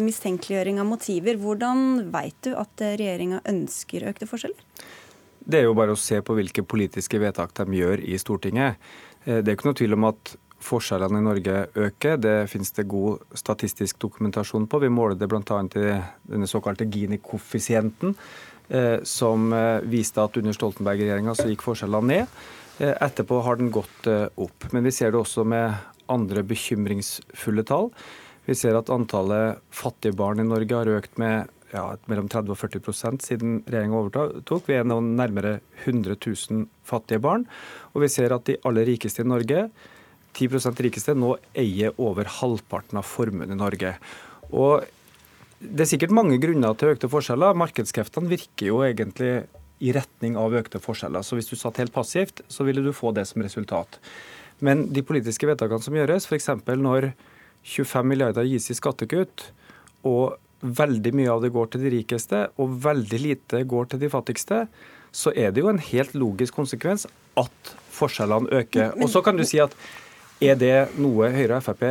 Mistenkeliggjøring 0.01 0.81
av 0.83 0.89
motiver. 0.91 1.39
Hvordan 1.41 1.70
veit 2.13 2.37
du 2.45 2.53
at 2.57 2.83
regjeringa 2.83 3.41
ønsker 3.49 4.07
økte 4.11 4.29
forskjeller? 4.29 4.85
Det 5.41 5.59
er 5.59 5.65
jo 5.65 5.75
bare 5.77 5.95
å 5.95 5.99
se 5.99 6.19
på 6.21 6.35
hvilke 6.37 6.63
politiske 6.63 7.19
vedtak 7.21 7.55
de 7.57 7.81
gjør 7.81 8.03
i 8.05 8.19
Stortinget. 8.21 8.77
Eh, 9.25 9.41
det 9.41 9.47
er 9.47 9.57
ikke 9.57 9.71
noe 9.71 9.79
tvil 9.81 9.97
om 9.97 10.09
at 10.11 10.35
forskjellene 10.61 11.17
i 11.17 11.25
Norge 11.25 11.57
øker. 11.73 12.19
Det 12.21 12.35
finnes 12.51 12.69
det 12.77 12.85
god 12.89 13.23
statistisk 13.33 13.97
dokumentasjon 14.03 14.67
på. 14.69 14.83
Vi 14.83 14.93
måler 14.93 15.17
det 15.17 15.29
bl.a. 15.31 15.41
i 15.41 15.95
denne 16.29 16.49
såkalte 16.49 16.85
Gini-koeffisienten, 16.85 18.13
Eh, 18.71 19.03
som 19.03 19.53
eh, 19.53 19.81
viste 19.83 20.23
at 20.23 20.37
under 20.39 20.55
Stoltenberg-regjeringa 20.55 21.33
så 21.35 21.49
gikk 21.49 21.65
forskjellene 21.65 22.07
ned. 22.07 22.35
Eh, 22.79 22.93
etterpå 22.93 23.41
har 23.43 23.57
den 23.59 23.71
gått 23.73 24.07
opp. 24.07 24.67
Men 24.71 24.85
vi 24.87 24.93
ser 24.95 25.11
det 25.11 25.19
også 25.19 25.43
med 25.43 25.75
andre 26.11 26.43
bekymringsfulle 26.47 27.65
tall. 27.67 27.91
Vi 28.47 28.55
ser 28.55 28.79
at 28.79 28.89
antallet 28.93 29.59
fattige 29.75 30.15
barn 30.15 30.39
i 30.39 30.47
Norge 30.47 30.77
har 30.77 30.91
økt 30.95 31.19
med 31.19 31.51
ja, 31.71 31.85
mellom 32.11 32.27
30 32.31 32.53
og 32.53 32.59
40% 32.59 33.25
siden 33.25 33.59
regjeringa 33.65 33.99
overtok. 33.99 34.67
Vi 34.67 34.77
er 34.77 34.87
nå 34.87 34.99
nærmere 35.05 35.59
100 35.85 36.17
000 36.19 36.67
fattige 36.87 37.21
barn. 37.23 37.45
Og 37.95 38.05
vi 38.05 38.11
ser 38.11 38.35
at 38.35 38.45
de 38.47 38.59
aller 38.67 38.87
rikeste 38.91 39.23
i 39.23 39.29
Norge, 39.29 39.67
10 40.37 40.47
rikeste, 40.79 41.15
nå 41.15 41.35
eier 41.57 41.95
over 41.99 42.29
halvparten 42.39 42.99
av 42.99 43.07
formuen 43.07 43.51
i 43.51 43.59
Norge. 43.59 43.95
Og 44.51 44.85
det 45.61 45.85
er 45.85 45.91
sikkert 45.91 46.15
mange 46.15 46.39
grunner 46.41 46.75
til 46.79 46.95
økte 46.95 47.09
forskjeller. 47.11 47.57
Markedskreftene 47.59 48.31
virker 48.31 48.71
jo 48.71 48.81
egentlig 48.85 49.33
i 49.81 49.91
retning 49.95 50.37
av 50.37 50.53
økte 50.57 50.81
forskjeller. 50.81 51.25
Så 51.25 51.37
hvis 51.37 51.49
du 51.49 51.57
satt 51.57 51.79
helt 51.81 51.93
passivt, 51.93 52.43
så 52.51 52.65
ville 52.67 52.83
du 52.85 52.93
få 52.95 53.13
det 53.15 53.27
som 53.29 53.43
resultat. 53.43 53.99
Men 54.61 54.87
de 54.93 55.03
politiske 55.05 55.47
vedtakene 55.49 55.81
som 55.81 55.97
gjøres, 55.97 56.27
f.eks. 56.29 56.51
når 56.77 57.11
25 57.65 58.07
milliarder 58.07 58.45
gis 58.45 58.69
i 58.73 58.77
skattekutt, 58.77 59.47
og 60.05 60.37
veldig 60.61 61.13
mye 61.17 61.33
av 61.33 61.41
det 61.43 61.51
går 61.53 61.71
til 61.73 61.85
de 61.85 61.91
rikeste, 61.95 62.45
og 62.61 62.77
veldig 62.83 63.19
lite 63.21 63.63
går 63.67 63.91
til 63.91 64.01
de 64.03 64.11
fattigste, 64.13 64.63
så 65.11 65.33
er 65.35 65.51
det 65.51 65.63
jo 65.63 65.71
en 65.71 65.81
helt 65.81 66.13
logisk 66.15 66.55
konsekvens 66.55 67.07
at 67.39 67.73
forskjellene 67.91 68.51
øker. 68.61 68.95
Og 69.01 69.11
så 69.11 69.23
kan 69.25 69.37
du 69.37 69.43
si 69.47 69.59
at 69.59 69.75
er 70.41 70.57
det 70.57 70.75
noe 71.01 71.29
Høyre 71.33 71.59
og 71.59 71.65
Frp 71.67 71.85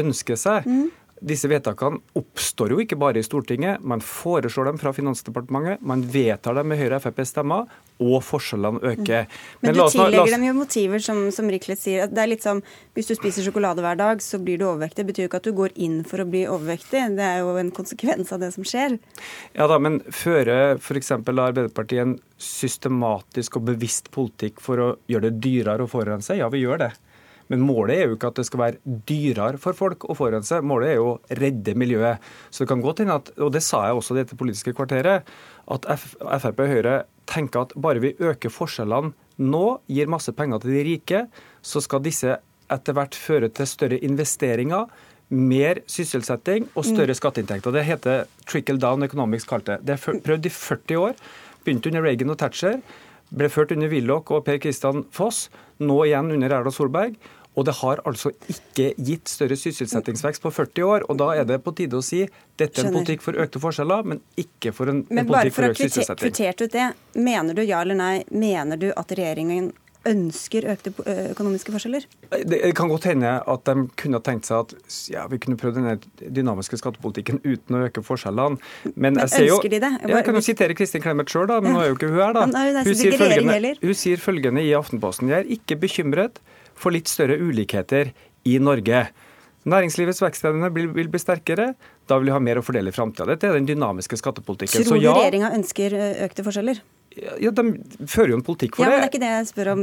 ønsker 0.00 0.38
seg? 0.40 0.68
Mm 0.68 0.90
disse 1.24 1.48
vedtakene 1.48 2.02
oppstår 2.18 2.74
jo 2.74 2.82
ikke 2.82 2.98
bare 3.00 3.20
i 3.20 3.24
Stortinget. 3.24 3.80
Man 3.80 4.02
foreslår 4.04 4.68
dem 4.68 4.78
fra 4.80 4.92
Finansdepartementet, 4.92 5.80
man 5.80 6.04
vedtar 6.12 6.58
dem 6.58 6.68
med 6.68 6.80
Høyre 6.80 6.98
og 6.98 7.04
Frp's 7.06 7.32
stemmer, 7.32 7.70
og 8.02 8.18
forskjellene 8.26 8.82
øker. 8.82 9.28
Men, 9.62 9.70
Men 9.70 9.78
du 9.78 9.82
tillegger 9.94 10.34
dem 10.34 10.46
jo 10.48 10.54
motiver, 10.58 11.02
som, 11.04 11.22
som 11.32 11.48
Riklet 11.50 11.80
sier. 11.80 12.04
at 12.04 12.14
det 12.14 12.24
er 12.24 12.30
litt 12.32 12.44
som 12.44 12.60
Hvis 12.94 13.08
du 13.10 13.14
spiser 13.16 13.46
sjokolade 13.46 13.82
hver 13.84 13.96
dag, 13.98 14.20
så 14.22 14.38
blir 14.42 14.58
du 14.60 14.66
overvektig. 14.66 15.00
Det 15.00 15.08
betyr 15.12 15.26
jo 15.26 15.30
ikke 15.30 15.40
at 15.42 15.48
du 15.48 15.54
går 15.56 15.74
inn 15.86 16.02
for 16.08 16.22
å 16.22 16.28
bli 16.28 16.44
overvektig. 16.50 17.02
Det 17.16 17.24
er 17.24 17.40
jo 17.42 17.56
en 17.60 17.72
konsekvens 17.74 18.34
av 18.34 18.42
det 18.44 18.52
som 18.54 18.66
skjer. 18.66 18.98
Ja 19.56 19.70
da, 19.70 19.80
men 19.82 20.02
fører 20.12 20.76
f.eks. 20.76 21.12
Arbeiderpartiet 21.14 22.04
en 22.04 22.18
systematisk 22.40 23.58
og 23.58 23.70
bevisst 23.70 24.10
politikk 24.14 24.60
for 24.62 24.82
å 24.82 24.92
gjøre 25.10 25.30
det 25.30 25.42
dyrere 25.46 25.86
å 25.86 25.90
forurense? 25.90 26.36
Ja, 26.38 26.50
vi 26.52 26.62
gjør 26.66 26.84
det. 26.86 26.92
Men 27.52 27.64
målet 27.66 27.98
er 27.98 28.08
jo 28.08 28.16
ikke 28.16 28.30
at 28.32 28.38
det 28.40 28.46
skal 28.48 28.62
være 28.62 28.96
dyrere 29.08 29.60
for 29.60 29.76
folk 29.76 30.06
å 30.08 30.16
forurense, 30.16 30.62
målet 30.64 30.94
er 30.94 31.00
jo 31.00 31.08
å 31.12 31.18
redde 31.40 31.76
miljøet. 31.78 32.22
Så 32.50 32.64
det 32.64 32.70
kan 32.72 32.84
godt 32.84 33.02
hende 33.02 33.18
at, 33.20 33.32
og 33.36 33.52
det 33.54 33.64
sa 33.64 33.84
jeg 33.88 33.98
også 33.98 34.16
i 34.16 34.20
dette 34.22 34.38
politiske 34.40 34.74
kvarteret, 34.76 35.28
at 35.74 35.88
Frp 35.88 36.64
og 36.64 36.72
Høyre 36.72 36.96
tenker 37.30 37.64
at 37.64 37.76
bare 37.80 38.02
vi 38.04 38.14
øker 38.20 38.52
forskjellene 38.52 39.14
nå, 39.44 39.64
gir 39.90 40.10
masse 40.10 40.32
penger 40.36 40.62
til 40.62 40.76
de 40.76 40.84
rike, 40.86 41.24
så 41.64 41.82
skal 41.82 42.04
disse 42.04 42.36
etter 42.72 42.96
hvert 42.96 43.16
føre 43.18 43.50
til 43.52 43.68
større 43.68 43.98
investeringer, 44.06 44.86
mer 45.34 45.80
sysselsetting 45.90 46.68
og 46.74 46.84
større 46.86 47.14
mm. 47.14 47.18
skatteinntekter. 47.18 47.74
Det 47.74 47.86
heter 47.88 48.28
trickle 48.46 48.78
down 48.80 49.02
economics, 49.02 49.46
kalt 49.48 49.66
det. 49.66 49.80
Det 49.82 49.96
er 49.96 50.20
prøvd 50.22 50.46
i 50.46 50.52
40 50.52 51.00
år. 51.00 51.16
Begynte 51.64 51.90
under 51.90 52.04
Reagan 52.04 52.32
og 52.34 52.38
Thatcher 52.38 52.78
ble 53.34 53.50
ført 53.52 53.74
under 53.74 53.90
Willoch 53.92 54.32
og 54.34 54.44
Per 54.46 54.60
Kristian 54.62 55.04
Foss, 55.14 55.48
nå 55.82 56.04
igjen 56.08 56.32
under 56.34 56.60
Erla 56.60 56.72
Solberg. 56.74 57.18
Og 57.54 57.66
det 57.68 57.76
har 57.78 58.00
altså 58.08 58.32
ikke 58.50 58.88
gitt 59.06 59.30
større 59.30 59.54
sysselsettingsvekst 59.58 60.42
på 60.42 60.50
40 60.50 60.88
år. 60.90 61.04
Og 61.06 61.18
da 61.20 61.28
er 61.38 61.46
det 61.46 61.60
på 61.62 61.70
tide 61.78 62.00
å 62.00 62.02
si 62.02 62.24
dette 62.58 62.82
er 62.82 62.88
en 62.88 62.96
politikk 62.96 63.22
for 63.22 63.38
økte 63.38 63.62
forskjeller, 63.62 64.08
men 64.10 64.22
ikke 64.40 64.72
for 64.74 64.90
en, 64.90 65.04
en 65.06 65.28
politikk 65.28 65.54
for 65.54 65.68
økt 65.70 65.84
sysselsetting. 65.84 65.94
Men 65.94 65.94
bare 65.94 66.10
for 66.10 66.16
å 66.16 66.24
kvittert 66.24 66.64
ut 66.66 66.74
det, 66.74 66.88
mener 67.14 67.54
du 67.54 67.62
ja 67.62 67.84
eller 67.86 67.98
nei, 67.98 68.14
mener 68.34 68.80
du 68.80 68.88
at 68.90 69.14
regjeringen 69.14 69.70
ønsker 70.08 70.66
økte 70.72 70.92
økonomiske 71.32 71.74
forskjeller? 71.74 72.06
Det 72.44 72.60
kan 72.76 72.90
godt 72.92 73.08
hende 73.10 73.32
at 73.40 73.64
de 73.68 73.86
kunne 74.00 74.20
tenkt 74.24 74.48
seg 74.48 74.64
at 74.64 74.98
ja, 75.12 75.24
vi 75.30 75.40
kunne 75.42 75.58
prøvd 75.60 75.80
denne 75.80 75.96
dynamiske 76.22 76.78
skattepolitikken 76.80 77.40
uten 77.44 77.78
å 77.78 77.84
øke 77.88 78.04
forskjellene. 78.06 78.60
Men, 78.94 79.16
men 79.16 79.22
ønsker 79.24 79.48
jo, 79.48 79.58
de 79.64 79.80
det? 79.82 79.92
Jeg, 80.02 80.12
jeg 80.14 80.28
kan 80.28 80.40
jo 80.40 80.44
sitere 80.44 80.78
Kristin 80.78 81.04
Clemet 81.04 81.32
sjøl, 81.32 81.50
men 81.64 81.76
nå 81.76 81.82
er 81.82 81.92
jo 81.92 81.98
ikke 81.98 82.12
hun 82.12 82.20
her. 82.20 82.36
da. 82.36 82.46
Hun 82.84 82.94
sier, 82.98 83.18
følgende, 83.20 83.74
hun 83.82 83.98
sier 83.98 84.22
følgende 84.22 84.64
i 84.64 84.72
Aftenposten. 84.76 85.32
Jeg 85.32 85.44
er 85.44 85.52
ikke 85.58 85.80
bekymret 85.86 86.40
for 86.78 86.94
litt 86.94 87.10
større 87.10 87.38
ulikheter 87.40 88.12
i 88.48 88.58
Norge. 88.62 89.06
Næringslivets 89.64 90.20
vekstevne 90.20 90.68
vil, 90.74 90.90
bli 90.92 91.20
sterkere. 91.20 91.72
Da 92.08 92.18
vil 92.20 92.28
vi 92.28 92.34
ha 92.34 92.40
mer 92.42 92.60
å 92.60 92.64
fordele 92.64 92.92
i 92.92 92.94
framtida. 92.94 93.30
Dette 93.32 93.48
er 93.48 93.56
den 93.56 93.68
dynamiske 93.68 94.18
skattepolitikken. 94.20 94.84
Tror 94.84 95.00
du 95.00 95.06
ja, 95.06 95.14
regjeringa 95.16 95.54
ønsker 95.56 95.96
økte 96.26 96.44
forskjeller? 96.44 96.82
Ja, 97.14 97.50
De 97.54 97.64
fører 98.10 98.32
jo 98.32 98.38
en 98.40 98.44
politikk 98.46 98.78
for 98.78 98.84
det. 98.84 98.90
ja. 98.90 98.94
Men 98.94 99.02
det 99.02 99.06
er 99.06 99.12
ikke 99.12 99.22
det 99.22 99.32
jeg 99.32 99.48
spør 99.50 99.70
om. 99.72 99.82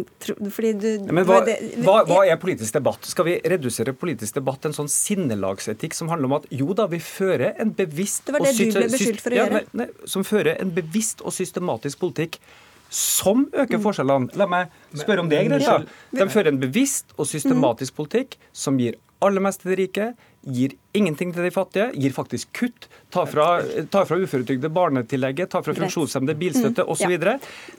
Fordi 0.55 0.71
du, 0.81 0.87
ja, 0.93 1.15
men 1.15 1.27
hva, 1.27 1.37
hva, 1.85 1.97
hva, 2.09 2.17
er 2.27 2.39
politisk 2.41 2.75
debatt? 2.75 3.07
Skal 3.07 3.27
vi 3.27 3.35
redusere 3.53 3.93
politisk 3.97 4.39
debatt 4.39 4.59
til 4.63 4.71
en 4.71 4.79
sånn 4.81 4.91
sinnelagsetikk 4.91 5.95
som 5.97 6.11
handler 6.11 6.31
om 6.31 6.35
at 6.41 6.49
jo 6.61 6.75
da, 6.77 6.89
vi 6.91 6.99
fører 7.03 7.55
en 7.61 7.71
bevisst 7.77 8.27
Det 8.27 8.35
var 8.35 8.47
det 8.47 8.55
du 8.57 8.65
ble 8.75 8.89
beskyldt 8.91 9.23
for 9.23 9.35
å 9.35 9.39
gjøre. 9.39 9.61
Nei, 9.61 9.85
nei, 9.85 10.09
som 10.15 10.27
fører 10.27 10.59
en 10.59 10.75
bevisst 10.75 11.23
og 11.23 11.35
systematisk 11.35 12.03
politikk 12.03 12.41
som 12.91 13.45
øker 13.53 13.79
mm. 13.79 13.83
forskjellene. 13.85 14.35
La 14.39 14.47
meg 14.51 14.73
spørre 14.99 15.23
om 15.23 15.31
det 15.31 15.45
Greta. 15.47 15.77
De 16.11 16.27
fører 16.33 16.51
en 16.51 16.59
bevisst 16.59 17.15
og 17.15 17.29
systematisk 17.29 17.95
politikk 17.95 18.35
som 18.51 18.79
gir 18.81 18.99
aller 19.23 19.43
mest 19.43 19.63
til 19.63 19.71
de 19.71 19.79
rike, 19.83 20.11
gir 20.41 20.75
ingenting 20.97 21.31
til 21.33 21.45
de 21.45 21.51
fattige, 21.53 21.91
gir 21.95 22.15
faktisk 22.15 22.51
kutt. 22.57 22.87
tar 23.11 23.25
fra, 23.27 23.45
tar 23.91 24.05
fra 24.07 24.15
uføretrygde 24.15 24.69
barnetillegget, 24.71 25.49
tar 25.51 25.63
fra 25.65 25.73
funksjonshemmede 25.75 26.35
bilstøtte 26.39 26.85
mm, 26.85 26.91
osv. 26.93 27.11
Ja. 27.11 27.33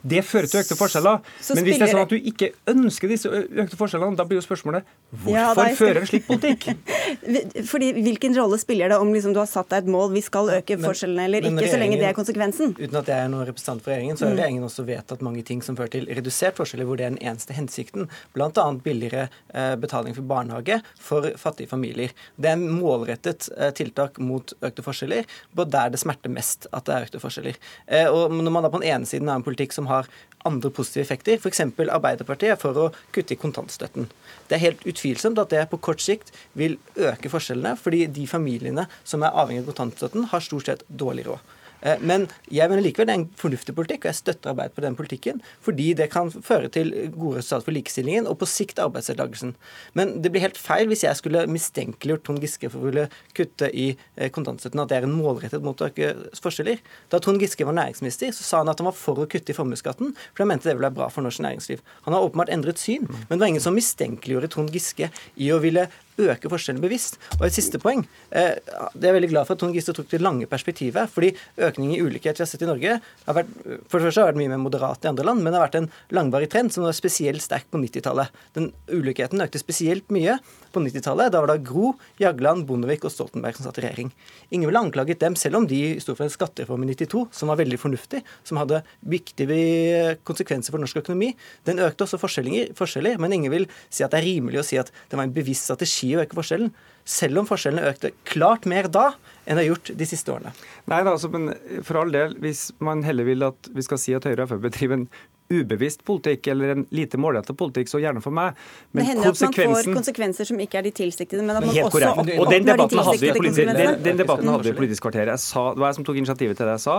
Det 0.04 0.20
fører 0.28 0.50
til 0.50 0.60
økte 0.60 0.76
forskjeller. 0.76 1.22
Men 1.56 1.64
hvis 1.64 1.78
det 1.80 1.86
er 1.86 1.92
sånn 1.94 2.02
at 2.02 2.12
du 2.12 2.18
ikke 2.18 2.50
ønsker 2.68 3.08
disse 3.08 3.30
økte 3.32 3.78
forskjellene, 3.80 4.18
da 4.18 4.26
blir 4.28 4.42
jo 4.42 4.44
spørsmålet 4.44 4.90
hvorfor 5.22 5.62
ja, 5.62 5.76
fører 5.78 6.02
en 6.02 6.10
slik 6.10 6.26
politikk? 6.28 6.68
Fordi 7.72 7.88
Hvilken 8.02 8.36
rolle 8.36 8.58
spiller 8.60 8.92
det 8.92 8.98
om 9.00 9.08
liksom, 9.12 9.32
du 9.32 9.40
har 9.40 9.48
satt 9.48 9.70
deg 9.72 9.86
et 9.86 9.90
mål, 9.94 10.10
vi 10.12 10.20
skal 10.24 10.52
øke 10.58 10.76
men, 10.76 10.84
forskjellene 10.84 11.24
eller 11.30 11.48
ikke, 11.48 11.70
så 11.72 11.80
lenge 11.80 11.96
det 12.00 12.10
er 12.10 12.18
konsekvensen? 12.18 12.76
Uten 12.76 13.00
at 13.00 13.08
jeg 13.08 13.24
er 13.24 13.32
noen 13.32 13.48
representant 13.48 13.84
for 13.84 13.94
regjeringen, 13.94 14.20
så 14.20 14.28
har 14.28 14.34
mm. 14.34 14.40
regjeringen 14.42 14.68
også 14.68 14.84
vedtatt 14.88 15.24
mange 15.24 15.46
ting 15.48 15.64
som 15.64 15.80
fører 15.80 15.94
til 15.96 16.08
redusert 16.12 16.60
forskjeller, 16.60 16.88
hvor 16.88 17.00
det 17.00 17.08
er 17.08 17.16
den 17.16 17.22
eneste 17.24 17.56
hensikten. 17.56 18.08
Bl.a. 18.36 18.68
billigere 18.84 19.30
eh, 19.54 19.74
betaling 19.80 20.16
for 20.18 20.28
barnehage 20.28 20.82
for 21.00 21.32
fattige 21.40 21.72
familier. 21.72 22.12
Det 22.36 22.52
er 22.52 22.60
en 22.60 22.68
målrettet 23.02 23.48
eh, 23.56 23.72
tiltak 23.74 24.18
mot 24.22 24.54
økte 24.62 24.84
forskjeller, 24.84 25.26
både 25.52 25.74
der 25.74 25.92
det 25.92 26.00
smerter 26.02 26.32
mest 26.32 26.68
at 26.72 26.86
det 26.86 26.94
er 26.94 27.06
økte 27.08 27.22
forskjeller. 27.22 27.58
Eh, 27.86 28.08
og 28.08 28.32
når 28.32 28.54
man 28.54 28.66
da 28.66 28.70
på 28.72 28.82
den 28.82 28.90
ene 28.92 29.08
siden 29.08 29.28
har 29.28 29.40
en 29.40 29.46
politikk 29.46 29.74
som 29.74 29.90
har 29.90 30.08
andre 30.48 30.72
positive 30.74 31.04
effekter, 31.04 31.38
f.eks. 31.38 31.62
Arbeiderpartiet 31.62 32.60
for 32.60 32.78
å 32.78 32.90
kutte 33.14 33.36
i 33.36 33.40
kontantstøtten. 33.40 34.08
Det 34.48 34.56
er 34.56 34.64
helt 34.64 34.86
utvilsomt 34.88 35.38
at 35.38 35.52
det 35.54 35.64
på 35.70 35.80
kort 35.82 36.02
sikt 36.02 36.32
vil 36.58 36.78
øke 36.98 37.30
forskjellene, 37.30 37.76
fordi 37.78 38.06
de 38.10 38.26
familiene 38.30 38.88
som 39.04 39.22
er 39.22 39.34
avhengig 39.34 39.64
av 39.64 39.72
kontantstøtten, 39.72 40.30
har 40.32 40.44
stort 40.44 40.70
sett 40.70 40.86
dårlig 40.88 41.28
råd. 41.30 41.58
Eh, 41.82 41.98
men 42.00 42.28
jeg 42.52 42.70
mener 42.70 42.84
likevel 42.84 43.08
det 43.08 43.14
er 43.14 43.20
en 43.22 43.28
fornuftig 43.38 43.74
politikk, 43.76 44.04
og 44.04 44.12
jeg 44.12 44.20
støtter 44.20 44.52
arbeid 44.52 44.74
på 44.76 44.84
den 44.84 44.96
politikken, 44.98 45.42
fordi 45.64 45.92
det 45.98 46.08
kan 46.12 46.30
føre 46.32 46.70
til 46.72 46.92
gode 47.14 47.40
resultater 47.40 47.66
for 47.66 47.76
likestillingen 47.76 48.28
og 48.30 48.38
på 48.40 48.48
sikt 48.50 48.80
arbeidsdeltakelsen. 48.82 49.54
Men 49.98 50.16
det 50.22 50.32
blir 50.32 50.44
helt 50.44 50.60
feil 50.60 50.90
hvis 50.90 51.04
jeg 51.06 51.18
skulle 51.18 51.44
mistenkeliggjort 51.50 52.24
Trond 52.26 52.42
Giske 52.44 52.70
for 52.72 52.82
å 52.82 52.90
ville 52.90 53.08
kutte 53.36 53.70
i 53.70 53.90
eh, 53.92 54.30
kontantstøtten, 54.34 54.82
at 54.82 54.92
det 54.92 55.00
er 55.00 55.08
en 55.08 55.16
målrettet 55.16 55.64
mot 55.64 55.78
å 55.82 55.90
øke 55.90 56.12
forskjeller. 56.42 56.82
Da 57.12 57.20
Trond 57.22 57.42
Giske 57.42 57.66
var 57.68 57.76
næringsminister, 57.78 58.32
så 58.36 58.46
sa 58.46 58.62
han 58.62 58.72
at 58.72 58.80
han 58.82 58.90
var 58.90 58.98
for 58.98 59.24
å 59.24 59.28
kutte 59.30 59.54
i 59.54 59.58
formuesskatten, 59.58 60.14
for 60.32 60.44
han 60.44 60.52
mente 60.52 60.70
det 60.70 60.76
ville 60.76 60.88
være 60.90 61.00
bra 61.00 61.10
for 61.12 61.26
norsk 61.26 61.42
næringsliv. 61.44 61.82
Han 62.06 62.16
har 62.16 62.26
åpenbart 62.26 62.52
endret 62.54 62.80
syn, 62.82 63.08
men 63.10 63.36
det 63.36 63.42
var 63.42 63.52
ingen 63.52 63.64
som 63.64 63.76
mistenkeliggjorde 63.76 64.52
Trond 64.52 64.72
Giske 64.74 65.10
i 65.42 65.50
å 65.52 65.60
ville 65.62 65.88
øke 66.20 66.50
forskjellene 66.52 66.82
bevisst. 66.84 67.18
Og 67.38 67.46
et 67.46 67.56
siste 67.56 67.80
poeng. 67.82 68.04
Eh, 68.30 68.58
det 68.94 69.06
er 69.06 69.12
jeg 69.12 69.18
veldig 69.18 69.30
glad 69.32 69.48
for 69.48 69.56
at 69.56 69.62
Trond 69.62 69.76
Giske 69.76 69.94
tok 69.96 70.10
det 70.10 70.22
lange 70.22 70.46
perspektivet. 70.46 71.10
fordi 71.10 71.34
økningen 71.56 71.96
i 71.96 72.02
ulikhet 72.02 72.38
vi 72.38 72.44
har 72.44 72.50
sett 72.50 72.62
i 72.62 72.68
Norge, 72.68 73.00
har 73.26 73.34
vært, 73.34 73.52
for 73.88 73.98
det 73.98 74.08
første 74.08 74.20
har 74.20 74.32
vært 74.32 74.40
mye 74.40 74.52
mer 74.52 74.62
moderat 74.62 75.04
i 75.04 75.08
andre 75.08 75.24
land, 75.24 75.42
men 75.42 75.52
det 75.52 75.60
har 75.60 75.68
vært 75.68 75.80
en 75.80 75.90
langvarig 76.10 76.50
trend 76.50 76.72
som 76.72 76.84
var 76.84 76.92
spesielt 76.92 77.42
sterk 77.42 77.68
på 77.70 77.80
90-tallet. 77.80 78.28
Den 78.54 78.72
Ulikheten 78.88 79.40
økte 79.40 79.58
spesielt 79.58 80.08
mye 80.10 80.38
på 80.72 80.80
90-tallet. 80.80 81.32
Da 81.32 81.40
var 81.40 81.52
det 81.52 81.64
Gro, 81.68 81.94
Jagland, 82.20 82.66
Bondevik 82.66 83.04
og 83.04 83.12
Stoltenberg 83.12 83.56
som 83.56 83.66
satt 83.66 83.78
i 83.80 83.86
regjering. 83.86 84.12
Ingen 84.50 84.68
ville 84.68 84.80
anklaget 84.80 85.20
dem, 85.20 85.36
selv 85.36 85.60
om 85.60 85.66
de 85.68 85.98
sto 86.00 86.16
for 86.16 86.26
en 86.26 86.32
skattereform 86.32 86.84
i 86.86 86.92
92 86.94 87.26
som 87.32 87.52
var 87.52 87.60
veldig 87.60 87.78
fornuftig, 87.80 88.22
som 88.44 88.60
hadde 88.60 88.82
viktige 89.00 90.16
konsekvenser 90.28 90.74
for 90.74 90.82
norsk 90.82 91.02
økonomi. 91.02 91.32
Den 91.68 91.82
økte 91.82 92.06
også 92.06 92.20
forskjeller, 92.20 93.20
men 93.20 93.36
ingen 93.36 93.52
vil 93.52 93.68
si 93.88 94.04
at 94.04 94.12
det 94.12 94.22
er 94.22 94.28
rimelig 94.28 94.62
å 94.62 94.66
si 94.66 94.80
at 94.80 94.92
det 95.10 95.18
var 95.18 95.28
en 95.28 95.34
bevisst 95.34 95.68
strategi 95.68 96.01
å 96.10 96.22
øke 96.24 96.38
forskjellen, 96.38 96.72
selv 97.08 97.42
om 97.42 97.48
forskjellene 97.48 97.90
økte 97.90 98.12
klart 98.28 98.66
mer 98.70 98.88
da 98.92 99.12
enn 99.44 99.58
det 99.58 99.64
har 99.64 99.68
gjort 99.72 99.92
de 99.98 100.06
siste 100.06 100.32
årene. 100.34 100.52
Nei, 100.90 101.00
altså, 101.02 101.30
men 101.32 101.52
for 101.86 102.02
all 102.02 102.14
del, 102.14 102.36
Hvis 102.42 102.70
man 102.82 103.02
heller 103.06 103.26
vil 103.26 103.42
at 103.46 103.70
vi 103.74 103.84
skal 103.86 104.00
si 104.00 104.14
at 104.14 104.26
Høyre 104.26 104.46
og 104.46 104.52
Frp 104.52 104.66
bedriver 104.68 105.00
en 105.00 105.08
ubevisst 105.52 106.04
politikk 106.08 106.46
eller 106.52 106.74
en 106.76 106.84
lite 106.94 107.18
målrettet 107.20 107.56
politikk, 107.58 107.90
så 107.90 108.00
gjerne 108.00 108.22
for 108.24 108.34
meg. 108.34 108.56
Men 108.92 109.02
det 109.02 109.08
hender 109.10 109.32
at 109.32 109.42
man 109.44 109.56
får 109.58 109.90
konsekvenser 109.98 110.48
som 110.48 110.60
ikke 110.64 110.80
er 110.80 110.86
de 110.88 110.94
tilsiktede. 111.02 111.44
men 111.44 111.58
at 111.58 111.66
man 111.66 111.74
også 111.74 111.92
korrekt. 111.92 112.32
Og 112.38 112.50
den 112.52 112.68
debatten 112.68 112.96
de 112.96 113.04
hadde 113.08 113.20
vi 113.20 113.28
i 113.28 113.36
konsekvensene. 113.36 113.76
den, 113.78 114.02
den 114.06 114.22
debatten 114.22 114.48
hadde 114.48 114.68
vi 114.68 114.72
i 114.72 114.78
Politisk 114.78 115.04
kvarter. 115.04 115.32
Jeg 115.34 115.44
sa, 115.44 115.68
det 115.74 115.84
var 115.84 115.92
jeg 115.92 116.00
som 116.00 116.08
tok 116.08 116.20
initiativet 116.22 116.56
til 116.56 116.70
det 116.70 116.78
jeg 116.78 116.84
sa. 116.86 116.96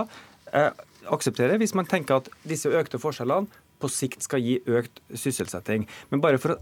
Jeg 0.52 0.72
aksepterer 1.18 1.60
hvis 1.60 1.74
man 1.74 1.88
tenker 1.90 2.22
at 2.22 2.30
disse 2.46 2.70
økte 2.70 3.00
forskjellene 3.02 3.62
på 3.82 3.90
sikt 3.90 4.24
skal 4.24 4.42
gi 4.44 4.60
økt 4.70 5.02
sysselsetting. 5.18 5.88
Men 6.12 6.22
bare 6.24 6.38
for 6.40 6.54
å 6.54 6.60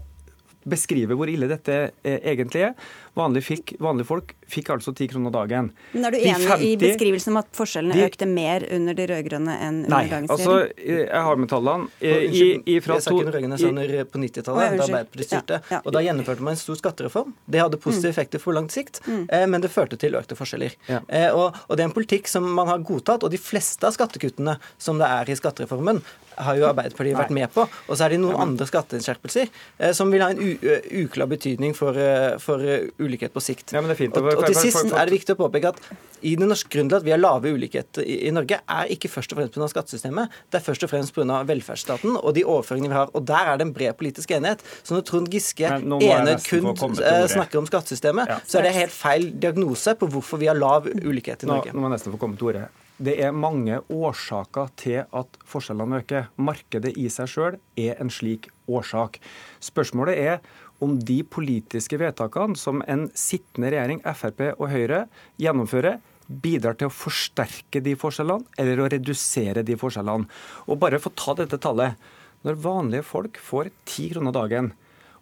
beskrive 0.69 1.17
hvor 1.17 1.31
ille 1.31 1.49
dette 1.51 1.79
eh, 2.03 2.19
egentlig 2.21 2.67
er. 2.69 2.73
Vanlige, 3.13 3.45
fikk, 3.45 3.75
vanlige 3.83 4.07
folk 4.09 4.31
fikk 4.49 4.71
altså 4.73 4.89
10 4.93 5.07
kroner 5.11 5.33
dagen. 5.33 5.67
Men 5.93 6.05
Er 6.07 6.11
du 6.11 6.17
De 6.17 6.29
enig 6.31 6.55
i 6.65 6.71
beskrivelsen 6.81 7.33
om 7.33 7.37
at 7.43 7.49
forskjellene 7.53 7.93
de- 7.93 8.07
økte 8.07 8.25
mer 8.29 8.65
under 8.73 8.97
de 8.97 9.05
rød-grønne 9.11 9.57
enn 9.61 9.77
under 9.83 9.93
Nei, 9.93 10.07
dagens 10.09 10.33
altså, 10.33 10.55
regjering? 10.63 11.07
jeg 11.13 11.21
har 11.27 11.35
med 11.43 11.49
tallene. 11.49 11.83
Og, 11.83 12.23
I, 12.41 12.63
i, 12.65 12.79
fra 12.81 12.97
jeg 12.97 13.05
sa 13.05 13.13
ikke 13.13 13.27
den 13.27 13.35
rød-grønne, 13.35 13.85
jeg 13.93 14.09
på 14.09 14.23
90-tallet, 14.23 14.77
da. 14.77 14.87
Arbeiderpartiet 14.87 15.29
styrte. 15.29 15.61
Ja, 15.69 15.77
ja. 15.77 15.81
Og 15.85 15.93
da 15.93 16.03
gjennomførte 16.07 16.41
man 16.41 16.57
en 16.57 16.61
stor 16.63 16.81
skattereform. 16.81 17.35
Det 17.45 17.61
hadde 17.61 17.81
positive 17.85 18.09
effekter 18.15 18.41
for 18.41 18.57
langt 18.57 18.73
sikt, 18.73 19.01
eh, 19.07 19.45
men 19.45 19.61
det 19.61 19.69
førte 19.69 19.99
til 20.01 20.17
økte 20.17 20.37
forskjeller. 20.39 20.73
Ja. 20.89 21.03
Eh, 21.07 21.29
og, 21.29 21.53
og 21.67 21.77
det 21.77 21.85
er 21.85 21.91
en 21.91 21.95
politikk 21.95 22.27
som 22.27 22.49
man 22.49 22.67
har 22.67 22.81
godtatt, 22.81 23.23
og 23.23 23.29
de 23.29 23.37
fleste 23.37 23.85
av 23.85 23.93
skattekuttene 23.93 24.57
som 24.81 24.97
det 24.97 25.05
er 25.05 25.29
i 25.29 25.37
skattereformen, 25.37 26.01
har 26.33 26.57
jo 26.57 26.65
Arbeiderpartiet 26.65 27.17
vært 27.17 27.33
med 27.35 27.51
på. 27.53 27.65
Og 27.87 27.97
så 27.97 28.07
er 28.07 28.15
det 28.15 28.21
noen 28.23 28.39
andre 28.41 28.65
skatteskjerpelser 28.65 29.49
eh, 29.77 29.91
som 29.93 30.09
vil 30.13 30.23
ha 30.25 30.31
en 30.33 30.41
u 30.41 31.03
uklar 31.03 31.29
betydning 31.29 31.75
for, 31.77 31.97
eh, 31.99 32.37
for 32.41 32.63
eh, 32.65 32.87
ulikhet 33.03 33.33
på 33.35 33.41
sikt. 33.43 33.73
Ja, 33.75 33.81
men 33.81 33.91
det 33.91 33.97
er 33.97 34.01
fint. 34.05 34.17
Og, 34.17 34.27
og 34.33 34.45
til 34.47 34.57
sist 34.57 34.89
er 34.89 35.09
det 35.09 35.13
viktig 35.15 35.35
å 35.35 35.39
påpeke 35.43 35.71
at 35.73 35.79
i 36.23 36.35
det 36.39 36.47
norske 36.47 36.71
grunnen 36.71 36.91
til 36.93 36.99
at 37.01 37.05
vi 37.05 37.11
har 37.11 37.19
lave 37.19 37.51
ulikheter 37.51 38.05
i, 38.07 38.17
i 38.29 38.31
Norge, 38.35 38.59
er 38.63 38.91
ikke 38.95 39.11
først 39.11 39.33
og 39.35 39.39
fremst 39.41 39.57
pga. 39.57 39.67
skattesystemet, 39.73 40.37
det 40.51 40.59
er 40.61 40.65
først 40.65 40.85
og 40.87 40.91
fremst 40.93 41.15
pga. 41.15 41.41
velferdsstaten 41.49 42.15
og 42.19 42.29
de 42.37 42.45
overføringene 42.47 42.93
vi 42.93 42.99
har. 43.01 43.11
Og 43.13 43.25
der 43.27 43.51
er 43.53 43.59
det 43.59 43.67
en 43.67 43.73
bred 43.75 43.97
politisk 43.99 44.31
enighet. 44.35 44.63
Så 44.83 44.95
når 44.95 45.03
Trond 45.09 45.27
Giske 45.33 45.73
nå 45.83 45.99
enøyd 45.99 46.45
kun 46.47 46.71
eh, 47.03 47.25
snakker 47.31 47.59
om 47.59 47.67
skattesystemet, 47.69 48.29
Ja. 48.33 48.39
så 48.47 48.59
er 48.61 48.69
det 48.69 48.77
helt 48.77 48.95
feil 48.95 49.29
diagnose 49.39 49.95
på 49.99 50.07
hvorfor 50.09 50.39
vi 50.39 50.47
har 50.47 50.55
lav 50.55 50.87
ulikhet 50.87 51.43
i 51.43 51.49
Nå, 51.49 51.57
Norge. 51.57 51.73
nå 51.75 51.83
må 51.83 51.89
jeg 51.91 51.97
nesten 51.97 52.15
få 52.15 52.21
komme 52.21 52.39
til 52.39 52.53
ordet. 52.53 52.69
Det 53.03 53.15
er 53.25 53.33
mange 53.35 53.79
årsaker 53.91 54.69
til 54.79 54.99
at 55.01 55.39
forskjellene 55.49 56.03
øker. 56.03 56.27
Markedet 56.37 56.93
i 56.95 57.07
seg 57.11 57.27
sjøl 57.27 57.57
er 57.75 57.97
en 57.99 58.11
slik 58.13 58.47
årsak. 58.69 59.17
Spørsmålet 59.59 60.19
er 60.21 60.37
om 60.83 60.97
de 60.99 61.21
politiske 61.23 61.97
vedtakene 62.01 62.59
som 62.59 62.83
en 62.89 63.07
sittende 63.17 63.71
regjering, 63.73 64.03
Frp 64.03 64.43
og 64.53 64.67
Høyre, 64.71 65.05
gjennomfører, 65.41 66.01
bidrar 66.27 66.77
til 66.79 66.89
å 66.89 66.93
forsterke 66.93 67.81
de 67.83 67.95
forskjellene 67.99 68.59
eller 68.59 68.81
å 68.81 68.89
redusere 68.91 69.63
de 69.65 69.77
forskjellene. 69.79 70.29
Og 70.67 70.79
bare 70.81 70.99
for 71.01 71.11
å 71.13 71.19
ta 71.19 71.35
dette 71.41 71.59
tallet. 71.61 71.99
Når 72.43 72.59
vanlige 72.59 73.07
folk 73.07 73.37
får 73.39 73.69
10 73.85 74.09
kroner 74.15 74.35
dagen, 74.35 74.73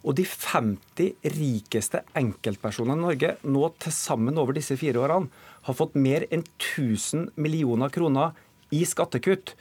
og 0.02 0.16
de 0.18 0.24
50 0.26 1.28
rikeste 1.36 2.00
enkeltpersonene 2.18 2.98
i 2.98 3.04
Norge 3.04 3.34
nå 3.46 3.68
til 3.82 3.94
sammen 3.94 4.40
over 4.42 4.56
disse 4.56 4.74
fire 4.80 4.98
årene 4.98 5.30
har 5.68 5.76
fått 5.78 5.94
mer 5.94 6.26
enn 6.34 6.42
1000 6.58 7.28
millioner 7.38 7.92
kroner 7.94 8.34
i 8.74 8.82
skattekutt. 8.88 9.54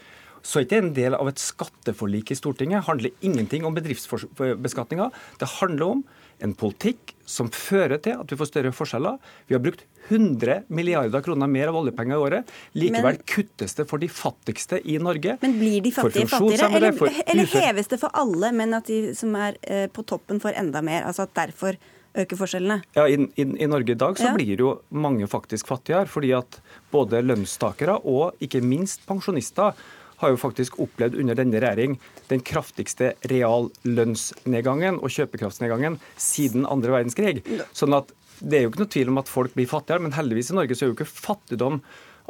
Så 0.43 0.59
er 0.59 0.65
ikke 0.65 0.79
en 0.81 0.93
del 0.97 1.13
av 1.17 1.27
et 1.29 1.39
skatteforlik 1.41 2.31
i 2.33 2.37
Stortinget. 2.39 2.85
Handler 2.87 3.11
ingenting 3.21 3.65
om 3.67 3.75
bedriftsbeskatninga. 3.77 5.11
Det 5.39 5.47
handler 5.59 5.85
om 5.97 6.03
en 6.41 6.53
politikk 6.57 7.13
som 7.29 7.51
fører 7.53 7.99
til 8.01 8.15
at 8.17 8.31
vi 8.31 8.37
får 8.39 8.49
større 8.49 8.71
forskjeller. 8.73 9.19
Vi 9.47 9.53
har 9.55 9.61
brukt 9.61 9.83
100 10.09 10.63
milliarder 10.73 11.21
kroner 11.23 11.47
mer 11.47 11.69
av 11.69 11.77
oljepenger 11.83 12.17
i 12.17 12.23
året. 12.25 12.49
Likevel 12.73 13.03
Men- 13.19 13.23
kuttes 13.29 13.75
det 13.77 13.85
for 13.87 14.01
de 14.01 14.07
fattigste 14.09 14.81
i 14.83 14.97
Norge. 14.97 15.37
Men 15.41 15.53
blir 15.59 15.81
de 15.85 15.91
fattige 15.91 16.27
fattigere, 16.27 16.71
eller, 16.75 16.91
for 16.97 17.07
eller 17.27 17.45
heves 17.45 17.87
det 17.87 17.99
for 18.01 18.09
alle, 18.13 18.51
men 18.51 18.73
at 18.73 18.85
de 18.89 19.13
som 19.15 19.35
er 19.35 19.55
eh, 19.61 19.87
på 19.87 20.03
toppen 20.05 20.41
får 20.41 20.57
enda 20.57 20.81
mer? 20.81 21.03
Altså 21.05 21.23
at 21.29 21.33
derfor 21.37 21.77
øker 22.17 22.35
forskjellene? 22.35 22.81
Ja, 22.97 23.05
i, 23.07 23.13
i, 23.37 23.45
I 23.63 23.67
Norge 23.71 23.91
i 23.93 23.95
dag 23.95 24.17
så 24.17 24.31
Ja. 24.31 24.33
blir 24.35 24.57
jo 24.59 24.81
mange 24.91 25.27
faktisk 25.29 25.67
fattigere, 25.67 26.07
fordi 26.09 26.33
at 26.35 26.59
både 26.91 27.21
lønnstakere 27.23 28.01
og 28.03 28.33
ikke 28.41 28.59
minst 28.65 29.05
pensjonister 29.07 29.73
har 30.21 30.33
jo 30.33 30.39
faktisk 30.39 30.79
opplevd 30.81 31.17
under 31.21 31.37
denne 31.37 31.61
regjering 31.61 31.97
den 32.29 32.43
kraftigste 32.45 33.13
reallønnsnedgangen 33.31 35.01
og 35.01 35.13
kjøpekraftsnedgangen 35.13 35.99
siden 36.21 36.67
andre 36.69 36.95
verdenskrig. 36.95 37.41
Sånn 37.77 37.97
at 37.97 38.13
det 38.41 38.57
er 38.57 38.63
jo 38.65 38.71
ikke 38.71 38.83
noe 38.83 38.93
tvil 38.95 39.11
om 39.11 39.19
at 39.21 39.29
folk 39.29 39.53
blir 39.57 39.69
fattigere, 39.69 40.01
men 40.01 40.15
heldigvis 40.15 40.49
i 40.53 40.57
Norge 40.57 40.77
så 40.77 40.85
er 40.85 40.91
jo 40.91 40.97
ikke 40.97 41.09
fattigdom 41.09 41.81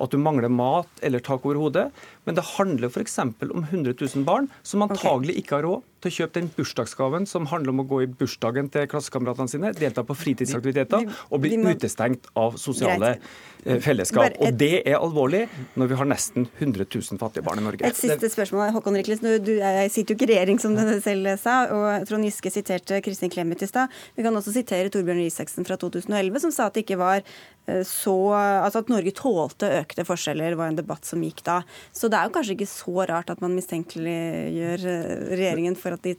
at 0.02 0.12
du 0.12 0.18
mangler 0.20 0.52
mat 0.52 1.04
eller 1.06 1.22
tak 1.24 1.46
over 1.46 1.60
hodet, 1.60 1.88
men 2.26 2.38
det 2.38 2.48
handler 2.56 2.90
f.eks. 2.90 3.20
om 3.22 3.32
100 3.38 3.94
000 3.94 4.26
barn 4.28 4.50
som 4.64 4.84
antagelig 4.86 5.38
ikke 5.42 5.60
har 5.60 5.68
råd 5.68 5.88
til 6.02 6.12
å 6.12 6.16
kjøpe 6.22 6.40
den 6.40 6.50
bursdagsgaven 6.56 7.28
som 7.30 7.48
handler 7.52 7.76
om 7.76 7.84
å 7.84 7.88
gå 7.88 8.02
i 8.06 8.10
bursdagen 8.10 8.70
til 8.74 8.88
klassekameratene 8.92 9.52
sine, 9.52 9.72
delta 9.78 10.04
på 10.08 10.18
fritidsaktiviteter 10.18 11.08
og 11.30 11.44
bli 11.44 11.58
utestengt 11.62 12.30
av 12.40 12.58
sosiale 12.62 13.14
eh, 13.18 13.78
fellesskap. 13.84 14.38
Og 14.42 14.58
det 14.58 14.82
er 14.82 14.98
alvorlig 14.98 15.46
når 15.80 15.92
vi 15.92 16.00
har 16.02 16.10
nesten 16.10 16.48
100 16.50 16.88
000 16.88 17.22
fattige 17.22 17.46
barn 17.46 17.62
i 17.62 17.66
Norge. 17.66 17.86
Et 17.88 17.98
siste 17.98 18.32
spørsmål. 18.34 18.72
Håkon 18.76 18.98
Rikles, 19.00 19.22
du, 19.22 19.54
sitter 19.94 20.14
jo 20.14 20.18
ikke 20.18 20.30
i 20.30 20.34
regjering, 20.34 20.62
som 20.62 20.76
du 20.78 20.84
selv 21.04 21.34
sa. 21.42 21.62
og 21.76 22.08
Trond 22.10 22.28
Giske 22.28 22.54
siterte 22.54 23.02
Kristin 23.06 23.32
Clemet 23.34 23.64
i 23.64 23.70
stad. 23.70 23.94
Vi 24.18 24.26
kan 24.26 24.36
også 24.38 24.54
sitere 24.56 24.92
Torbjørn 24.94 25.24
Isaksen 25.26 25.68
fra 25.68 25.78
2011, 25.82 26.44
som 26.46 26.56
sa 26.56 26.70
at 26.70 26.78
det 26.78 26.86
ikke 26.86 27.00
var 27.02 27.22
eh, 27.22 27.84
så 27.88 28.18
Altså 28.32 28.82
at 28.82 28.90
Norge 28.92 29.14
tålte 29.16 29.70
økte 29.82 30.06
forskjeller, 30.08 30.56
var 30.60 30.72
en 30.72 30.80
debatt 30.80 31.08
som 31.08 31.22
gikk 31.24 31.44
da. 31.46 31.62
Så 31.96 32.10
det 32.12 32.20
er 32.20 32.28
jo 32.28 32.36
kanskje 32.36 32.56
ikke 32.58 32.70
så 32.70 33.06
rart 33.10 33.32
at 33.34 33.42
man 33.44 33.56
mistenkeliggjør 33.58 34.86
eh, 34.90 35.26
regjeringen 35.36 35.78
for 35.80 35.91
at 35.98 36.06
de 36.06 36.16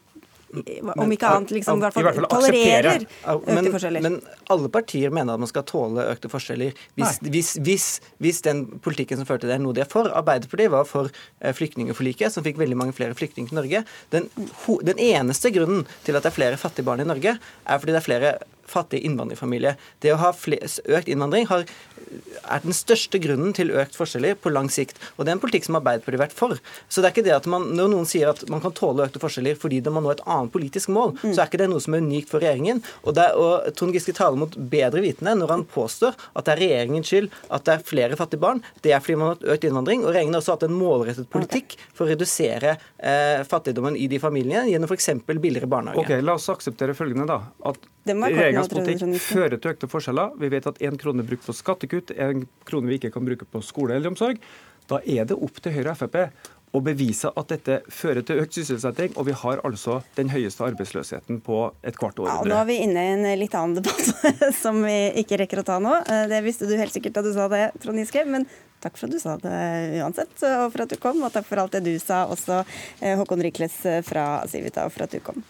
om 0.52 1.12
ikke 1.14 1.28
annet, 1.32 1.50
liksom, 1.56 1.80
i 1.80 1.86
hvert 1.86 1.96
I 1.96 2.02
hvert 2.04 2.18
fall 2.18 2.26
fall 2.28 2.42
tolererer 2.44 3.04
økte 3.32 3.54
men, 3.56 3.68
forskjeller. 3.72 4.04
men 4.04 4.18
alle 4.52 4.68
partier 4.72 5.12
mener 5.14 5.32
at 5.32 5.40
man 5.40 5.48
skal 5.48 5.64
tåle 5.68 6.04
økte 6.12 6.28
forskjeller. 6.28 6.76
Hvis, 7.00 7.20
hvis, 7.24 7.52
hvis, 7.64 7.86
hvis 8.20 8.42
den 8.44 8.66
politikken 8.84 9.20
som 9.20 9.28
førte 9.28 9.46
til 9.46 9.52
det, 9.54 9.56
er 9.56 9.64
noe 9.64 9.76
de 9.76 9.84
er 9.84 9.88
for 9.88 10.12
Arbeiderpartiet 10.12 10.74
var 10.74 10.84
for 10.88 11.08
eh, 11.08 11.54
flyktningforliket, 11.56 12.34
som 12.34 12.44
fikk 12.44 12.60
veldig 12.60 12.76
mange 12.76 12.96
flere 12.96 13.16
flyktninger 13.16 13.48
til 13.48 13.62
Norge. 13.62 13.84
Den, 14.12 14.28
den 14.92 15.00
eneste 15.00 15.54
grunnen 15.56 15.86
til 16.04 16.18
at 16.18 16.26
det 16.26 16.34
er 16.34 16.40
flere 16.42 16.60
fattige 16.60 16.88
barn 16.90 17.00
i 17.00 17.08
Norge, 17.08 17.38
er 17.40 17.80
fordi 17.80 17.96
det 17.96 18.02
er 18.02 18.10
flere 18.10 18.34
fattige 18.72 19.08
innvandrerfamilier. 19.08 19.80
Det 20.04 20.12
å 20.12 20.20
ha 20.20 20.32
økt 20.32 21.08
innvandring 21.10 21.48
har, 21.50 21.64
er 22.42 22.62
den 22.64 22.76
største 22.76 23.20
grunnen 23.22 23.54
til 23.56 23.72
økt 23.74 23.96
forskjeller 23.98 24.38
på 24.40 24.52
lang 24.52 24.70
sikt. 24.72 24.98
Og 25.16 25.24
det 25.24 25.32
er 25.32 25.38
en 25.38 25.42
politikk 25.42 25.68
som 25.68 25.78
Arbeiderpartiet 25.78 26.18
har 26.18 26.24
vært 26.26 26.36
for. 26.36 26.60
Så 26.88 27.02
det 27.02 27.10
er 27.10 27.14
ikke 27.14 27.26
det 27.26 27.36
at 27.36 27.48
man, 27.50 27.68
Når 27.76 27.90
noen 27.92 28.08
sier 28.08 28.32
at 28.32 28.42
man 28.52 28.62
kan 28.64 28.74
tåle 28.76 29.06
økte 29.06 29.22
forskjeller 29.22 29.58
fordi 29.58 29.80
det 29.84 29.92
må 29.92 30.02
nå 30.04 30.12
et 30.12 30.24
annet 30.26 30.52
politisk 30.52 30.92
mål, 30.92 31.14
så 31.22 31.42
er 31.42 31.48
ikke 31.48 31.62
det 31.62 31.70
noe 31.72 31.82
som 31.82 31.96
er 31.96 32.04
unikt 32.04 32.32
for 32.32 32.42
regjeringen. 32.42 32.82
Og, 33.02 33.14
det 33.16 33.24
er, 33.28 33.38
og 33.38 33.70
Trond 33.78 33.96
Giske 33.96 34.14
taler 34.16 34.40
mot 34.40 34.56
bedre 34.72 35.02
vitende 35.04 35.34
når 35.38 35.54
han 35.56 35.64
påstår 35.68 36.16
at 36.16 36.46
det 36.46 36.54
er 36.56 36.62
regjeringens 36.62 37.12
skyld 37.12 37.30
at 37.52 37.66
det 37.66 37.76
er 37.76 37.86
flere 37.86 38.18
fattige 38.18 38.42
barn. 38.42 38.62
Det 38.84 38.94
er 38.94 39.02
fordi 39.02 39.18
man 39.20 39.30
har 39.30 39.38
hatt 39.38 39.48
økt 39.56 39.68
innvandring. 39.68 40.04
Og 40.04 40.12
regjeringen 40.12 40.36
har 40.38 40.44
også 40.44 40.56
hatt 40.56 40.66
en 40.68 40.76
målrettet 40.76 41.30
politikk 41.32 41.78
for 41.92 42.06
å 42.06 42.12
redusere 42.12 42.76
eh, 42.98 43.42
fattigdommen 43.48 43.96
i 43.98 44.08
de 44.10 44.20
familiene 44.22 44.68
gjennom 44.70 44.90
f.eks. 44.90 45.10
billigere 45.32 45.70
barnehage. 45.70 46.04
Ok, 46.04 46.14
La 46.24 46.36
oss 46.38 46.50
akseptere 46.52 46.96
følgende, 46.98 47.28
da. 47.30 47.40
At 47.72 47.80
jeg, 48.02 48.18
politikk 48.72 49.04
fører 49.22 49.60
til 49.62 49.70
økte 49.76 49.88
forskjeller. 49.90 50.32
Vi 50.42 50.48
vet 50.50 50.66
at 50.66 50.80
én 50.82 50.96
krone 50.98 51.22
brukt 51.26 51.44
på 51.46 51.54
skattekutt, 51.54 52.01
én 52.10 52.46
krone 52.68 52.90
vi 52.90 52.98
ikke 52.98 53.12
kan 53.14 53.24
bruke 53.26 53.46
på 53.46 53.62
skole 53.62 53.94
eller 53.94 54.10
omsorg. 54.10 54.42
Da 54.90 54.98
er 55.06 55.28
det 55.28 55.38
opp 55.38 55.62
til 55.62 55.72
Høyre 55.76 55.94
og 55.94 56.00
Frp 56.02 56.18
å 56.72 56.80
bevise 56.80 57.28
at 57.36 57.50
dette 57.52 57.78
fører 57.92 58.24
til 58.24 58.40
økt 58.42 58.56
sysselsetting, 58.56 59.12
og 59.20 59.26
vi 59.28 59.34
har 59.36 59.60
altså 59.66 59.98
den 60.16 60.32
høyeste 60.32 60.64
arbeidsløsheten 60.64 61.42
på 61.44 61.58
et 61.84 61.98
kvart 62.00 62.20
århundre. 62.22 62.48
Ja, 62.48 62.54
nå 62.54 62.60
er 62.62 62.68
vi 62.70 62.78
inne 62.86 63.04
i 63.04 63.12
en 63.12 63.26
litt 63.40 63.56
annen 63.58 63.76
debatt 63.76 64.00
som 64.62 64.80
vi 64.86 64.96
ikke 65.20 65.42
rekker 65.42 65.60
å 65.60 65.66
ta 65.68 65.76
nå. 65.84 65.92
Eh, 66.00 66.24
det 66.32 66.40
visste 66.46 66.68
du 66.68 66.74
helt 66.80 66.94
sikkert 66.94 67.18
da 67.18 67.26
du 67.26 67.32
sa 67.36 67.48
det, 67.52 67.66
Trond 67.82 68.00
Giske. 68.00 68.24
Men 68.24 68.48
takk 68.82 68.96
for 68.96 69.10
at 69.10 69.12
du 69.12 69.20
sa 69.20 69.36
det 69.42 69.52
uansett, 70.00 70.32
og 70.48 70.72
for 70.72 70.86
at 70.86 70.96
du 70.96 70.98
kom. 71.02 71.20
Og 71.20 71.34
takk 71.34 71.46
for 71.50 71.60
alt 71.60 71.76
det 71.76 71.84
du 71.90 71.92
sa 72.00 72.24
også, 72.32 72.62
eh, 73.04 73.18
Håkon 73.20 73.44
Rikles 73.44 73.76
fra 74.08 74.26
Civita, 74.48 74.88
og 74.88 74.96
for 74.96 75.04
at 75.04 75.12
du 75.12 75.20
kom. 75.20 75.44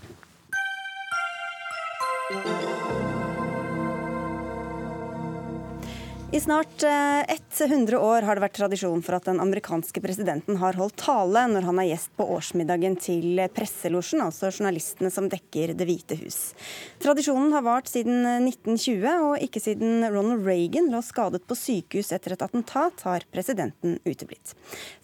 I 6.32 6.40
snart 6.40 6.82
100 7.60 7.92
eh, 7.96 8.04
år 8.04 8.24
har 8.24 8.38
det 8.38 8.40
vært 8.40 8.54
tradisjon 8.56 9.02
for 9.04 9.18
at 9.18 9.26
den 9.28 9.36
amerikanske 9.42 10.00
presidenten 10.00 10.56
har 10.62 10.78
holdt 10.80 10.94
tale 11.02 11.42
når 11.52 11.66
han 11.66 11.80
er 11.82 11.90
gjest 11.90 12.08
på 12.16 12.24
årsmiddagen 12.32 12.94
til 12.96 13.42
presselosjen, 13.52 14.22
altså 14.24 14.48
journalistene 14.48 15.10
som 15.12 15.26
dekker 15.28 15.74
Det 15.76 15.84
hvite 15.84 16.16
hus. 16.22 16.38
Tradisjonen 17.04 17.52
har 17.52 17.66
vart 17.66 17.90
siden 17.92 18.24
1920, 18.48 19.04
og 19.26 19.44
ikke 19.44 19.60
siden 19.60 20.06
Ronald 20.06 20.48
Reagan 20.48 20.88
lå 20.94 21.02
skadet 21.04 21.44
på 21.44 21.58
sykehus 21.58 22.14
etter 22.16 22.32
et 22.32 22.44
attentat, 22.46 23.04
har 23.04 23.26
presidenten 23.28 23.98
uteblitt. 24.08 24.54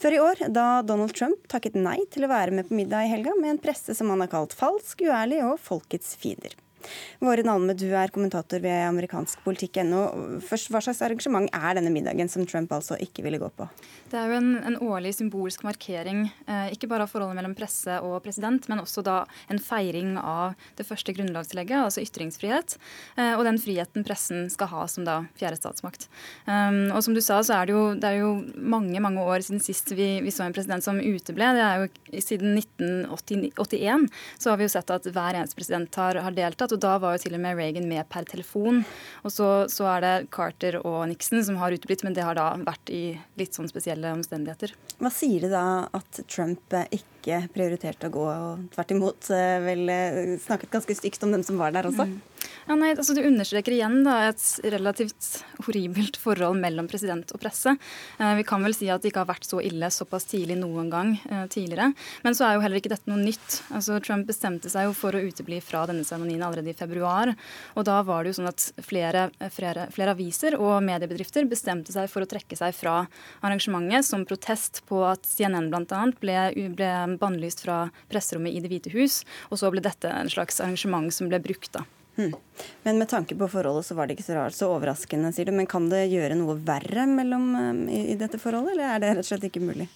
Før 0.00 0.16
i 0.16 0.22
år, 0.30 0.40
da 0.48 0.80
Donald 0.80 1.12
Trump 1.12 1.44
takket 1.52 1.76
nei 1.76 1.98
til 2.08 2.24
å 2.24 2.32
være 2.32 2.56
med 2.56 2.70
på 2.70 2.78
middag 2.80 3.04
i 3.04 3.12
helga 3.12 3.36
med 3.36 3.58
en 3.58 3.60
presse 3.68 3.92
som 4.00 4.08
han 4.14 4.24
har 4.24 4.32
kalt 4.32 4.56
falsk, 4.56 5.04
uærlig 5.04 5.44
og 5.44 5.60
folkets 5.60 6.16
fiender. 6.16 6.56
Våre 7.22 7.44
Nalme, 7.46 7.76
du 7.78 7.86
er 7.90 8.12
kommentator 8.14 8.62
ved 8.62 8.84
amerikansk 8.86 9.42
politikk.no. 9.46 10.04
Først, 10.44 10.70
Hva 10.72 10.82
slags 10.84 11.02
arrangement 11.04 11.50
er 11.54 11.78
denne 11.78 11.92
middagen 11.94 12.30
som 12.30 12.46
Trump 12.48 12.72
altså 12.74 12.98
ikke 13.02 13.24
ville 13.26 13.40
gå 13.42 13.50
på? 13.56 13.68
Det 14.08 14.18
er 14.18 14.30
jo 14.30 14.38
en, 14.38 14.52
en 14.64 14.78
årlig 14.88 15.14
symbolsk 15.18 15.64
markering, 15.66 16.26
eh, 16.46 16.70
ikke 16.74 16.88
bare 16.90 17.04
av 17.04 17.12
forholdet 17.12 17.36
mellom 17.38 17.56
presse 17.58 17.98
og 18.04 18.20
president, 18.24 18.68
men 18.70 18.82
også 18.82 19.04
da 19.06 19.18
en 19.52 19.60
feiring 19.62 20.16
av 20.20 20.56
det 20.78 20.86
første 20.88 21.12
grunnlovstillegget, 21.16 21.82
altså 21.82 22.04
ytringsfrihet, 22.04 22.78
eh, 23.18 23.34
og 23.34 23.44
den 23.48 23.60
friheten 23.60 24.06
pressen 24.06 24.46
skal 24.52 24.72
ha 24.72 24.86
som 24.88 25.04
da 25.08 25.20
fjerde 25.38 25.58
statsmakt. 25.60 26.08
Um, 26.46 26.88
og 26.94 27.02
som 27.04 27.16
du 27.16 27.20
sa, 27.24 27.40
så 27.44 27.58
er 27.58 27.68
det 27.68 27.74
jo, 27.74 27.82
det 27.98 28.08
er 28.08 28.20
jo 28.22 28.32
mange 28.56 29.02
mange 29.02 29.24
år 29.24 29.44
siden 29.44 29.62
sist 29.62 29.92
vi, 29.96 30.08
vi, 30.24 30.32
så 30.34 30.46
en 30.46 30.56
president 30.56 30.84
som 30.84 31.00
uteble. 31.00 31.52
Det 31.56 31.64
er 31.64 31.82
jo 31.82 31.88
Siden 32.24 32.56
1981 32.58 34.06
så 34.40 34.50
har 34.50 34.58
vi 34.58 34.66
jo 34.66 34.72
sett 34.72 34.90
at 34.92 35.06
hver 35.12 35.36
eneste 35.38 35.56
president 35.58 35.94
har, 36.00 36.18
har 36.24 36.34
deltatt, 36.34 36.67
og 36.74 36.82
da 36.82 36.96
var 37.02 37.16
jo 37.16 37.22
til 37.24 37.36
og 37.38 37.42
med 37.42 37.58
Reagan 37.58 37.88
med 37.90 38.08
per 38.12 38.26
telefon. 38.28 38.82
Og 39.24 39.34
så, 39.34 39.48
så 39.72 39.88
er 39.94 40.04
det 40.04 40.14
Carter 40.34 40.80
og 40.82 41.00
Nixon 41.10 41.42
som 41.44 41.58
har 41.60 41.74
uteblitt, 41.74 42.04
men 42.06 42.16
det 42.16 42.26
har 42.26 42.38
da 42.38 42.50
vært 42.62 42.92
i 42.94 43.02
litt 43.40 43.56
sånn 43.56 43.70
spesielle 43.70 44.12
omstendigheter. 44.16 44.74
Hva 44.98 45.12
sier 45.14 45.46
det 45.46 45.52
da 45.54 45.88
at 45.94 46.22
Trump 46.30 46.74
ikke 46.94 47.44
prioriterte 47.54 48.08
å 48.08 48.14
gå, 48.14 48.26
og 48.28 48.68
tvert 48.74 48.94
imot 48.94 49.30
eh, 49.34 49.58
vel 49.64 49.92
eh, 49.92 50.36
snakket 50.42 50.72
ganske 50.74 50.98
stygt 50.98 51.24
om 51.26 51.34
dem 51.34 51.44
som 51.46 51.60
var 51.60 51.74
der 51.76 51.90
også? 51.90 52.08
Mm. 52.08 52.18
Ja, 52.68 52.74
nei, 52.76 52.90
altså 52.92 53.14
Du 53.16 53.22
understreker 53.24 53.72
igjen 53.72 54.02
da, 54.04 54.26
et 54.28 54.42
relativt 54.74 55.38
horribelt 55.64 56.18
forhold 56.20 56.58
mellom 56.60 56.84
president 56.90 57.30
og 57.32 57.40
presse. 57.40 57.72
Eh, 58.20 58.32
vi 58.36 58.44
kan 58.44 58.60
vel 58.60 58.76
si 58.76 58.90
at 58.92 59.00
det 59.00 59.08
ikke 59.08 59.22
har 59.22 59.30
vært 59.30 59.48
så 59.48 59.62
ille 59.64 59.88
såpass 59.88 60.28
tidlig 60.28 60.58
noen 60.60 60.90
gang 60.92 61.14
eh, 61.30 61.46
tidligere. 61.48 61.94
Men 62.26 62.36
så 62.36 62.44
er 62.44 62.58
jo 62.58 62.66
heller 62.66 62.82
ikke 62.82 62.92
dette 62.92 63.08
noe 63.08 63.22
nytt. 63.22 63.62
Altså 63.72 63.96
Trump 64.04 64.28
bestemte 64.28 64.68
seg 64.68 64.84
jo 64.84 64.92
for 65.00 65.16
å 65.16 65.24
utebli 65.24 65.62
fra 65.64 65.86
denne 65.88 66.04
seremonien 66.04 66.44
allerede 66.44 66.74
i 66.74 66.76
februar. 66.76 67.32
Og 67.72 67.88
da 67.88 68.02
var 68.04 68.20
det 68.20 68.34
jo 68.34 68.40
sånn 68.42 68.52
at 68.52 68.68
flere, 68.84 69.30
flere, 69.54 69.88
flere 69.94 70.12
aviser 70.12 70.60
og 70.60 70.82
mediebedrifter 70.84 71.48
bestemte 71.48 71.96
seg 71.96 72.12
for 72.12 72.26
å 72.26 72.28
trekke 72.28 72.58
seg 72.60 72.76
fra 72.76 73.00
arrangementet 73.40 74.04
som 74.12 74.28
protest 74.28 74.84
på 74.92 75.06
at 75.08 75.24
CNN 75.24 75.72
bl.a. 75.72 76.04
Ble, 76.20 76.36
ble 76.76 76.92
bannlyst 77.16 77.64
fra 77.64 77.86
presserommet 78.12 78.52
i 78.52 78.60
Det 78.60 78.76
hvite 78.76 78.92
hus. 78.98 79.22
Og 79.48 79.62
så 79.64 79.72
ble 79.72 79.80
dette 79.88 80.12
en 80.12 80.28
slags 80.28 80.60
arrangement 80.60 81.08
som 81.16 81.32
ble 81.32 81.40
brukt 81.40 81.72
da. 81.72 81.88
Hmm. 82.18 82.34
Men 82.82 82.98
med 82.98 83.08
tanke 83.08 83.36
på 83.38 83.46
forholdet 83.52 83.86
så 83.86 83.94
var 83.94 84.08
det 84.08 84.16
ikke 84.16 84.26
så 84.26 84.40
rart, 84.40 84.56
så 84.56 84.72
overraskende, 84.74 85.30
sier 85.34 85.46
du. 85.46 85.54
Men 85.54 85.70
kan 85.70 85.86
det 85.92 86.08
gjøre 86.10 86.36
noe 86.38 86.58
verre 86.66 87.06
mellom, 87.06 87.48
um, 87.54 87.80
i, 87.86 88.08
i 88.12 88.18
dette 88.18 88.40
forholdet, 88.42 88.74
eller 88.74 88.90
er 88.90 89.02
det 89.04 89.14
rett 89.14 89.26
og 89.26 89.30
slett 89.30 89.48
ikke 89.50 89.62
mulig? 89.62 89.86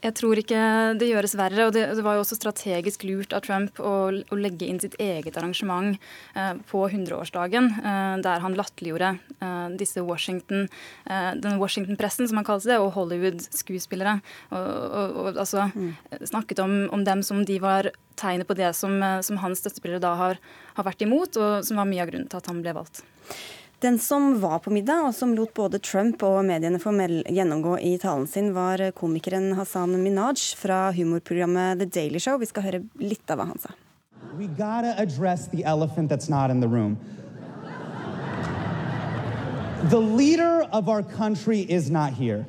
Jeg 0.00 0.16
tror 0.16 0.38
ikke 0.40 0.60
det 0.96 1.10
gjøres 1.10 1.34
verre. 1.36 1.66
og 1.68 1.74
Det, 1.76 1.82
det 1.96 2.04
var 2.04 2.16
jo 2.16 2.22
også 2.24 2.38
strategisk 2.38 3.04
lurt 3.04 3.34
av 3.36 3.44
Trump 3.44 3.80
å, 3.84 3.94
å 4.08 4.38
legge 4.38 4.68
inn 4.68 4.80
sitt 4.80 4.96
eget 5.00 5.36
arrangement 5.36 5.98
eh, 6.32 6.54
på 6.70 6.86
100-årsdagen, 6.88 7.68
eh, 7.80 8.14
der 8.24 8.44
han 8.44 8.56
latterliggjorde 8.56 9.10
eh, 9.12 9.66
disse 9.80 10.04
Washington, 10.06 10.68
eh, 11.04 11.32
den 11.36 11.60
Washington-pressen, 11.60 12.30
som 12.30 12.40
han 12.40 12.48
kalte 12.48 12.72
det, 12.72 12.80
og 12.80 12.94
Hollywood-skuespillere. 12.96 14.16
Og, 14.48 14.70
og, 14.70 15.18
og, 15.26 15.42
altså 15.44 15.68
mm. 15.68 15.92
snakket 16.32 16.64
om, 16.64 16.78
om, 16.96 17.04
dem 17.04 17.24
som 17.26 17.44
de 17.44 17.60
var 17.60 17.92
tegnet 18.20 18.48
på 18.48 18.56
det 18.56 18.72
som, 18.76 18.96
eh, 19.04 19.20
som 19.26 19.40
hans 19.44 19.60
støttespillere 19.60 20.00
da 20.00 20.14
har, 20.16 20.40
har 20.80 20.88
vært 20.88 21.06
imot, 21.06 21.36
og 21.38 21.64
som 21.66 21.80
var 21.80 21.88
mye 21.88 22.02
av 22.04 22.10
grunnen 22.10 22.28
til 22.30 22.40
at 22.40 22.50
han 22.50 22.62
ble 22.64 22.74
valgt. 22.76 23.04
Den 23.80 23.96
som 23.98 24.34
var 24.42 24.58
på 24.60 24.72
middag, 24.74 25.06
og 25.08 25.14
som 25.16 25.30
lot 25.32 25.54
både 25.56 25.78
Trump 25.80 26.20
og 26.26 26.42
mediene 26.44 26.80
få 26.82 26.92
gjennomgå 26.92 27.78
i 27.80 27.94
talen 28.02 28.26
sin, 28.28 28.50
var 28.52 28.82
komikeren 28.92 29.54
Hassan 29.56 29.94
Minaj 30.02 30.52
fra 30.60 30.90
humorprogrammet 30.92 31.80
The 31.80 31.86
Daily 31.88 32.20
Show. 32.20 32.36
Vi 32.42 32.50
skal 32.50 32.66
høre 32.66 32.82
litt 33.00 33.32
av 33.32 33.40
hva 33.40 33.48
han 33.54 33.62
sa. 33.62 33.72
We 34.36 34.48
gotta 34.48 34.92
address 35.00 35.48
the 35.48 35.64
elephant 35.64 36.10
that's 36.10 36.28
not 36.28 36.50
in 36.50 36.60
the 36.60 36.68
room. 36.68 36.98
The 39.88 39.98
leader 39.98 40.68
of 40.72 40.90
our 40.90 41.02
country 41.02 41.60
is 41.60 41.90
not 41.90 42.12
here. 42.12 42.46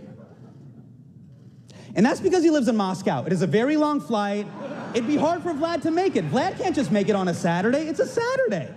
And 1.95 2.05
that's 2.05 2.19
because 2.19 2.43
he 2.43 2.51
lives 2.51 2.67
in 2.67 2.75
Moscow. 2.75 3.23
It 3.25 3.31
is 3.31 3.41
a 3.41 3.47
very 3.47 3.77
long 3.77 4.01
flight. 4.01 4.47
It'd 4.93 5.07
be 5.07 5.15
hard 5.15 5.41
for 5.41 5.53
Vlad 5.53 5.81
to 5.83 5.91
make 5.91 6.17
it. 6.17 6.29
Vlad 6.29 6.57
can't 6.57 6.75
just 6.75 6.91
make 6.91 7.07
it 7.07 7.15
on 7.15 7.29
a 7.29 7.33
Saturday. 7.33 7.87
It's 7.87 8.01
a 8.01 8.07
Saturday. 8.07 8.67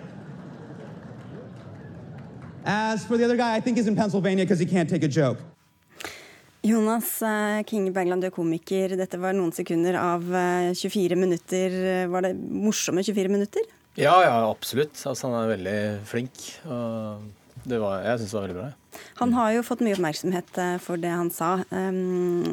As 2.64 3.04
for 3.04 3.16
the 3.16 3.24
other 3.24 3.36
guy, 3.36 3.56
I 3.56 3.60
think 3.60 3.76
he's 3.76 3.88
in 3.88 3.96
Pennsylvania 3.96 4.44
because 4.44 4.60
he 4.60 4.66
can't 4.66 4.88
take 4.88 5.02
a 5.02 5.08
joke. 5.08 5.38
Jonas 6.62 7.20
uh, 7.20 7.62
King 7.66 7.92
Bergland, 7.92 8.22
du 8.22 8.28
er 8.28 8.32
komiker. 8.32 8.94
Dette 8.96 9.18
var 9.20 9.34
noen 9.34 9.52
sekunder 9.52 9.98
av 10.00 10.22
uh, 10.30 10.70
eh, 10.70 10.78
24 10.78 11.18
minutter. 11.18 11.74
Var 12.08 12.28
det 12.28 12.32
morsomme 12.38 13.02
24 13.04 13.28
minutter? 13.28 13.66
Ja, 13.98 14.14
ja, 14.22 14.38
absolutt. 14.48 14.94
Altså, 14.94 15.28
han 15.28 15.36
er 15.42 15.52
veldig 15.56 15.78
flink. 16.08 16.46
Og 16.64 17.66
det 17.66 17.82
var, 17.82 18.06
jeg 18.06 18.22
syns 18.22 18.30
det 18.30 18.38
var 18.38 18.46
veldig 18.46 18.60
bra. 18.62 18.70
Han 19.18 19.34
har 19.34 19.52
jo 19.58 19.66
fått 19.66 19.82
mye 19.82 19.98
oppmerksomhet 19.98 20.62
for 20.84 21.02
det 21.02 21.10
han 21.10 21.34
sa. 21.34 21.56
Um, 21.74 22.46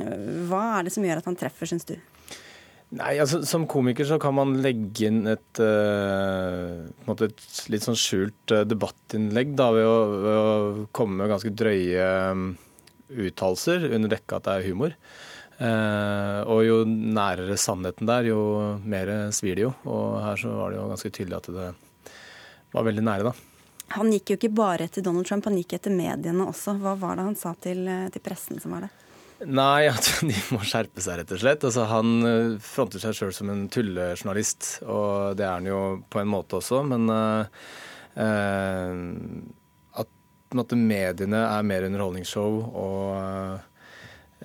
hva 0.50 0.66
er 0.80 0.90
det 0.90 0.96
som 0.98 1.06
gjør 1.06 1.22
at 1.22 1.30
han 1.30 1.38
treffer, 1.38 1.70
syns 1.70 1.86
du? 1.88 2.00
Nei, 2.92 3.14
altså 3.24 3.40
Som 3.48 3.68
komiker 3.72 4.08
så 4.08 4.18
kan 4.20 4.36
man 4.36 4.58
legge 4.64 5.08
inn 5.08 5.24
et, 5.32 5.62
uh, 5.64 6.84
et 7.12 7.52
litt 7.72 7.86
sånn 7.86 8.00
skjult 8.00 8.52
uh, 8.52 8.66
debattinnlegg 8.68 9.54
da, 9.56 9.70
ved 9.76 9.88
å, 9.88 10.00
ved 10.12 10.40
å, 10.40 10.88
komme 10.96 11.22
med 11.22 11.32
ganske 11.32 11.54
drøye 11.56 12.08
um, 12.36 12.50
uttalelser 13.12 13.88
under 13.96 14.12
dekke 14.12 14.38
at 14.38 14.48
det 14.48 14.58
er 14.58 14.68
humor. 14.68 14.98
Uh, 15.62 16.42
og 16.52 16.66
jo 16.66 16.82
nærere 16.90 17.56
sannheten 17.60 18.10
der, 18.10 18.28
jo 18.34 18.42
mer 18.84 19.14
svir 19.36 19.56
det 19.56 19.70
jo. 19.70 19.72
Og 19.88 20.20
her 20.26 20.44
så 20.44 20.52
var 20.58 20.74
det 20.74 20.82
jo 20.82 20.90
ganske 20.92 21.14
tydelig 21.16 21.40
at 21.40 21.50
det 21.56 21.70
var 22.76 22.88
veldig 22.90 23.06
nære, 23.08 23.32
da. 23.32 23.48
Han 23.96 24.12
gikk 24.12 24.34
jo 24.34 24.40
ikke 24.40 24.56
bare 24.56 24.88
etter 24.88 25.04
Donald 25.04 25.28
Trump, 25.28 25.48
han 25.48 25.60
gikk 25.60 25.78
etter 25.80 25.96
mediene 25.96 26.44
også. 26.48 26.76
Hva 26.80 26.98
var 27.00 27.20
det 27.20 27.28
han 27.30 27.40
sa 27.40 27.56
til, 27.60 27.88
til 28.12 28.24
pressen 28.24 28.60
som 28.64 28.76
var 28.76 28.88
det? 28.88 28.92
Nei, 29.48 29.88
at 29.90 30.06
de 30.28 30.36
må 30.54 30.62
skjerpe 30.66 31.02
seg, 31.02 31.22
rett 31.22 31.32
og 31.34 31.42
slett. 31.42 31.66
Altså, 31.66 31.86
han 31.90 32.28
eh, 32.28 32.60
fronter 32.62 33.02
seg 33.02 33.16
sjøl 33.18 33.34
som 33.36 33.50
en 33.54 33.66
tullejournalist, 33.74 34.84
og 34.86 35.38
det 35.40 35.48
er 35.48 35.56
han 35.58 35.70
jo 35.70 35.82
på 36.12 36.22
en 36.22 36.30
måte 36.30 36.60
også. 36.60 36.84
Men 36.86 37.10
uh, 37.10 37.46
at 40.04 40.12
måte, 40.58 40.78
mediene 40.78 41.42
er 41.48 41.66
mer 41.66 41.88
underholdningsshow 41.88 42.60
og 42.84 43.64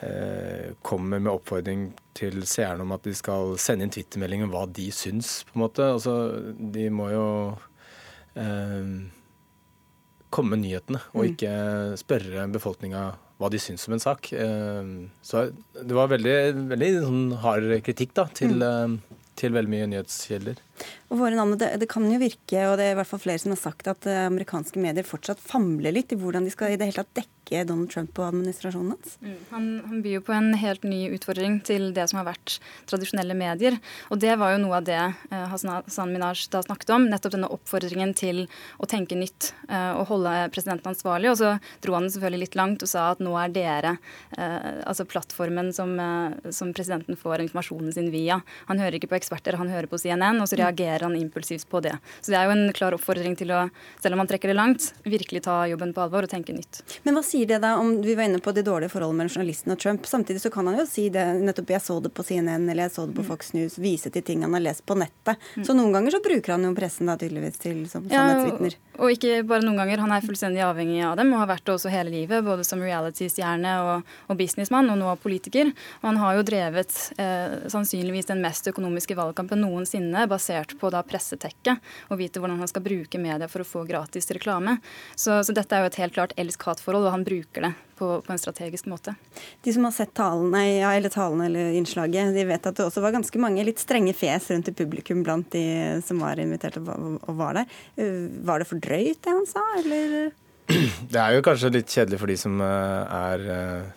uh, 0.00 0.68
kommer 0.86 1.20
med 1.20 1.32
oppfordring 1.34 1.90
til 2.16 2.46
seerne 2.48 2.86
om 2.86 2.94
at 2.96 3.04
de 3.04 3.12
skal 3.16 3.56
sende 3.60 3.84
inn 3.84 3.92
twittermelding 3.92 4.46
om 4.46 4.54
hva 4.54 4.64
de 4.70 4.88
syns, 4.94 5.42
på 5.44 5.58
en 5.58 5.66
måte. 5.66 5.92
Altså, 5.98 6.16
de 6.56 6.88
må 6.94 7.10
jo 7.12 7.28
uh, 7.52 8.96
komme 10.32 10.56
med 10.56 10.64
nyhetene, 10.64 11.04
og 11.12 11.20
mm. 11.20 11.30
ikke 11.34 11.54
spørre 12.00 12.48
befolkninga 12.56 13.04
hva 13.36 13.50
de 13.52 13.60
syns 13.60 13.86
om 13.88 13.96
en 13.96 14.02
sak. 14.02 14.30
Eh, 14.32 14.92
så 15.26 15.48
det 15.76 15.96
var 15.96 16.12
veldig, 16.12 16.36
veldig 16.72 16.92
sånn 17.04 17.24
hard 17.42 17.74
kritikk 17.86 18.16
da, 18.16 18.28
til, 18.36 18.56
mm. 18.60 18.96
Eh, 18.96 19.26
til 19.36 19.56
veldig 19.56 19.72
mye 19.74 19.90
nyhetskilder. 19.94 20.62
Og 21.10 21.20
våre 21.20 21.36
navn, 21.38 21.54
det, 21.60 21.70
det, 21.80 21.88
kan 21.90 22.06
jo 22.10 22.18
virke, 22.18 22.64
og 22.66 22.76
det 22.80 22.88
er 22.88 22.96
i 22.96 22.98
hvert 22.98 23.10
fall 23.10 23.22
flere 23.22 23.42
som 23.42 23.54
har 23.54 23.60
sagt, 23.60 23.86
at 23.90 24.08
eh, 24.10 24.26
amerikanske 24.26 24.80
medier 24.82 25.06
fortsatt 25.06 25.42
famler 25.42 25.94
litt 25.94 26.12
i 26.12 26.18
hvordan 26.18 26.46
de 26.46 26.54
skal 26.54 26.74
i 26.74 26.78
det 26.80 26.90
hele 26.90 27.04
tatt 27.04 27.20
dekke 27.20 27.62
Donald 27.68 27.92
Trump 27.92 28.18
og 28.18 28.32
administrasjonen 28.32 28.96
hans? 28.96 29.14
Mm. 29.22 29.36
Han, 29.52 29.68
han, 29.86 30.00
byr 30.02 30.16
jo 30.16 30.22
på 30.26 30.34
en 30.34 30.50
helt 30.58 30.82
ny 30.82 31.04
utfordring 31.14 31.60
til 31.66 31.92
det 31.94 32.08
som 32.10 32.18
har 32.18 32.26
vært 32.32 32.56
tradisjonelle 32.90 33.36
medier. 33.38 33.78
Og 34.10 34.18
det 34.22 34.34
var 34.40 34.56
jo 34.56 34.62
noe 34.64 34.80
av 34.80 34.88
det 34.88 34.98
eh, 34.98 35.46
Hassan 35.52 36.10
Minaj 36.10 36.48
da 36.50 36.64
snakket 36.66 36.90
om. 36.96 37.06
Nettopp 37.12 37.36
denne 37.36 37.52
oppfordringen 37.54 38.14
til 38.18 38.42
å 38.82 38.90
tenke 38.90 39.18
nytt 39.18 39.52
eh, 39.68 39.92
og 39.94 40.10
holde 40.10 40.34
presidenten 40.54 40.90
ansvarlig. 40.90 41.30
Og 41.30 41.38
så 41.38 41.54
dro 41.86 41.94
han 41.94 42.10
selvfølgelig 42.10 42.48
litt 42.48 42.58
langt 42.58 42.82
og 42.82 42.90
sa 42.90 43.12
at 43.12 43.22
nå 43.22 43.36
er 43.38 43.54
dere 43.54 43.94
eh, 44.34 44.82
altså 44.82 45.06
plattformen 45.06 45.70
som, 45.76 45.94
som 46.50 46.74
presidenten 46.74 47.18
får 47.20 47.46
informasjonen 47.46 47.94
sin 47.94 48.10
via. 48.10 48.40
Han 48.66 48.82
hører 48.82 48.98
ikke 48.98 49.12
på 49.14 49.20
eksperter, 49.20 49.60
han 49.60 49.70
hører 49.70 49.86
på 49.90 50.02
CNN, 50.02 50.42
og 50.42 50.50
så 50.50 50.58
reagerer 50.66 51.00
han 51.00 51.16
impulsivt 51.16 51.68
på 51.68 51.80
det. 51.80 51.98
Så 52.20 52.32
det 52.32 52.38
er 52.38 52.48
jo 52.48 52.54
en 52.56 52.72
klar 52.72 52.94
oppfordring 52.96 53.36
til 53.38 53.52
å, 53.54 53.66
selv 54.02 54.16
om 54.16 54.22
han 54.22 54.30
trekker 54.30 54.50
det 54.50 54.56
langt, 54.56 54.92
virkelig 55.04 55.44
ta 55.46 55.66
jobben 55.70 55.94
på 55.94 56.02
alvor 56.02 56.26
og 56.26 56.30
tenke 56.30 56.54
nytt. 56.56 56.82
Men 57.06 57.16
hva 57.16 57.22
sier 57.26 57.46
det 57.46 57.60
da 57.62 57.76
om 57.80 57.96
Vi 58.06 58.14
var 58.14 58.28
inne 58.28 58.40
på 58.42 58.52
det 58.52 58.66
dårlige 58.66 58.92
forholdet 58.92 59.18
mellom 59.18 59.32
journalisten 59.32 59.72
og 59.72 59.80
Trump. 59.80 60.06
Samtidig 60.06 60.42
så 60.42 60.50
kan 60.52 60.66
han 60.68 60.78
jo 60.78 60.86
si 60.88 61.08
det 61.12 61.24
nettopp 61.40 61.72
jeg 61.74 61.82
så 61.82 61.98
det 62.02 62.12
på 62.14 62.24
CNN 62.26 62.68
eller 62.68 62.86
jeg 62.86 62.94
så 62.94 63.06
det 63.08 63.16
på 63.16 63.24
mm. 63.24 63.28
Fox 63.30 63.52
News, 63.56 63.78
vise 63.82 64.12
til 64.12 64.24
ting 64.26 64.44
han 64.46 64.54
har 64.56 64.64
lest 64.64 64.84
på 64.86 64.96
nettet. 64.98 65.40
Mm. 65.56 65.64
Så 65.66 65.76
noen 65.76 65.94
ganger 65.96 66.16
så 66.16 66.22
bruker 66.24 66.54
han 66.54 66.66
jo 66.68 66.74
pressen 66.76 67.10
da 67.10 67.16
tydeligvis 67.20 67.60
til 67.62 67.82
som 67.90 68.06
sannhetsvitner. 68.06 68.76
Ja, 68.76 68.95
og, 68.98 69.12
ikke 69.12 69.42
bare 69.48 69.64
noen 69.64 69.80
ganger. 69.80 70.02
Han 70.04 70.14
er 70.14 70.24
fullstendig 70.24 70.62
avhengig 70.64 71.00
av 71.06 71.16
dem 71.20 71.32
og 71.34 71.42
har 71.42 71.50
vært 71.54 71.66
det 71.68 71.74
også 71.76 71.92
hele 71.92 72.12
livet. 72.12 72.44
Både 72.46 72.66
som 72.66 72.82
reality-stjerne 72.82 73.74
og, 73.86 74.12
og 74.26 74.40
businessmann, 74.40 74.90
og 74.92 75.00
nå 75.00 75.14
politiker. 75.22 75.72
Og 76.02 76.08
han 76.10 76.20
har 76.22 76.36
jo 76.38 76.46
drevet 76.46 76.98
eh, 77.22 77.56
sannsynligvis 77.72 78.30
den 78.30 78.42
mest 78.44 78.68
økonomiske 78.70 79.16
valgkampen 79.18 79.62
noensinne, 79.64 80.26
basert 80.30 80.76
på 80.80 80.92
da 80.94 81.02
pressetekket 81.06 81.82
og 82.10 82.20
vite 82.20 82.42
hvordan 82.42 82.60
han 82.62 82.70
skal 82.70 82.84
bruke 82.84 83.20
media 83.20 83.48
for 83.50 83.64
å 83.64 83.68
få 83.68 83.86
gratis 83.88 84.30
reklame. 84.34 84.78
Så, 85.14 85.42
så 85.46 85.56
dette 85.56 85.76
er 85.76 85.84
jo 85.84 85.92
et 85.92 86.00
helt 86.02 86.16
klart 86.16 86.36
elsk-hat-forhold, 86.40 87.08
og 87.08 87.16
han 87.18 87.26
bruker 87.26 87.68
det 87.68 87.74
på, 87.96 88.20
på, 88.20 88.32
en 88.32 88.40
strategisk 88.40 88.88
måte. 88.90 89.14
De 89.64 89.72
som 89.72 89.86
har 89.86 89.94
sett 89.96 90.12
talene, 90.16 90.62
ja, 90.78 90.92
eller 90.96 91.12
talene 91.12 91.48
eller 91.48 91.76
innslaget, 91.78 92.34
de 92.36 92.46
vet 92.48 92.68
at 92.68 92.78
det 92.78 92.86
også 92.86 93.02
var 93.04 93.14
ganske 93.16 93.40
mange 93.42 93.64
litt 93.66 93.80
strenge 93.82 94.14
fjes 94.16 94.50
rundt 94.52 94.70
i 94.70 94.76
publikum 94.76 95.22
blant 95.26 95.48
de 95.54 95.64
som 96.06 96.20
var 96.22 96.40
invitert 96.42 96.78
og, 96.82 96.90
og 97.22 97.38
var 97.38 97.60
der. 97.60 97.76
Uh, 97.98 98.28
var 98.46 98.60
det 98.62 98.68
for 98.70 98.82
drøyt, 98.82 99.22
det 99.24 99.32
han 99.32 99.48
sa, 99.48 99.64
eller? 99.82 100.34
Det 101.12 101.20
er 101.22 101.36
jo 101.36 101.44
kanskje 101.46 101.76
litt 101.76 101.92
kjedelig 101.92 102.18
for 102.18 102.30
de 102.30 102.34
som 102.40 102.58
uh, 102.58 103.06
er 103.06 103.44
uh, 103.46 103.90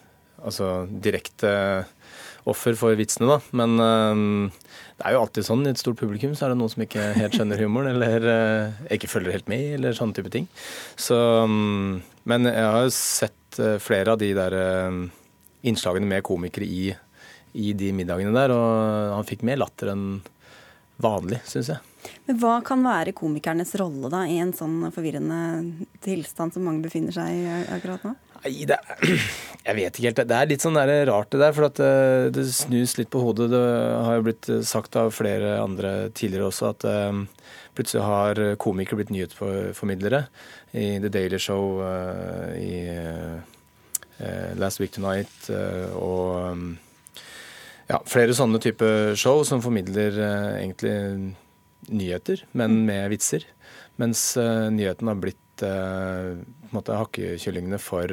altså 0.45 0.85
direkte 0.89 1.51
offer 2.49 2.77
for 2.77 2.97
vitsene, 2.97 3.27
da. 3.29 3.39
Men 3.59 3.75
det 3.77 5.03
er 5.05 5.13
jo 5.13 5.19
alltid 5.21 5.45
sånn 5.45 5.67
i 5.67 5.73
et 5.73 5.81
stort 5.81 5.99
publikum, 5.99 6.31
så 6.33 6.47
er 6.47 6.53
det 6.53 6.57
noen 6.57 6.71
som 6.71 6.81
ikke 6.81 7.03
helt 7.17 7.35
skjønner 7.35 7.61
humoren, 7.61 7.91
eller 7.91 8.95
ikke 8.95 9.09
følger 9.11 9.35
helt 9.35 9.51
med, 9.51 9.65
eller 9.75 9.93
sånne 9.93 10.17
type 10.17 10.31
ting. 10.33 10.47
Så, 10.97 11.19
um, 11.45 11.99
men 12.25 12.47
jeg 12.49 12.63
har 12.63 12.87
jo 12.87 12.95
sett 12.95 13.38
Eh, 13.38 13.38
flere 13.83 14.15
av 14.15 14.21
de 14.21 14.31
der 14.37 14.55
eh, 14.57 14.99
innslagene 15.69 16.07
med 16.09 16.25
komikere 16.25 16.67
i, 16.67 16.89
i 17.59 17.73
de 17.77 17.91
middagene 17.95 18.33
der, 18.35 18.53
og 18.55 19.15
han 19.17 19.27
fikk 19.27 19.45
mer 19.47 19.59
latter 19.61 19.93
enn 19.93 20.07
vanlig, 20.99 21.39
syns 21.47 21.71
jeg. 21.73 21.85
Men 22.27 22.39
Hva 22.39 22.55
kan 22.65 22.83
være 22.83 23.15
komikernes 23.15 23.73
rolle 23.79 24.11
da, 24.11 24.23
i 24.27 24.39
en 24.39 24.53
sånn 24.55 24.87
forvirrende 24.95 25.85
tilstand 26.03 26.55
som 26.55 26.65
mange 26.67 26.83
befinner 26.85 27.15
seg 27.15 27.35
i 27.35 27.45
akkurat 27.75 28.05
nå? 28.07 28.15
Nei, 28.39 28.53
det 28.69 28.77
er, 28.77 29.23
Jeg 29.67 29.75
vet 29.75 29.97
ikke 29.97 30.07
helt. 30.07 30.21
Det 30.29 30.37
er 30.37 30.49
litt 30.49 30.63
sånn 30.63 30.77
der 30.79 30.93
rart 31.09 31.31
det 31.33 31.41
der, 31.41 31.55
for 31.55 31.67
at 31.67 31.81
eh, 31.83 32.29
det 32.33 32.45
snus 32.55 32.95
litt 32.99 33.11
på 33.11 33.21
hodet. 33.23 33.49
Det 33.51 33.63
har 34.07 34.19
jo 34.19 34.25
blitt 34.29 34.49
sagt 34.67 34.95
av 34.99 35.11
flere 35.15 35.57
andre 35.59 35.93
tidligere 36.15 36.47
også 36.49 36.71
at 36.71 36.87
plutselig 37.79 38.03
har 38.03 38.41
komikere 38.61 38.99
blitt 38.99 39.13
nyhetsformidlere 39.15 40.25
i 40.75 40.99
The 40.99 41.11
Daily 41.13 41.39
Show, 41.41 41.79
uh, 41.81 42.51
i 42.59 42.83
uh, 42.91 44.51
Last 44.59 44.81
Week 44.81 44.91
Tonight 44.91 45.47
og 45.95 46.51
um, 46.51 46.65
ja, 47.87 48.01
flere 48.05 48.35
sånne 48.35 48.59
type 48.61 48.85
show 49.17 49.45
som 49.47 49.63
formidler 49.63 50.19
egentlig 50.59 50.91
nyheter, 51.87 52.43
men 52.51 52.75
mm. 52.75 52.83
med 52.89 53.05
vitser. 53.15 53.47
Mens 53.99 54.33
nyheten 54.37 55.07
har 55.07 55.23
blitt 55.23 55.63
på 55.63 55.71
en 55.71 56.75
måte 56.75 56.99
hakkekyllingene 56.99 57.79
for 57.81 58.11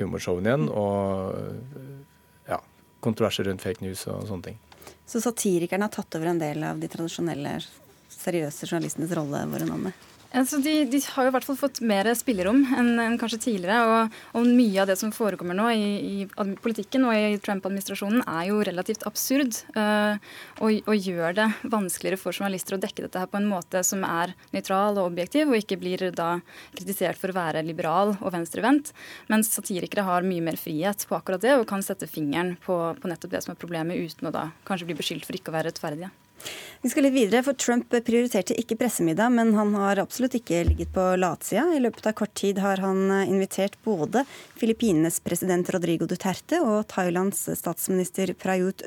humorshowene 0.00 0.50
igjen. 0.50 0.66
Mm. 0.66 0.74
Og 0.80 2.48
ja, 2.48 2.58
kontroverser 3.04 3.46
rundt 3.50 3.64
fake 3.64 3.84
news 3.84 4.08
og 4.08 4.24
sånne 4.32 4.50
ting. 4.50 4.58
Så 5.06 5.20
satirikerne 5.22 5.86
har 5.86 5.94
tatt 5.94 6.16
over 6.18 6.32
en 6.32 6.40
del 6.40 6.64
av 6.66 6.80
de 6.82 6.90
tradisjonelle 6.90 7.58
seriøse 8.26 8.68
journalistenes 8.68 9.16
rolle, 9.16 9.46
våre 9.54 9.70
navn? 9.70 9.90
Altså, 10.36 10.58
de, 10.60 10.72
de, 10.90 10.98
har 11.14 11.24
jo 11.24 11.30
i 11.30 11.32
hvert 11.32 11.46
fall 11.46 11.56
fått 11.56 11.78
mer 11.86 12.08
spillerom 12.18 12.58
enn, 12.76 12.90
enn 13.00 13.14
kanskje 13.20 13.38
tidligere. 13.44 13.78
Og, 13.86 14.16
og, 14.36 14.48
mye 14.58 14.82
av 14.82 14.90
det 14.90 14.98
som 15.00 15.12
forekommer 15.14 15.56
nå 15.56 15.68
i, 15.72 15.86
i 16.26 16.26
politikken 16.62 17.06
og 17.08 17.14
i 17.14 17.38
Trump-administrasjonen, 17.42 18.24
er 18.26 18.50
jo 18.50 18.58
relativt 18.66 19.06
absurd. 19.08 19.60
Øh, 19.78 20.18
og, 20.58 20.90
og, 20.90 21.06
gjør 21.06 21.38
det 21.38 21.46
vanskeligere 21.72 22.20
for 22.20 22.36
journalister 22.36 22.76
å 22.76 22.80
dekke 22.82 23.06
dette 23.06 23.22
her 23.22 23.30
på 23.32 23.40
en 23.40 23.48
måte 23.48 23.80
som 23.86 24.04
er 24.08 24.34
nøytral 24.52 24.98
og 24.98 25.12
objektiv, 25.12 25.48
og 25.48 25.60
ikke 25.62 25.80
blir 25.80 26.08
da 26.16 26.34
kritisert 26.74 27.20
for 27.20 27.32
å 27.32 27.38
være 27.38 27.64
liberal 27.64 28.16
og 28.18 28.28
venstrevendt. 28.34 28.92
Mens 29.32 29.54
satirikere 29.54 30.04
har 30.08 30.26
mye 30.26 30.44
mer 30.50 30.60
frihet 30.60 31.06
på 31.08 31.16
akkurat 31.16 31.44
det, 31.44 31.56
og 31.56 31.68
kan 31.70 31.84
sette 31.86 32.10
fingeren 32.10 32.56
på, 32.66 32.76
på 33.00 33.12
nettopp 33.12 33.38
det 33.38 33.46
som 33.46 33.54
er 33.54 33.62
problemet, 33.62 34.04
uten 34.04 34.28
å 34.28 34.34
da 34.34 34.48
kanskje 34.68 34.90
bli 34.90 35.00
beskyldt 35.00 35.28
for 35.28 35.38
ikke 35.38 35.54
å 35.54 35.60
være 35.60 35.70
rettferdige. 35.70 36.12
Vi 36.82 36.90
skal 36.92 37.06
litt 37.06 37.16
videre, 37.16 37.42
for 37.42 37.56
Trump 37.58 37.90
prioriterte 37.90 38.54
ikke 38.60 38.76
pressemiddag, 38.78 39.32
men 39.34 39.54
han 39.56 39.72
har 39.74 39.98
absolutt 39.98 40.36
ikke 40.38 40.60
ligget 40.68 40.92
på 40.94 41.06
latsida. 41.18 41.64
I 41.74 41.80
løpet 41.82 42.06
av 42.06 42.14
kort 42.20 42.34
tid 42.38 42.60
har 42.62 42.82
han 42.84 43.10
invitert 43.24 43.74
både 43.82 44.22
Filippinenes 44.60 45.18
president 45.24 45.72
Rodrigo 45.74 46.06
Duterte 46.06 46.60
og 46.62 46.84
Thailands 46.92 47.48
statsminister 47.58 48.34
Prayut 48.38 48.84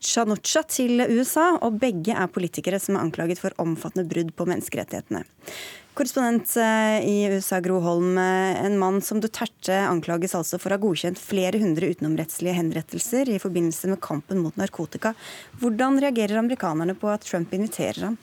Chanucha 0.00 0.64
til 0.68 1.00
USA, 1.06 1.54
og 1.60 1.78
begge 1.80 2.16
er 2.16 2.28
politikere 2.32 2.80
som 2.82 2.98
er 2.98 3.06
anklaget 3.06 3.40
for 3.40 3.56
omfattende 3.62 4.08
brudd 4.10 4.34
på 4.36 4.48
menneskerettighetene. 4.50 5.24
Korrespondent 5.94 6.56
eh, 6.56 7.08
i 7.08 7.16
USA, 7.32 7.58
Gro 7.60 7.80
Holm. 7.80 8.18
Eh, 8.18 8.64
en 8.64 8.78
mann 8.78 9.00
som 9.02 9.20
Duterte 9.20 9.74
anklages 9.74 10.36
altså 10.38 10.58
for 10.60 10.70
å 10.70 10.78
ha 10.78 10.82
godkjent 10.84 11.18
flere 11.18 11.58
hundre 11.58 11.90
utenomrettslige 11.90 12.54
henrettelser 12.60 13.28
i 13.28 13.40
forbindelse 13.42 13.90
med 13.90 14.02
kampen 14.04 14.40
mot 14.44 14.56
narkotika. 14.60 15.16
Hvordan 15.60 15.98
reagerer 16.00 16.38
amerikanerne 16.38 16.94
på 16.94 17.10
at 17.10 17.26
Trump 17.26 17.54
inviterer 17.56 18.10
ham? 18.10 18.20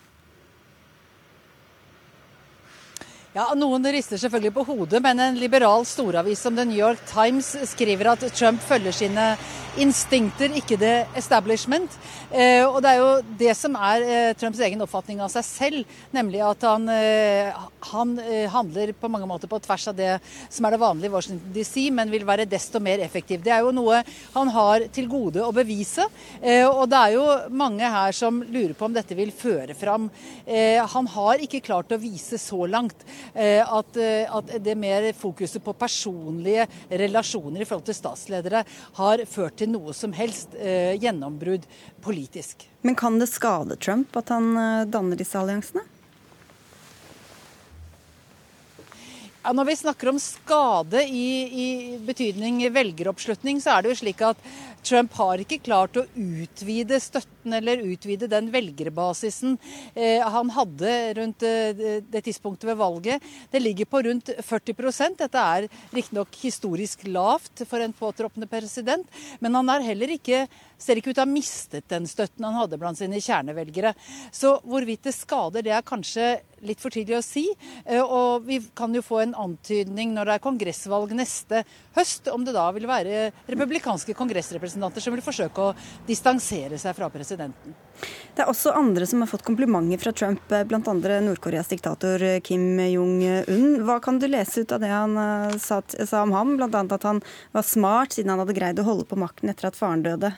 Ja, 3.37 3.51
Noen 3.53 3.85
rister 3.93 4.17
selvfølgelig 4.17 4.49
på 4.55 4.63
hodet, 4.65 4.97
men 5.05 5.19
en 5.21 5.35
liberal 5.37 5.83
storavis 5.85 6.39
som 6.41 6.55
The 6.57 6.63
New 6.65 6.79
York 6.79 7.03
Times 7.05 7.51
skriver 7.69 8.15
at 8.15 8.23
Trump 8.33 8.63
følger 8.65 8.95
sine 8.97 9.25
instinkter, 9.77 10.55
ikke 10.57 10.77
det 10.81 10.93
establishment. 11.19 11.93
Eh, 12.31 12.63
og 12.65 12.79
det 12.81 12.91
er 12.91 12.97
jo 12.97 13.09
det 13.37 13.53
som 13.53 13.75
er 13.77 14.05
eh, 14.05 14.31
Trumps 14.37 14.61
egen 14.65 14.81
oppfatning 14.81 15.21
av 15.21 15.29
seg 15.29 15.45
selv, 15.45 15.97
nemlig 16.15 16.41
at 16.41 16.65
han, 16.65 16.87
eh, 16.89 17.59
han 17.91 18.15
eh, 18.23 18.47
handler 18.49 18.95
på 18.97 19.11
mange 19.13 19.29
måter 19.29 19.51
på 19.51 19.59
tvers 19.61 19.85
av 19.91 19.99
det 19.99 20.15
som 20.49 20.65
er 20.65 20.73
det 20.73 20.81
vanlige 20.81 21.11
i 21.11 21.13
Washington 21.13 21.53
DC, 21.53 21.75
men 21.93 22.09
vil 22.13 22.25
være 22.27 22.47
desto 22.49 22.81
mer 22.81 23.03
effektiv. 23.05 23.43
Det 23.45 23.53
er 23.53 23.61
jo 23.65 23.75
noe 23.75 24.01
han 24.33 24.53
har 24.55 24.87
til 24.93 25.09
gode 25.11 25.45
å 25.45 25.53
bevise, 25.55 26.07
eh, 26.41 26.65
og 26.65 26.87
det 26.89 27.03
er 27.03 27.15
jo 27.19 27.27
mange 27.53 27.93
her 27.97 28.17
som 28.17 28.41
lurer 28.41 28.73
på 28.73 28.89
om 28.89 28.97
dette 28.97 29.17
vil 29.17 29.29
føre 29.35 29.77
fram. 29.77 30.09
Eh, 30.45 30.81
han 30.81 31.13
har 31.13 31.45
ikke 31.45 31.61
klart 31.69 31.93
å 31.93 32.01
vise 32.01 32.41
så 32.41 32.65
langt 32.65 33.05
at, 33.35 33.97
at 33.97 34.51
det 34.63 34.75
mer 34.79 35.09
fokuset 35.17 35.63
på 35.63 35.73
personlige 35.77 36.67
relasjoner 36.89 37.63
i 37.63 37.67
forhold 37.67 37.87
til 37.89 37.97
statsledere 37.97 38.63
har 38.99 39.25
ført 39.29 39.57
til 39.59 39.71
noe 39.73 39.95
som 39.95 40.13
helst 40.15 40.55
eh, 40.57 40.95
gjennombrudd 41.01 41.67
politisk. 42.03 42.67
Men 42.81 42.95
kan 42.95 43.19
det 43.19 43.29
skade 43.31 43.77
Trump 43.81 44.15
at 44.19 44.33
han 44.33 44.51
eh, 44.57 44.87
danner 44.89 45.19
disse 45.19 45.37
alliansene? 45.39 45.83
Ja, 49.47 49.53
når 49.55 49.69
vi 49.69 49.77
snakker 49.79 50.09
om 50.11 50.17
skade 50.19 51.05
i, 51.07 51.27
i, 51.47 51.67
betydning 52.03 52.59
velgeroppslutning, 52.75 53.61
så 53.63 53.77
er 53.77 53.85
det 53.85 53.93
jo 53.93 53.99
slik 54.01 54.23
at 54.27 54.41
Trump 54.83 55.13
har 55.15 55.39
ikke 55.39 55.61
klart 55.63 55.95
å 55.95 56.03
utvide 56.19 56.99
støtten 57.47 57.53
eller 57.53 57.83
utvide 57.87 58.27
den 58.27 58.51
velgerbasisen 58.51 59.57
eh, 59.95 60.21
han 60.21 60.49
hadde 60.51 61.13
rundt 61.17 61.43
eh, 61.43 62.01
det 62.09 62.23
tidspunktet 62.23 62.67
ved 62.67 62.77
valget. 62.77 63.21
Det 63.51 63.61
ligger 63.61 63.85
på 63.85 64.03
rundt 64.03 64.29
40% 64.29 65.17
Dette 65.17 65.37
er 65.37 65.67
riktignok 65.93 66.29
historisk 66.41 67.07
lavt 67.07 67.65
for 67.67 67.79
en 67.79 67.93
påtroppende 67.93 68.47
president, 68.47 69.07
men 69.39 69.55
han 69.55 69.69
er 69.69 69.85
heller 69.87 70.09
ikke 70.17 70.47
ser 70.77 70.99
ikke 70.99 71.09
ut 71.09 71.17
til 71.17 71.23
å 71.23 71.25
ha 71.25 71.31
mistet 71.31 71.87
den 71.89 72.05
støtten 72.05 72.45
han 72.45 72.57
hadde 72.57 72.77
blant 72.77 72.99
sine 72.99 73.17
kjernevelgere. 73.17 73.95
Så 74.31 74.59
hvorvidt 74.61 75.07
det 75.07 75.15
skader, 75.17 75.65
det 75.65 75.73
er 75.73 75.85
kanskje 75.85 76.35
litt 76.65 76.81
for 76.81 76.93
tidlig 76.93 77.17
å 77.17 77.25
si. 77.25 77.47
Eh, 77.85 78.01
og 78.01 78.45
vi 78.47 78.59
kan 78.77 78.93
jo 78.95 79.03
få 79.05 79.23
en 79.23 79.35
antydning 79.47 80.13
når 80.13 80.29
det 80.29 80.37
er 80.37 80.45
kongressvalg 80.45 81.15
neste 81.17 81.63
høst, 81.97 82.29
om 82.33 82.45
det 82.45 82.53
da 82.55 82.67
vil 82.75 82.87
være 82.89 83.27
republikanske 83.49 84.15
kongressrepresentanter 84.17 85.03
som 85.03 85.15
vil 85.15 85.25
forsøke 85.25 85.69
å 85.69 85.73
distansere 86.07 86.79
seg 86.81 86.95
fra 86.97 87.09
presidenten. 87.13 87.75
Det 88.37 88.45
er 88.45 88.51
også 88.51 88.75
andre 88.77 89.07
som 89.09 89.23
har 89.23 89.29
fått 89.31 89.45
komplimenter 89.47 90.01
fra 90.01 90.13
Trump, 90.13 90.43
bl.a. 90.47 90.79
Nord-Koreas 91.25 91.71
diktator 91.73 92.21
Kim 92.45 92.79
Jong-un. 92.79 93.79
Hva 93.87 93.99
kan 94.03 94.21
du 94.21 94.27
lese 94.29 94.63
ut 94.63 94.75
av 94.75 94.83
det 94.83 94.91
han 94.93 95.17
sa, 95.61 95.81
sa 95.81 96.23
om 96.23 96.35
ham, 96.37 96.57
bl.a. 96.59 96.69
at 96.69 97.07
han 97.07 97.23
var 97.55 97.65
smart 97.65 98.13
siden 98.15 98.33
han 98.33 98.43
hadde 98.43 98.57
greid 98.57 98.81
å 98.81 98.87
holde 98.87 99.07
på 99.09 99.19
makten 99.19 99.49
etter 99.53 99.71
at 99.71 99.79
faren 99.79 100.05
døde? 100.05 100.35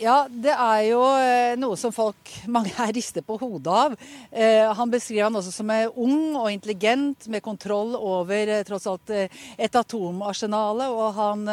Ja, 0.00 0.22
det 0.32 0.54
er 0.54 0.78
jo 0.86 1.00
eh, 1.20 1.58
noe 1.60 1.76
som 1.76 1.92
folk, 1.92 2.30
mange 2.54 2.72
her 2.72 2.88
rister 2.96 3.20
på 3.24 3.36
hodet 3.36 3.68
av. 3.68 3.96
Eh, 4.32 4.64
han 4.64 4.88
beskriver 4.88 5.26
han 5.26 5.36
også 5.36 5.52
som 5.52 5.72
ung 6.00 6.38
og 6.40 6.48
intelligent, 6.48 7.26
med 7.28 7.44
kontroll 7.44 7.92
over 7.98 8.48
eh, 8.48 8.62
tross 8.64 8.86
alt 8.88 9.12
et 9.12 9.76
atomarsenale. 9.76 10.86
Og 10.88 11.18
han, 11.18 11.44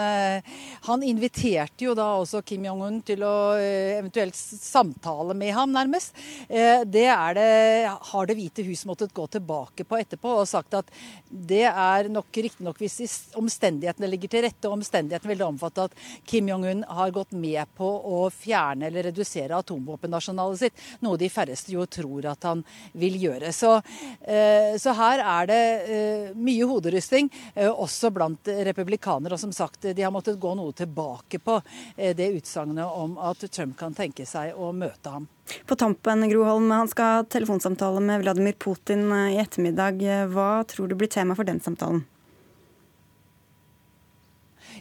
han, 0.87 1.03
inviterte 1.03 1.89
jo 1.89 1.95
da 1.97 2.05
også 2.21 2.39
Kim 2.47 2.63
Jong-un 2.69 3.01
til 3.05 3.25
å 3.27 3.35
eventuelt 3.59 4.37
samtale 4.37 5.35
med 5.37 5.51
ham, 5.55 5.73
nærmest. 5.75 6.15
Det, 6.47 6.63
det 6.87 7.07
har 7.07 8.27
Det 8.27 8.35
hvite 8.37 8.63
hus 8.67 8.85
måttet 8.87 9.13
gå 9.15 9.27
tilbake 9.31 9.83
på 9.87 9.99
etterpå 9.99 10.37
og 10.39 10.47
sagt 10.49 10.75
at 10.77 10.89
det 11.27 11.65
er 11.67 12.09
nok 12.11 12.31
riktignok 12.31 12.79
hvis 12.81 13.13
omstendighetene 13.37 14.09
ligger 14.11 14.31
til 14.31 14.45
rette, 14.47 14.69
og 14.69 14.79
omstendighetene 14.79 15.33
vil 15.33 15.41
det 15.43 15.47
omfatte 15.47 15.87
at 15.89 15.97
Kim 16.27 16.49
Jong-un 16.51 16.85
har 16.87 17.13
gått 17.15 17.35
med 17.35 17.67
på 17.77 17.87
å 17.87 18.27
fjerne 18.37 18.87
eller 18.87 19.09
redusere 19.09 19.57
atomvåpenarsenalet 19.57 20.61
sitt, 20.61 20.83
noe 21.05 21.19
de 21.19 21.29
færreste 21.31 21.73
jo 21.73 21.85
tror 21.89 22.29
at 22.31 22.47
han 22.47 22.63
vil 22.97 23.17
gjøre. 23.21 23.51
Så, 23.55 23.75
eh, 24.21 24.75
så 24.81 24.95
her 24.97 25.23
er 25.23 25.49
det 25.49 25.61
eh, 25.97 26.35
mye 26.37 26.67
hoderysting, 26.69 27.31
eh, 27.55 27.69
også 27.69 28.11
blant 28.13 28.51
republikanere. 28.69 29.35
Og 29.35 29.41
som 29.41 29.53
sagt, 29.55 29.89
de 29.89 30.05
har 30.05 30.13
måttet 30.13 30.39
gå 30.39 30.53
noe 30.57 30.75
tilbake 30.77 31.39
på 31.43 31.59
det 31.97 32.27
utsagnet 32.37 32.85
om 32.85 33.17
at 33.21 33.41
Trump 33.51 33.77
kan 33.79 33.95
tenke 33.97 34.25
seg 34.27 34.55
å 34.55 34.71
møte 34.75 35.11
ham. 35.13 35.27
På 35.67 35.77
tampen, 35.79 36.25
Groholm, 36.29 36.69
han 36.75 36.91
skal 36.91 37.13
ha 37.13 37.23
telefonsamtale 37.23 38.03
med 38.03 38.25
Vladimir 38.25 38.57
Putin 38.59 39.07
i 39.31 39.39
ettermiddag. 39.41 40.03
Hva 40.33 40.51
tror 40.67 40.91
du 40.91 40.97
blir 40.99 41.11
tema 41.11 41.37
for 41.37 41.47
den 41.47 41.63
samtalen? 41.63 42.03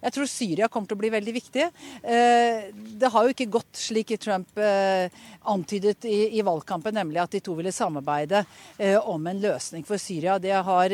Jeg 0.03 0.13
tror 0.13 0.29
Syria 0.29 0.69
kommer 0.69 0.91
til 0.91 0.99
å 0.99 1.01
bli 1.01 1.11
veldig 1.13 1.35
viktig. 1.37 1.67
Eh, 2.03 2.69
det 3.01 3.11
har 3.13 3.25
jo 3.25 3.33
ikke 3.33 3.49
gått 3.59 3.81
slik 3.81 4.13
Trump 4.21 4.59
eh, 4.61 5.09
antydet 5.49 6.05
i, 6.09 6.43
valgkampen, 6.47 6.95
nemlig 6.95 7.23
at 7.23 7.33
de 7.37 7.41
to 7.45 7.57
ville 7.59 7.73
samarbeide 7.75 8.45
eh, 8.79 8.97
om 8.97 9.27
en 9.27 9.41
løsning 9.43 9.87
for 9.87 10.01
Syria. 10.01 10.39
Det 10.43 10.53
har, 10.53 10.93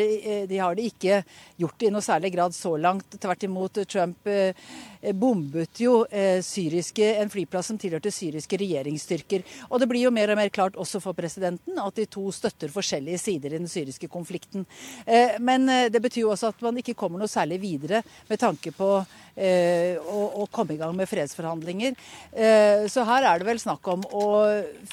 de 0.49 0.59
har 0.59 0.79
det 0.79 0.89
ikke 0.93 1.21
gjort 1.61 1.85
i 1.85 1.93
noe 1.93 2.05
særlig 2.05 2.33
grad 2.37 2.57
så 2.57 2.77
langt. 2.81 3.19
Tvert 3.21 3.47
imot, 3.49 3.83
Trump 3.89 4.29
bombet 5.19 5.81
jo 5.83 6.05
syriske, 6.47 7.07
en 7.19 7.31
flyplass 7.31 7.73
som 7.73 7.79
tilhørte 7.81 8.13
syriske 8.15 8.59
regjeringsstyrker. 8.61 9.43
Og 9.71 9.83
det 9.83 9.89
blir 9.91 10.05
jo 10.05 10.13
mer 10.15 10.31
og 10.31 10.39
mer 10.39 10.53
klart 10.55 10.79
også 10.79 11.01
for 11.03 11.17
presidenten 11.19 11.81
at 11.83 11.99
de 11.99 12.07
to 12.07 12.29
støtter 12.35 12.71
forskjellige 12.71 13.19
sider 13.19 13.57
i 13.57 13.59
den 13.59 13.71
syriske 13.71 14.07
konflikten. 14.13 14.63
Men 15.43 15.67
det 15.91 16.03
betyr 16.05 16.23
jo 16.23 16.33
også 16.37 16.53
at 16.53 16.63
man 16.63 16.79
ikke 16.79 16.95
kommer 16.99 17.19
noe 17.23 17.31
særlig 17.31 17.59
videre 17.65 18.05
med 18.31 18.41
tanke 18.43 18.71
på 18.77 18.92
Eh, 19.35 19.97
å, 19.97 20.45
komme 20.53 20.75
i 20.75 20.79
gang 20.81 20.93
med 20.97 21.09
fredsforhandlinger. 21.09 21.95
Eh, 22.33 22.85
så 22.93 23.05
her 23.09 23.25
er 23.25 23.41
det 23.41 23.49
vel 23.49 23.61
snakk 23.63 23.87
om 23.89 24.05
å 24.13 24.27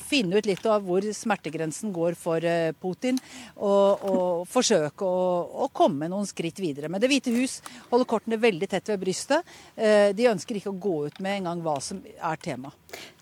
finne 0.07 0.39
ut 0.39 0.47
litt 0.47 0.63
av 0.69 0.85
hvor 0.87 1.03
smertegrensen 1.03 1.91
går 1.95 2.15
for 2.19 2.43
eh, 2.47 2.71
Putin, 2.79 3.19
og, 3.57 4.05
og 4.07 4.47
forsøke 4.49 5.03
å, 5.03 5.25
å, 5.65 5.69
komme 5.75 6.07
noen 6.11 6.27
skritt 6.29 6.61
videre. 6.63 6.87
Men 6.87 7.03
Det 7.03 7.11
hvite 7.11 7.33
hus 7.35 7.59
holder 7.91 8.07
kortene 8.07 8.39
veldig 8.39 8.69
tett 8.71 8.93
ved 8.93 9.01
brystet. 9.01 9.47
De 9.75 10.27
ønsker 10.29 10.57
ikke 10.57 10.71
å 10.71 10.79
gå 10.79 10.95
ut 11.07 11.19
med 11.23 11.39
en 11.39 11.49
gang 11.49 11.63
hva 11.63 11.75
som 11.83 11.99
er 12.03 12.39
tema. 12.41 12.71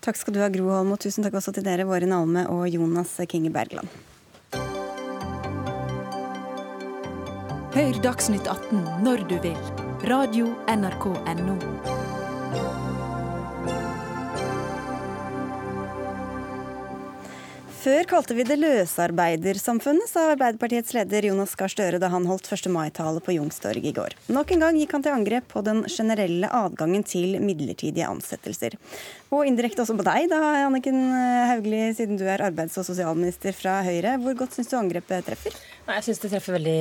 Takk 0.04 0.18
skal 0.18 0.34
du 0.34 0.40
ha, 0.42 0.50
Gro 0.52 0.70
Holm, 0.72 0.94
og 0.94 1.02
tusen 1.02 1.26
takk 1.26 1.38
også 1.40 1.54
til 1.56 1.66
dere, 1.66 1.86
Våren 1.88 2.14
Alme 2.14 2.46
og 2.52 2.66
Jonas 2.70 3.16
Kinge 3.30 3.52
Bergland. 3.54 3.90
Hør 7.74 8.00
Dagsnytt 8.02 8.48
18 8.48 9.04
når 9.06 9.28
du 9.28 9.38
vil 9.44 9.87
Radio 10.02 10.46
NRK 10.70 11.04
NO. 11.42 11.54
Før 17.78 18.06
kalte 18.10 18.34
vi 18.36 18.44
det 18.46 18.58
løsarbeidersamfunnet, 18.60 20.06
sa 20.10 20.28
Arbeiderpartiets 20.32 20.94
leder 20.94 21.26
Jonas 21.30 21.54
Gahr 21.58 21.72
Støre 21.72 21.98
da 22.02 22.10
han 22.12 22.28
holdt 22.30 22.46
1. 22.52 22.68
mai-tale 22.74 23.22
på 23.24 23.34
Youngstorg 23.34 23.86
i 23.86 23.94
går. 23.96 24.14
Nok 24.30 24.52
en 24.54 24.62
gang 24.62 24.78
gikk 24.78 24.94
han 24.94 25.06
til 25.06 25.14
angrep 25.16 25.48
på 25.50 25.64
den 25.66 25.82
generelle 25.90 26.50
adgangen 26.60 27.02
til 27.02 27.38
midlertidige 27.42 28.06
ansettelser. 28.06 28.78
Og 29.34 29.46
indirekte 29.50 29.82
også 29.82 29.98
på 29.98 30.06
deg, 30.06 30.28
da, 30.30 30.40
Anniken 30.66 31.00
Hauglie, 31.50 31.90
siden 31.98 32.20
du 32.20 32.26
er 32.28 32.46
arbeids- 32.46 32.78
og 32.78 32.86
sosialminister 32.86 33.56
fra 33.56 33.80
Høyre. 33.86 34.14
Hvor 34.22 34.38
godt 34.44 34.58
syns 34.58 34.70
du 34.70 34.78
angrepet 34.78 35.26
treffer? 35.26 35.58
Jeg 35.88 36.04
syns 36.04 36.18
det 36.20 36.28
treffer 36.34 36.52
veldig 36.58 36.80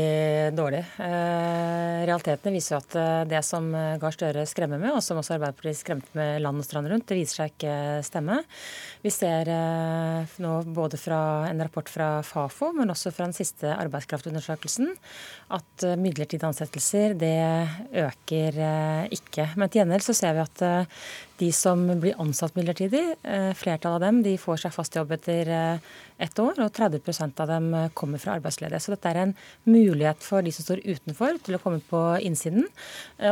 dårlig. 0.51 0.81
Eh, 0.99 2.01
realitetene 2.09 2.51
viser 2.57 2.73
jo 2.73 2.79
at 2.81 2.95
eh, 2.99 3.21
det 3.31 3.39
som 3.47 3.69
Gahr 3.71 4.11
Støre 4.11 4.43
skremmer 4.49 4.81
med, 4.81 4.97
og 4.97 5.03
som 5.05 5.21
også 5.21 5.37
Arbeiderpartiet 5.37 5.79
skremte 5.79 6.11
med 6.17 6.41
land 6.43 6.59
og 6.59 6.67
strand 6.67 6.89
rundt, 6.91 7.05
det 7.07 7.15
viser 7.15 7.39
seg 7.39 7.53
ikke 7.53 7.75
stemme. 8.03 8.41
Vi 9.05 9.13
ser 9.15 9.47
eh, 9.53 10.35
nå 10.43 10.51
både 10.75 10.99
fra 10.99 11.21
en 11.47 11.63
rapport 11.63 11.87
fra 11.87 12.09
Fafo, 12.27 12.73
men 12.75 12.91
også 12.91 13.13
fra 13.15 13.29
den 13.29 13.37
siste 13.37 13.71
arbeidskraftundersøkelsen, 13.77 14.91
at 15.55 15.87
eh, 15.87 15.95
midlertidige 16.03 16.51
ansettelser 16.51 17.15
det 17.15 17.37
øker 18.03 18.59
eh, 18.59 19.07
ikke. 19.15 19.53
Men 19.55 19.71
til 19.71 19.85
gjengjeld 19.85 20.03
så 20.09 20.17
ser 20.19 20.35
vi 20.35 20.43
at 20.43 20.65
de 21.37 21.51
som 21.53 21.83
blir 22.01 22.17
ansatt 22.21 22.55
midlertidig, 22.57 23.03
flertallet 23.57 23.97
av 23.97 24.03
dem 24.03 24.21
de 24.25 24.33
får 24.41 24.63
seg 24.63 24.73
fast 24.75 24.95
jobb 24.97 25.11
etter 25.17 25.51
ett 26.17 26.39
år, 26.41 26.57
og 26.63 26.71
30% 26.73 27.43
av 27.43 27.51
dem 27.51 27.69
kommer 27.97 28.21
fra 28.21 28.37
arbeidsledige. 28.37 28.81
Så 28.81 28.95
dette 28.95 29.11
er 29.11 29.21
en 29.21 29.35
mulighet 29.69 30.23
for 30.25 30.45
de 30.45 30.53
som 30.55 30.65
står 30.65 30.81
utenfor, 30.87 31.37
til 31.45 31.57
å 31.57 31.61
komme 31.61 31.83
på 31.85 32.01
innsiden. 32.25 32.65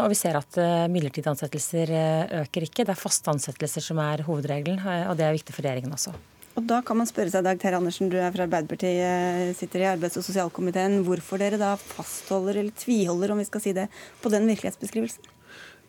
Og 0.04 0.08
vi 0.14 0.20
ser 0.20 0.38
at 0.38 0.60
midlertidige 0.94 1.34
ansettelser 1.34 1.96
øker 2.44 2.70
ikke. 2.70 2.86
Det 2.86 2.94
er 2.94 3.02
faste 3.02 3.34
ansettelser 3.34 3.84
som 3.90 4.02
er 4.06 4.26
hovedregelen, 4.30 4.80
og 5.10 5.18
det 5.18 5.26
er 5.26 5.38
viktig 5.40 5.58
for 5.58 5.66
regjeringen 5.66 5.98
også. 5.98 6.14
Og 6.56 6.64
da 6.70 6.78
kan 6.88 6.96
man 6.96 7.10
spørre 7.10 7.34
seg, 7.34 7.44
Dag 7.44 7.60
Terje 7.60 7.82
Andersen, 7.82 8.08
du 8.08 8.16
er 8.16 8.32
fra 8.32 8.46
Arbeiderpartiet, 8.46 9.58
sitter 9.60 9.84
i 9.84 9.90
arbeids- 9.90 10.16
og 10.16 10.24
sosialkomiteen, 10.24 11.02
hvorfor 11.04 11.42
dere 11.42 11.60
da 11.60 11.74
fastholder, 11.76 12.62
eller 12.62 12.72
tviholder, 12.80 13.34
om 13.34 13.42
vi 13.44 13.48
skal 13.50 13.66
si 13.66 13.74
det, 13.76 13.90
på 14.24 14.32
den 14.32 14.48
virkelighetsbeskrivelsen? 14.54 15.35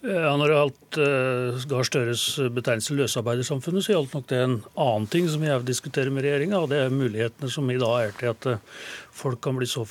Han 0.05 0.43
det 0.43 0.53
gjaldt 0.53 0.99
uh, 1.01 1.63
Gahr 1.71 1.87
Støres 1.89 2.23
betegnelse 2.53 2.95
løsarbeidersamfunnet, 2.99 3.85
så 3.85 3.95
gjaldt 3.95 4.13
nok 4.13 4.27
det 4.29 4.41
en 4.45 4.57
annen 4.77 5.07
ting 5.11 5.25
som 5.33 5.43
jeg 5.43 5.65
diskuterer 5.67 6.13
med 6.13 6.27
regjeringa, 6.27 6.61
og 6.61 6.69
det 6.71 6.83
er 6.83 6.93
mulighetene 6.93 7.49
som 7.51 7.71
i 7.73 7.79
dag 7.81 7.95
er 8.05 8.13
til 8.19 8.31
at 8.35 8.49
uh, 8.51 8.77
folk 9.17 9.41
kan 9.43 9.57
bli 9.57 9.67
så 9.67 9.87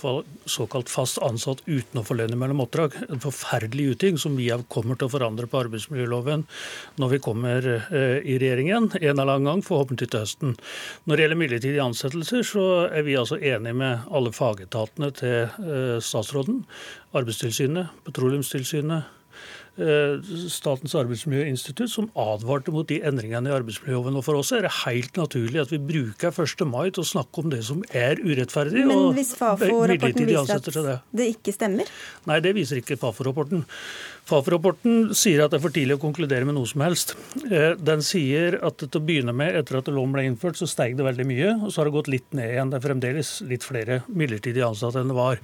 såkalt 0.46 0.92
fast 0.94 1.18
ansatt 1.26 1.64
uten 1.66 2.00
å 2.00 2.06
få 2.06 2.20
lønn 2.20 2.38
mellom 2.38 2.62
oppdrag. 2.68 3.00
En 3.10 3.24
forferdelig 3.24 3.96
uting 3.96 4.22
som 4.22 4.38
vi 4.38 4.52
kommer 4.70 5.00
til 5.00 5.10
å 5.10 5.16
forandre 5.16 5.50
på 5.50 5.64
arbeidsmiljøloven 5.64 6.46
når 7.02 7.14
vi 7.16 7.22
kommer 7.26 7.70
uh, 7.74 8.20
i 8.22 8.38
regjeringen 8.38 8.92
en 9.02 9.10
eller 9.10 9.34
annen 9.34 9.50
gang, 9.50 9.66
forhåpentlig 9.66 10.12
til 10.14 10.22
høsten. 10.22 10.56
Når 11.10 11.16
det 11.18 11.26
gjelder 11.26 11.42
midlertidige 11.42 11.90
ansettelser, 11.90 12.46
så 12.46 12.70
er 12.88 13.10
vi 13.10 13.18
altså 13.18 13.42
enige 13.42 13.82
med 13.82 14.06
alle 14.14 14.32
fagetatene 14.36 15.12
til 15.18 16.00
statsråden. 16.06 16.62
Arbeidstilsynet, 17.16 17.94
Petroleumstilsynet, 18.06 19.12
Statens 19.76 20.96
arbeidsmiljøinstitutt 20.96 21.92
som 21.92 22.08
advarte 22.16 22.72
mot 22.72 22.88
de 22.88 23.02
endringene 23.04 23.52
i 23.52 23.56
arbeidsmiljøloven. 23.58 24.16
Og 24.20 24.24
For 24.24 24.40
oss 24.40 24.54
er 24.56 24.64
det 24.64 24.72
helt 24.86 25.20
naturlig 25.20 25.62
at 25.66 25.74
vi 25.74 25.82
bruker 25.84 26.32
1. 26.32 26.66
mai 26.70 26.90
til 26.96 27.04
å 27.04 27.10
snakke 27.10 27.44
om 27.44 27.52
det 27.52 27.62
som 27.68 27.84
er 27.92 28.22
urettferdig. 28.24 28.86
Men 28.88 29.12
hvis 29.18 29.34
Fafo-rapporten 29.36 30.30
viser 30.32 30.62
at 30.62 30.72
det. 30.88 30.98
det 31.20 31.30
ikke 31.36 31.56
stemmer? 31.56 31.92
Nei, 32.30 32.40
det 32.46 32.56
viser 32.56 32.80
ikke 32.80 33.00
Fafo-rapporten. 33.02 33.66
Fafo-rapporten 34.26 35.12
sier 35.14 35.44
at 35.44 35.52
det 35.54 35.60
er 35.60 35.64
for 35.68 35.74
tidlig 35.74 36.00
å 36.00 36.02
konkludere 36.02 36.48
med 36.50 36.56
noe 36.58 36.66
som 36.66 36.82
helst. 36.82 37.14
Eh, 37.46 37.76
den 37.78 38.02
sier 38.06 38.56
at 38.66 38.80
til 38.82 38.98
å 38.98 39.04
begynne 39.06 39.36
med, 39.38 39.54
etter 39.60 39.78
at 39.78 39.92
loven 39.94 40.16
ble 40.16 40.24
innført, 40.26 40.58
så 40.58 40.66
steg 40.70 40.96
det 40.98 41.06
veldig 41.06 41.28
mye. 41.30 41.52
Og 41.60 41.70
så 41.70 41.82
har 41.82 41.90
det 41.90 41.94
gått 41.94 42.10
litt 42.10 42.34
ned 42.34 42.56
igjen. 42.56 42.72
Det 42.72 42.80
er 42.80 42.86
fremdeles 42.88 43.34
litt 43.46 43.68
flere 43.68 44.00
midlertidig 44.10 44.64
ansatte 44.66 45.04
enn 45.04 45.12
det 45.14 45.18
var. 45.18 45.42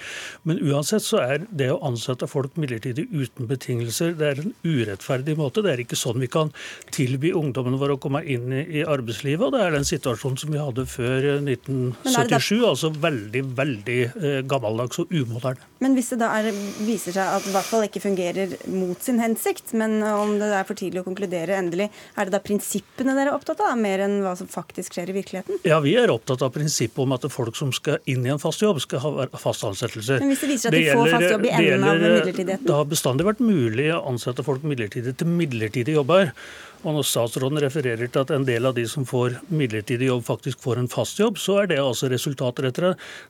Men 0.49 0.63
uansett 0.65 1.05
så 1.05 1.21
er 1.21 1.45
det 1.53 1.69
å 1.69 1.77
ansette 1.85 2.29
folk 2.31 2.57
midlertidig 2.57 3.05
uten 3.13 3.49
betingelser, 3.51 4.15
det 4.17 4.31
er 4.31 4.41
en 4.41 4.55
urettferdig 4.65 5.37
måte. 5.37 5.61
Det 5.61 5.75
er 5.75 5.83
ikke 5.85 5.99
sånn 5.99 6.21
vi 6.21 6.31
kan 6.31 6.49
tilby 6.89 7.35
ungdommene 7.37 7.77
våre 7.81 7.99
å 7.99 8.01
komme 8.01 8.23
inn 8.25 8.49
i 8.49 8.81
arbeidslivet. 8.81 9.45
Og 9.45 9.53
det 9.53 9.61
er 9.61 9.77
den 9.77 9.85
situasjonen 9.85 10.41
som 10.41 10.55
vi 10.55 10.61
hadde 10.61 10.87
før 10.89 11.29
1977. 11.43 12.65
Altså 12.65 12.89
veldig, 12.97 13.45
veldig 13.61 14.01
eh, 14.09 14.41
gammeldags 14.49 15.05
og 15.05 15.13
umoderne. 15.13 15.69
Men 15.81 15.93
hvis 15.97 16.11
det 16.13 16.21
da 16.21 16.33
er, 16.41 16.49
viser 16.85 17.13
seg 17.13 17.37
at 17.37 17.45
det 17.45 17.53
i 17.53 17.55
hvert 17.55 17.69
fall 17.69 17.85
ikke 17.85 18.01
fungerer 18.03 18.57
mot 18.71 19.01
sin 19.03 19.19
hensikt, 19.21 19.73
men 19.77 19.99
om 20.05 20.37
det 20.39 20.49
er 20.55 20.65
for 20.67 20.79
tidlig 20.79 21.03
å 21.03 21.07
konkludere 21.07 21.57
endelig, 21.59 21.89
er 22.15 22.27
det 22.27 22.35
da 22.35 22.41
prinsippene 22.43 23.15
dere 23.17 23.31
er 23.31 23.37
opptatt 23.37 23.61
av, 23.65 23.75
mer 23.79 24.03
enn 24.05 24.19
hva 24.25 24.33
som 24.39 24.49
faktisk 24.51 24.97
skjer 24.97 25.11
i 25.11 25.17
virkeligheten? 25.19 25.61
Ja, 25.67 25.81
vi 25.83 25.95
er 25.99 26.13
opptatt 26.13 26.43
av 26.45 26.53
prinsippet 26.55 27.03
om 27.03 27.15
at 27.15 27.27
folk 27.31 27.57
som 27.59 27.73
skal 27.75 27.99
inn 28.11 28.25
i 28.25 28.33
en 28.33 28.41
fast 28.41 28.63
jobb, 28.63 28.81
skal 28.83 29.03
ha 29.03 29.27
fast 29.41 29.65
ansettelse. 29.67 30.19
Men 30.21 30.33
hvis 30.33 30.43
det 30.45 30.51
viser 30.53 30.71
at 30.71 30.77
de 30.77 30.83
får 30.89 31.13
fast 31.15 31.29
jobb 31.35 31.47
i 31.47 31.53
enden 31.59 31.87
av 31.87 32.01
midlertidigheten? 32.01 32.67
Det 32.67 32.79
har 32.79 32.91
bestandig 32.91 33.27
vært 33.27 33.45
mulig 33.45 33.87
å 33.95 34.01
ansette 34.11 34.45
folk 34.47 34.65
midlertidig 34.67 35.15
til 35.19 35.31
midlertidige 35.31 35.99
jobber. 35.99 36.33
Og 36.81 36.95
når 36.95 37.05
statsråden 37.05 37.61
refererer 37.61 38.09
til 38.09 38.23
at 38.23 38.31
en 38.33 38.45
del 38.47 38.65
av 38.65 38.73
de 38.77 38.87
som 38.89 39.05
får 39.05 39.35
midlertidig 39.53 40.07
jobb, 40.07 40.23
faktisk 40.25 40.63
får 40.63 40.81
en 40.81 40.89
fast 40.89 41.19
jobb, 41.21 41.37
så 41.37 41.59
er 41.61 41.69
det 41.69 41.77
altså 41.81 42.09
resultater 42.09 42.65
etter 42.71 42.87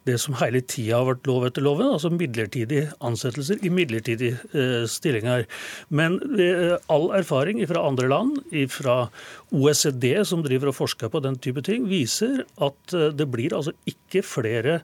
det 0.08 0.16
som 0.24 0.38
hele 0.40 0.62
tida 0.64 1.02
har 1.02 1.10
vært 1.10 1.28
lov 1.28 1.48
etter 1.50 1.66
loven, 1.66 1.90
altså 1.92 2.14
midlertidige 2.16 2.94
ansettelser 3.04 3.60
i 3.68 3.74
midlertidige 3.74 4.40
eh, 4.56 4.88
stillinger. 4.88 5.44
Men 5.92 6.18
eh, 6.40 6.78
all 6.92 7.10
erfaring 7.20 7.60
fra 7.68 7.84
andre 7.90 8.08
land, 8.12 8.40
fra 8.72 8.98
OECD 9.52 10.14
som 10.28 10.46
driver 10.46 10.72
og 10.72 10.78
forsker 10.78 11.12
på 11.12 11.20
den 11.24 11.36
type 11.44 11.64
ting, 11.68 11.90
viser 11.92 12.46
at 12.64 12.96
eh, 12.96 13.10
det 13.12 13.28
blir 13.34 13.58
altså 13.58 13.76
ikke 13.90 14.24
flere 14.24 14.80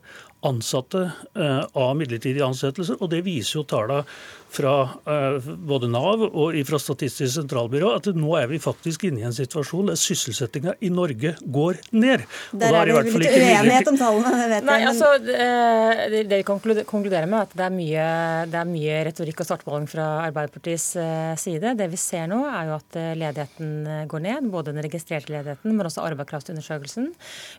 ansatte 0.46 1.08
eh, 1.34 1.62
av 1.72 1.96
midlertidige 1.98 2.46
ansettelser. 2.46 3.00
Og 3.00 3.10
det 3.12 3.24
viser 3.26 3.58
jo 3.58 3.66
tallene 3.68 4.04
fra 4.50 4.74
eh, 5.06 5.48
både 5.68 5.88
Nav 5.92 6.22
og 6.28 6.56
fra 6.68 6.80
Statistisk 6.80 7.34
sentralbyrå 7.34 7.92
at 7.98 8.08
nå 8.16 8.34
er 8.38 8.48
vi 8.50 8.60
faktisk 8.62 9.04
inne 9.08 9.22
i 9.22 9.26
en 9.28 9.36
situasjon 9.36 9.90
der 9.90 9.98
sysselsettinga 10.00 10.74
i 10.84 10.90
Norge 10.92 11.34
går 11.44 11.80
ned. 11.92 12.24
Der 12.56 12.76
er 12.78 12.88
det 12.88 13.12
litt 13.12 13.36
uenighet 13.36 13.90
om 13.92 13.98
tallene, 14.00 14.48
vet 14.54 14.66
Nei, 14.68 14.78
altså, 14.88 15.10
det, 15.22 16.24
det 16.30 16.40
vi 16.40 16.46
konkluderer 16.48 17.28
med, 17.28 17.38
er 17.38 17.44
at 17.44 17.56
det 17.58 17.66
er 17.66 17.74
mye, 17.74 18.06
det 18.52 18.60
er 18.62 18.70
mye 18.70 19.02
retorikk 19.08 19.44
og 19.44 19.50
svartmaling 19.50 19.88
fra 19.90 20.08
Arbeiderpartiets 20.24 20.88
eh, 21.00 21.34
side. 21.40 21.74
Det 21.78 21.90
vi 21.92 22.00
ser 22.00 22.28
nå, 22.32 22.40
er 22.48 22.70
jo 22.70 22.76
at 22.78 22.98
ledigheten 23.20 24.08
går 24.10 24.24
ned. 24.24 24.50
Både 24.52 24.72
den 24.72 24.84
registrerte 24.84 25.32
ledigheten, 25.34 25.76
men 25.76 25.88
også 25.88 26.06
arbeidskraftundersøkelsen. 26.08 27.12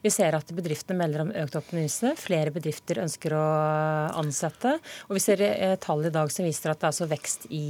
Vi 0.03 0.13
ser 0.13 0.37
at 0.37 0.53
bedriftene 0.55 0.99
melder 1.03 1.25
om 1.27 1.33
økt 1.43 1.57
optimisme. 1.59 2.15
Flere 2.19 2.53
bedrifter 2.55 3.03
ønsker 3.05 3.37
å 3.37 3.45
ansette. 4.19 4.77
Og 5.09 5.17
vi 5.17 5.23
ser 5.23 5.45
tall 5.83 6.07
i 6.07 6.13
dag 6.13 6.31
som 6.33 6.47
viser 6.47 6.73
at 6.73 6.78
at 6.79 6.85
det 6.85 6.87
er 6.87 6.93
altså 6.93 7.09
vekst 7.11 7.45
i, 7.51 7.63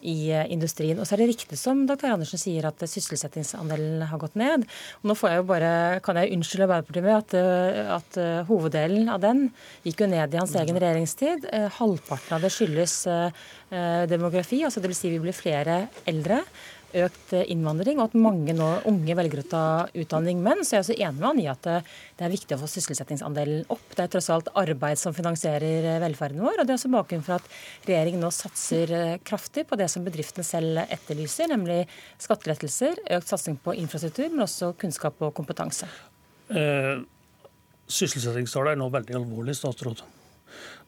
i 0.00 0.16
industrien. 0.54 0.98
Og 1.00 1.08
så 1.08 1.16
er 1.16 1.22
det 1.24 1.30
riktig 1.32 1.58
som 1.58 1.82
dr. 1.88 2.12
Andersen 2.14 2.40
sier, 2.40 2.68
at 2.70 2.80
sysselsettingsandelen 2.80 4.06
har 4.10 4.22
gått 4.22 4.38
ned. 4.38 4.64
Og 5.02 5.10
nå 5.10 5.18
jeg 5.20 5.46
bare, 5.50 5.72
kan 6.06 6.20
jeg 6.20 6.32
unnskylde 6.36 6.68
Arbeiderpartiet 6.68 7.06
med 7.06 7.18
at, 7.18 7.36
at 7.98 8.20
hoveddelen 8.48 9.10
av 9.12 9.22
den 9.24 9.48
gikk 9.86 10.04
jo 10.04 10.10
ned 10.14 10.34
i 10.34 10.40
hans 10.40 10.56
egen 10.62 10.78
regjeringstid. 10.78 11.48
Halvparten 11.80 12.38
av 12.38 12.46
det 12.46 12.54
skyldes 12.54 12.96
demografi, 14.10 14.62
altså 14.66 14.82
dvs. 14.82 15.02
Si 15.02 15.12
vi 15.12 15.22
blir 15.22 15.36
flere 15.36 15.82
eldre 16.10 16.44
økt 16.96 17.32
innvandring, 17.38 18.00
og 18.00 18.10
at 18.10 18.16
mange 18.18 18.54
nå 18.56 18.68
unge 18.88 19.14
velger 19.18 19.42
å 19.42 19.48
ta 19.50 19.64
utdanning. 19.94 20.40
Men 20.44 20.64
så 20.64 20.74
er 20.74 20.78
jeg 20.78 20.84
også 20.84 20.96
enig 20.96 21.20
med 21.20 21.26
han 21.28 21.42
i 21.42 21.46
at 21.50 21.68
eh, 21.70 21.90
det 22.18 22.26
er 22.26 22.32
viktig 22.32 22.56
å 22.56 22.60
få 22.62 22.70
sysselsettingsandelen 22.70 23.70
opp. 23.72 23.84
Det 23.94 24.04
er 24.04 24.12
tross 24.14 24.30
alt 24.34 24.50
arbeid 24.58 25.00
som 25.00 25.14
finansierer 25.16 25.88
eh, 25.94 26.00
velferden 26.02 26.42
vår. 26.42 26.62
og 26.62 26.68
Det 26.68 26.74
er 26.74 26.80
også 26.80 26.92
bakgrunnen 26.92 27.26
for 27.26 27.38
at 27.38 27.86
regjeringen 27.88 28.24
nå 28.24 28.32
satser 28.34 28.94
eh, 28.96 29.18
kraftig 29.26 29.66
på 29.70 29.78
det 29.80 29.90
som 29.92 30.06
bedriftene 30.06 30.46
selv 30.46 30.82
etterlyser, 30.86 31.50
nemlig 31.52 31.82
skattelettelser, 32.22 33.04
økt 33.18 33.32
satsing 33.32 33.60
på 33.62 33.76
infrastruktur, 33.80 34.28
men 34.32 34.46
også 34.46 34.72
kunnskap 34.80 35.22
og 35.26 35.34
kompetanse. 35.36 35.88
Eh, 36.50 36.98
Sysselsettingstallet 37.90 38.76
er 38.76 38.78
nå 38.78 38.86
veldig 38.94 39.16
alvorlig, 39.18 39.56
statsråd. 39.58 40.04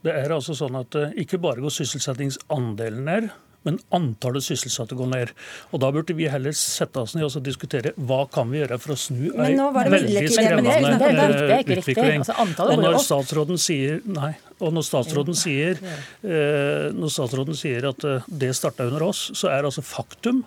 Det 0.07 0.13
er 0.15 0.31
altså 0.35 0.55
sånn 0.55 0.77
at 0.79 0.95
ikke 1.19 1.41
bare 1.43 1.63
går 1.63 1.73
sysselsettingsandelen 1.75 3.03
ned, 3.07 3.33
men 3.67 3.79
antallet 3.95 4.45
sysselsatte 4.47 4.99
går 4.99 5.11
ned. 5.13 5.35
Og 5.73 5.83
Da 5.83 5.91
burde 5.95 6.17
vi 6.17 6.29
heller 6.31 6.55
sette 6.57 7.03
oss 7.03 7.17
ned 7.17 7.27
og 7.27 7.43
diskutere 7.45 7.95
hva 7.97 8.25
kan 8.33 8.51
vi 8.53 8.61
gjøre 8.63 8.79
for 8.83 8.95
å 8.95 8.99
snu 8.99 9.33
en 9.33 9.61
veldig 9.75 10.25
skremmende 10.31 11.77
utvikling. 11.79 12.23
Altså, 12.23 12.67
og 12.69 12.83
når 12.83 12.99
statsråden 13.03 13.61
sier 13.61 14.01
nei, 14.07 14.33
og 14.63 14.75
når 14.77 14.87
statsråden 14.87 15.39
sier, 15.39 15.81
eh, 16.23 16.89
når 16.95 17.13
statsråden 17.13 17.59
sier 17.59 17.89
at 17.91 18.07
eh, 18.07 18.29
det 18.29 18.53
starta 18.57 18.87
under 18.87 19.09
oss, 19.09 19.25
så 19.39 19.51
er 19.51 19.67
altså 19.67 19.83
faktum 19.85 20.45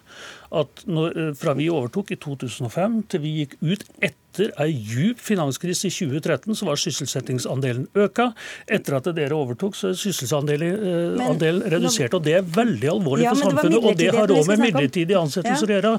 at 0.56 0.86
når, 0.88 1.18
eh, 1.20 1.34
fra 1.38 1.56
vi 1.58 1.68
overtok 1.72 2.14
i 2.16 2.20
2005 2.22 3.02
til 3.12 3.26
vi 3.26 3.34
gikk 3.42 3.58
ut 3.62 3.84
etter 4.00 4.25
ei 4.44 4.72
djup 4.74 5.22
finanskrise 5.24 5.90
i 5.90 5.94
2013, 5.94 6.56
så 6.56 6.68
var 6.68 6.80
sysselsettingsandelen 6.80 7.88
øka. 8.06 8.30
Etter 8.68 8.98
at 9.00 9.10
dere 9.16 9.38
overtok, 9.38 9.76
så 9.78 9.92
er 9.92 9.98
sysselsettingsandelen 10.00 11.64
redusert. 11.74 12.14
Og 12.18 12.24
det 12.26 12.38
er 12.40 12.46
veldig 12.46 12.92
alvorlig 12.92 13.28
ja, 13.28 13.34
for 13.34 13.50
samfunnet. 13.50 13.78
Og 13.80 14.00
det 14.00 14.10
har 14.16 14.34
òg 14.36 14.50
med 14.52 14.64
midlertidige 14.68 15.20
ansettelser 15.20 15.70
å 15.70 15.74
ja. 15.74 15.80
gjøre. 15.80 15.94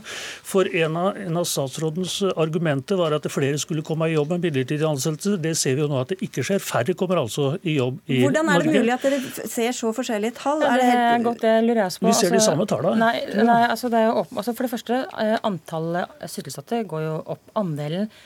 For 0.53 0.71
en 0.85 0.99
av, 1.01 1.21
en 1.27 1.41
av, 1.41 1.49
statsrådens 1.49 2.19
argumenter 2.35 2.99
var 3.01 3.17
at 3.17 3.29
flere 3.33 3.59
skulle 3.63 3.85
komme 3.87 4.11
i 4.11 4.17
jobb 4.17 4.37
med 4.37 4.49
midlertidige 4.49 4.89
ansettelser. 4.89 5.39
Det 5.43 5.55
ser 5.59 5.79
vi 5.79 5.85
jo 5.85 5.91
nå 5.91 6.01
at 6.03 6.15
det 6.15 6.21
ikke 6.27 6.45
skjer. 6.47 6.63
Færre 6.63 6.97
kommer 6.99 7.23
altså 7.23 7.55
i 7.63 7.79
jobb 7.79 8.01
i 8.07 8.21
Norge. 8.21 8.27
Hvordan 8.27 8.53
er 8.53 8.67
det 8.67 8.77
mulig 8.77 8.97
at 8.97 9.07
dere 9.09 9.49
ser 9.57 9.77
så 9.77 9.93
forskjellige 9.97 10.39
tall? 10.41 10.65
Ja, 10.67 10.77
det 10.81 10.93
er 10.93 11.25
godt, 11.25 11.43
det 11.45 11.57
lurer 11.67 11.85
jeg 11.85 11.99
på. 12.01 12.11
Vi 12.11 12.17
ser 12.19 12.33
de 12.33 12.41
altså, 12.41 12.53
samme 12.53 12.69
tallene. 12.71 12.97
Nei, 13.01 13.45
nei 13.47 13.61
altså 13.71 13.91
det 13.93 14.03
er 14.03 14.11
jo 14.11 14.17
åpen, 14.23 14.41
altså 14.43 14.57
For 14.57 14.67
det 14.67 14.73
første, 14.73 15.03
eh, 15.23 15.37
antallet 15.47 16.27
sysselsatte 16.33 16.83
går 16.89 17.07
jo 17.07 17.15
opp. 17.37 17.43
Andelen 17.57 17.97
Eh, 17.97 18.26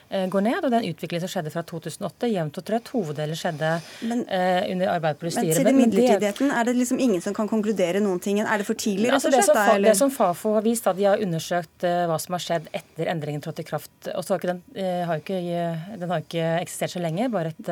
går 0.11 0.43
ned. 0.45 0.59
Og 0.65 0.71
den 0.73 0.87
utviklingen 0.89 1.23
som 1.23 1.31
skjedde 1.31 1.51
fra 1.53 1.63
2008, 1.67 2.29
jevnt 2.31 2.59
og 2.59 2.65
trøtt, 2.67 2.91
hoveddelen 2.95 3.37
skjedde 3.37 3.71
men, 4.09 4.23
eh, 4.27 4.67
under 4.71 4.91
Arbeiderpartiets 4.95 5.37
styre. 5.37 5.47
Men 5.47 5.59
siden 5.59 5.79
midlertidigheten, 5.79 6.51
er 6.51 6.67
det 6.67 6.75
liksom 6.75 6.99
ingen 6.99 7.21
som 7.23 7.35
kan 7.37 7.49
konkludere 7.49 8.01
noen 8.03 8.19
ting? 8.19 8.39
Er 8.39 8.57
det 8.57 8.67
for 8.67 8.75
tidlig, 8.75 9.07
rett 9.07 9.19
altså, 9.19 9.31
og 9.31 9.37
slett? 9.37 9.47
Det 9.47 9.65
som, 9.71 9.83
det 9.87 9.95
som 10.01 10.11
Fafo 10.11 10.53
har 10.57 10.65
vist, 10.65 10.87
da 10.87 10.93
de 10.97 11.07
har 11.07 11.23
undersøkt 11.23 11.87
eh, 11.87 12.05
hva 12.09 12.19
som 12.21 12.37
har 12.37 12.43
skjedd 12.45 12.69
etter 12.73 13.11
endringen 13.13 13.43
trådte 13.43 13.63
i 13.63 13.67
kraft. 13.67 13.91
Og 14.15 14.25
så 14.25 14.35
har 14.35 14.41
ikke 14.41 14.51
den, 14.51 14.63
eh, 14.75 15.03
har 15.07 15.21
ikke, 15.21 15.41
den 16.01 16.15
har 16.15 16.25
ikke 16.25 16.47
eksistert 16.61 16.95
så 16.95 17.03
lenge, 17.03 17.29
bare 17.31 17.53
et, 17.53 17.71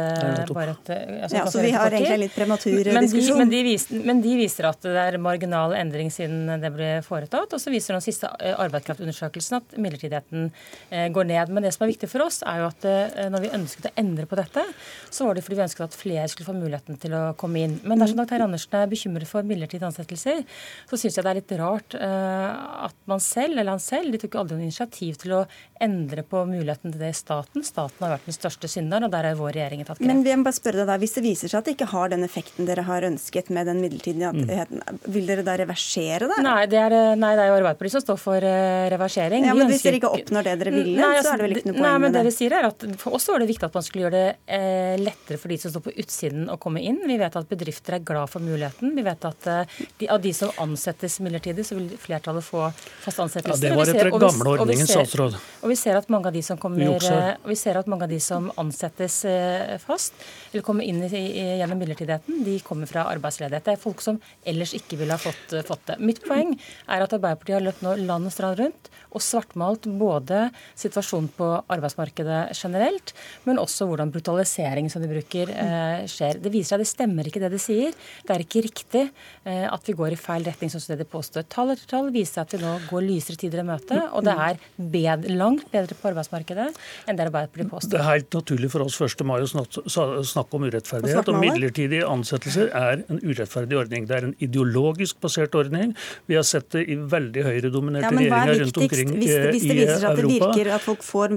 bare 0.53 0.75
et 0.77 0.93
altså, 1.23 1.35
ja, 1.35 1.45
Så 1.49 1.63
vi 1.65 1.73
har 1.75 1.91
egentlig 1.91 2.15
en 2.15 2.23
litt 2.23 2.37
prematur 2.37 2.93
men 2.93 3.07
diskusjon? 3.07 3.35
De, 3.35 3.43
men, 3.43 3.53
de 3.53 3.63
viser, 3.67 4.05
men 4.11 4.23
de 4.23 4.35
viser 4.39 4.69
at 4.69 4.81
det 4.85 5.05
er 5.07 5.19
marginal 5.21 5.75
endring 5.77 6.11
siden 6.13 6.47
det 6.61 6.73
ble 6.73 6.91
foretatt. 7.05 7.51
Og 7.55 7.61
så 7.61 7.73
viser 7.73 7.97
den 7.97 8.05
siste 8.05 8.29
arbeidskraftundersøkelsen 8.29 9.59
at 9.59 9.77
midlertidigheten 9.77 10.49
går 11.13 11.29
ned. 11.29 11.51
Men 11.53 11.65
det 11.65 11.73
som 11.75 11.85
er 11.85 11.93
viktig 11.93 12.09
for 12.11 12.25
oss, 12.25 12.28
er 12.47 12.61
jo 12.61 12.67
at 12.69 12.85
eh, 12.87 13.27
når 13.31 13.43
vi 13.43 13.51
ønsket 13.57 13.89
å 13.89 13.93
endre 13.99 14.27
på 14.29 14.37
dette, 14.39 14.63
så 15.09 15.27
var 15.27 15.35
det 15.37 15.43
fordi 15.45 15.59
vi 15.59 15.65
ønsket 15.65 15.85
at 15.87 15.97
flere 15.97 16.27
skulle 16.31 16.49
få 16.49 16.55
muligheten 16.57 16.99
til 17.01 17.15
å 17.17 17.23
komme 17.39 17.63
inn. 17.65 17.77
Men 17.87 18.01
dersom 18.01 18.19
Dr. 18.21 18.45
Andersen 18.45 18.77
er 18.79 18.91
bekymret 18.91 19.29
for 19.29 19.47
midlertidige 19.47 19.89
ansettelser, 19.89 20.43
så 20.89 20.99
syns 20.99 21.17
jeg 21.17 21.25
det 21.25 21.31
er 21.33 21.39
litt 21.39 21.53
rart 21.59 21.95
uh, 21.97 22.85
at 22.87 22.97
man 23.09 23.21
selv, 23.23 23.57
eller 23.57 23.73
han 23.73 23.83
selv, 23.83 24.13
de 24.13 24.21
tok 24.21 24.39
aldri 24.41 24.59
noe 24.59 24.67
initiativ 24.69 25.19
til 25.23 25.35
å 25.39 25.43
endre 25.79 26.25
på 26.27 26.43
muligheten 26.49 26.93
til 26.93 27.01
det 27.01 27.11
i 27.13 27.17
staten. 27.17 27.63
Staten 27.65 28.05
har 28.05 28.15
vært 28.17 28.27
den 28.27 28.35
største 28.35 28.69
synderen, 28.71 29.07
og 29.07 29.13
der 29.13 29.29
har 29.29 29.39
vår 29.39 29.55
regjering 29.55 29.85
tatt 29.87 30.01
grep. 30.01 30.09
Men 30.11 30.23
vi 30.25 30.35
må 30.35 30.47
bare 30.47 30.57
spørre 30.57 30.81
deg 30.81 30.89
da, 30.91 30.97
Hvis 30.99 31.15
det 31.15 31.23
viser 31.23 31.51
seg 31.51 31.61
at 31.61 31.69
det 31.69 31.75
ikke 31.77 31.89
har 31.93 32.11
den 32.11 32.25
effekten 32.27 32.67
dere 32.67 32.83
har 32.87 33.07
ønsket 33.07 33.51
med 33.55 33.69
den 33.71 33.79
midlertidigheten, 33.83 34.81
mm. 34.83 35.01
vil 35.15 35.29
dere 35.29 35.45
da 35.47 35.55
reversere 35.61 36.27
det? 36.29 36.41
Nei, 36.45 36.59
det 36.71 36.81
er, 36.81 36.97
nei, 37.19 37.33
det 37.39 37.45
er 37.45 37.51
jo 37.51 37.57
Arbeiderpartiet 37.61 37.95
som 37.95 38.05
står 38.05 38.19
for 38.21 38.43
uh, 38.43 38.87
reversering. 38.91 39.47
Ja, 39.47 39.55
men 39.57 39.71
Hvis 39.71 39.85
dere 39.87 40.01
ikke 40.01 40.11
oppnår 40.19 40.49
det 40.49 40.57
dere 40.63 40.75
ville, 40.75 40.97
nei, 40.99 41.13
altså, 41.15 41.29
så 41.29 41.35
er 41.35 41.41
det 41.41 41.47
vel 41.47 41.57
ikke 41.57 41.71
noe 41.71 41.79
poeng 41.79 42.03
med 42.03 42.09
men 42.09 42.18
det? 42.27 42.33
sier 42.35 42.53
er 42.55 42.67
at 42.69 42.83
For 42.99 43.15
oss 43.17 43.27
var 43.29 43.41
det 43.41 43.47
viktig 43.49 43.67
at 43.67 43.75
man 43.77 43.85
skulle 43.85 44.05
gjøre 44.05 44.19
det 44.19 44.57
eh, 44.57 44.95
lettere 44.99 45.39
for 45.41 45.51
de 45.51 45.57
som 45.61 45.73
står 45.73 45.83
på 45.87 45.93
utsiden 46.03 46.49
å 46.51 46.57
komme 46.61 46.83
inn. 46.85 46.99
Vi 47.07 47.17
vet 47.19 47.37
at 47.39 47.49
bedrifter 47.49 47.97
er 47.97 48.03
glad 48.05 48.31
for 48.31 48.43
muligheten. 48.43 48.93
Vi 48.95 49.05
vet 49.05 49.27
at 49.29 49.49
eh, 49.49 49.77
de, 50.01 50.09
av 50.11 50.21
de 50.23 50.33
som 50.35 50.53
ansettes 50.63 51.19
midlertidig, 51.23 51.65
så 51.67 51.77
vil 51.77 51.89
flertallet 52.01 52.45
få 52.45 52.67
fast 52.75 53.23
ansettelse. 53.23 53.63
Ja, 53.63 53.71
det 53.71 53.79
var 53.79 53.93
etter 53.93 54.11
gamle 54.13 54.55
ordningen, 54.55 54.89
statsråd. 54.89 55.39
Og 55.63 55.73
vi 55.73 55.79
ser 55.79 55.99
at 55.99 56.11
mange 56.11 56.31
av 56.31 56.35
de 56.35 56.43
som 56.45 56.59
kommer, 56.61 56.97
eh, 56.97 57.31
og 57.39 57.49
vi 57.53 57.59
ser 57.59 57.79
at 57.79 57.89
mange 57.91 58.07
av 58.07 58.13
de 58.13 58.21
som 58.23 58.51
ansettes 58.59 59.21
fast, 59.83 60.15
eller 60.51 60.65
kommer 60.65 60.87
inn 60.87 61.01
i, 61.05 61.09
i, 61.09 61.45
gjennom 61.59 61.79
midlertidigheten, 61.79 62.43
de 62.45 62.57
kommer 62.65 62.89
fra 62.89 63.07
arbeidsledighet. 63.13 63.65
Det 63.65 63.75
er 63.75 63.81
folk 63.81 64.03
som 64.03 64.19
ellers 64.47 64.75
ikke 64.77 64.99
ville 64.99 65.15
ha 65.15 65.21
fått, 65.21 65.55
fått 65.67 65.85
det. 65.91 65.99
Mitt 66.03 66.23
poeng 66.25 66.55
er 66.55 67.03
at 67.03 67.13
Arbeiderpartiet 67.15 67.59
har 67.59 67.65
løpt 67.65 67.83
nå 67.85 67.95
land 68.03 68.29
og 68.29 68.33
strand 68.33 68.59
rundt 68.59 68.89
og 69.09 69.23
svartmalt 69.23 69.87
både 69.99 70.49
situasjonen 70.77 71.29
på 71.37 71.49
arbeidsmarkedet 71.65 72.08
generelt, 72.17 73.13
men 73.45 73.59
også 73.61 73.87
hvordan 73.89 74.11
brutalisering 74.13 74.89
som 74.91 75.01
de 75.01 75.09
bruker, 75.11 75.49
eh, 75.49 76.05
skjer. 76.09 76.41
Det 76.41 76.51
viser 76.51 76.73
seg 76.73 76.79
at 76.79 76.85
det 76.85 76.91
stemmer 76.91 77.27
ikke 77.27 77.41
det 77.43 77.51
de 77.51 77.59
sier. 77.61 77.93
Det 78.25 78.35
er 78.35 78.43
ikke 78.45 78.63
riktig 78.65 79.03
eh, 79.45 79.67
at 79.69 79.85
vi 79.85 79.93
går 79.93 80.13
i 80.13 80.19
feil 80.19 80.43
retning, 80.43 80.69
som 80.69 80.79
det 80.79 80.99
de 81.03 81.07
påstår. 81.09 81.45
Tall 81.49 81.73
etter 81.75 81.87
tall 81.89 82.11
viser 82.11 82.41
at 82.41 82.53
vi 82.53 82.61
nå 82.61 82.75
går 82.89 83.05
lysere 83.05 83.39
tider 83.39 83.63
i 83.63 83.67
møte, 83.67 83.99
og 84.13 84.25
det 84.27 84.35
er 84.35 84.59
bedre, 84.77 85.35
langt 85.35 85.69
bedre 85.71 85.97
på 85.97 86.11
arbeidsmarkedet 86.11 86.69
enn 87.07 87.19
det 87.19 87.27
Arbeiderpartiet 87.29 87.69
påstår. 87.71 87.93
Det 87.93 87.99
er 87.99 88.07
helt 88.09 88.37
naturlig 88.39 88.71
for 88.73 88.85
oss 88.85 88.99
1. 89.01 89.25
mai 89.27 89.39
å 89.43 89.47
snakke 89.49 90.57
om 90.57 90.65
urettferdighet. 90.67 91.29
og 91.29 91.39
Midlertidige 91.39 92.07
ansettelser 92.09 92.71
er 92.75 93.03
en 93.07 93.21
urettferdig 93.23 93.77
ordning. 93.77 94.07
Det 94.09 94.17
er 94.17 94.29
en 94.29 94.35
ideologisk 94.43 95.19
basert 95.21 95.55
ordning. 95.57 95.95
Vi 96.29 96.37
har 96.37 96.45
sett 96.47 96.69
det 96.75 96.85
i 96.89 96.97
veldig 96.99 97.45
høyredominerte 97.45 98.09
ja, 98.09 98.17
regjeringer 98.19 98.63
rundt 98.63 98.81
omkring 98.83 99.13
i 99.13 99.19
hvis, 99.19 99.35
hvis 99.53 99.67
det 99.67 99.77
viser 99.77 100.01
seg 100.01 100.09
at 100.11 100.19
det 100.19 100.27
virker 100.29 100.71
at 100.75 100.85
folk 100.85 101.05
får 101.05 101.35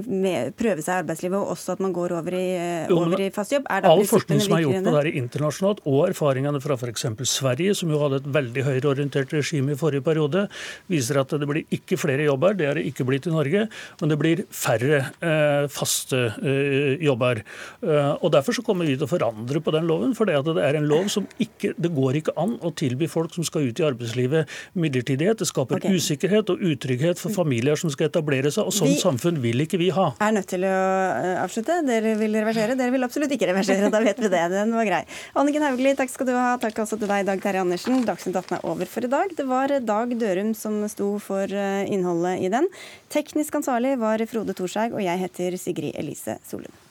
prøve 0.63 0.85
seg 0.85 0.95
i 0.95 1.03
arbeidslivet, 1.03 1.37
og 1.39 1.53
også 1.55 1.75
at 1.75 1.83
man 1.83 1.93
går 1.95 2.15
over 2.17 2.37
i, 2.37 2.47
eh, 2.55 2.93
over 2.93 3.21
i 3.21 3.29
fast 3.35 3.55
jobb? 3.55 3.67
Er 3.69 3.87
All 3.89 4.05
forskning 4.09 4.41
som 4.43 4.57
er 4.57 4.65
gjort 4.65 4.87
på 4.87 4.95
dette 4.97 5.15
internasjonalt, 5.21 5.83
og 5.89 6.01
erfaringene 6.09 6.61
fra 6.63 6.77
f.eks. 6.79 7.05
Sverige, 7.29 7.75
som 7.77 7.91
jo 7.91 8.01
hadde 8.01 8.21
et 8.21 8.29
veldig 8.39 8.65
høyreorientert 8.67 9.33
regime 9.35 9.75
i 9.75 9.79
forrige 9.79 10.05
periode, 10.05 10.47
viser 10.91 11.19
at 11.21 11.33
det 11.39 11.49
blir 11.49 11.63
ikke 11.73 11.99
flere 11.99 12.27
jobber. 12.27 12.55
Det 12.57 12.69
er 12.69 12.79
det 12.79 12.87
ikke 12.89 13.07
blitt 13.07 13.27
i 13.29 13.33
Norge, 13.33 13.67
men 14.01 14.11
det 14.11 14.19
blir 14.19 14.43
færre 14.53 15.03
eh, 15.03 15.67
faste 15.71 16.21
eh, 16.41 16.97
jobber. 17.03 17.43
Eh, 17.83 18.11
og 18.19 18.31
Derfor 18.33 18.55
så 18.57 18.63
kommer 18.65 18.87
vi 18.89 18.95
til 18.97 19.05
å 19.05 19.11
forandre 19.11 19.61
på 19.63 19.73
den 19.75 19.87
loven. 19.89 20.15
For 20.17 20.29
det, 20.29 20.39
er 20.63 20.77
en 20.79 20.87
lov 20.89 21.09
som 21.13 21.27
ikke 21.41 21.73
Det 21.77 21.91
går 21.93 22.17
ikke 22.19 22.33
an 22.39 22.55
å 22.65 22.71
tilby 22.75 23.07
folk 23.11 23.33
som 23.35 23.45
skal 23.45 23.67
ut 23.69 23.79
i 23.79 23.85
arbeidslivet 23.85 24.49
midlertidighet. 24.79 25.39
Det 25.39 25.47
skaper 25.49 25.79
okay. 25.79 25.97
usikkerhet 25.97 26.49
og 26.53 26.63
utrygghet 26.63 27.21
for 27.21 27.33
familier 27.35 27.79
som 27.79 27.91
skal 27.93 28.09
etablere 28.09 28.51
seg. 28.53 28.67
Og 28.69 28.75
sånn 28.75 28.95
samfunn 28.99 29.41
vil 29.43 29.63
ikke 29.65 29.79
vi 29.81 29.91
ha. 29.95 30.11
er 30.23 30.35
nødt 30.43 30.51
til 30.51 30.65
å 30.67 30.75
eh, 30.75 31.39
avslutte. 31.41 31.79
Dere 31.87 32.13
vil 32.19 32.35
reversere. 32.35 32.77
Dere 32.79 32.93
vil 32.93 33.07
absolutt 33.07 33.33
ikke 33.33 33.49
reversere. 33.49 33.91
Da 33.93 34.01
vet 34.03 34.19
vi 34.19 34.31
det. 34.31 34.43
Den 34.53 34.75
var 34.75 34.87
grei. 34.87 35.01
Anniken 35.39 35.65
Hauglie, 35.65 35.95
takk 35.97 36.11
skal 36.11 36.29
du 36.29 36.35
ha. 36.35 36.53
Takk 36.61 36.83
også 36.83 36.99
til 36.99 37.11
deg, 37.11 37.25
Dag 37.29 37.41
Terje 37.43 37.63
Andersen. 37.63 38.03
Dagsnytt 38.07 38.39
18 38.43 38.59
er 38.59 38.69
over 38.69 38.89
for 38.89 39.07
i 39.07 39.11
dag. 39.11 39.33
Det 39.37 39.47
var 39.49 39.77
Dag 39.83 40.15
Dørum 40.19 40.53
som 40.57 40.81
sto 40.91 41.15
for 41.23 41.47
eh, 41.47 41.83
innholdet 41.87 42.43
i 42.43 42.51
den. 42.53 42.69
Teknisk 43.13 43.61
ansvarlig 43.61 43.95
var 44.01 44.23
Frode 44.29 44.55
Thorshaug, 44.57 44.97
og 44.97 45.05
jeg 45.05 45.23
heter 45.23 45.61
Sigrid 45.61 45.95
Elise 45.99 46.39
Solund. 46.47 46.82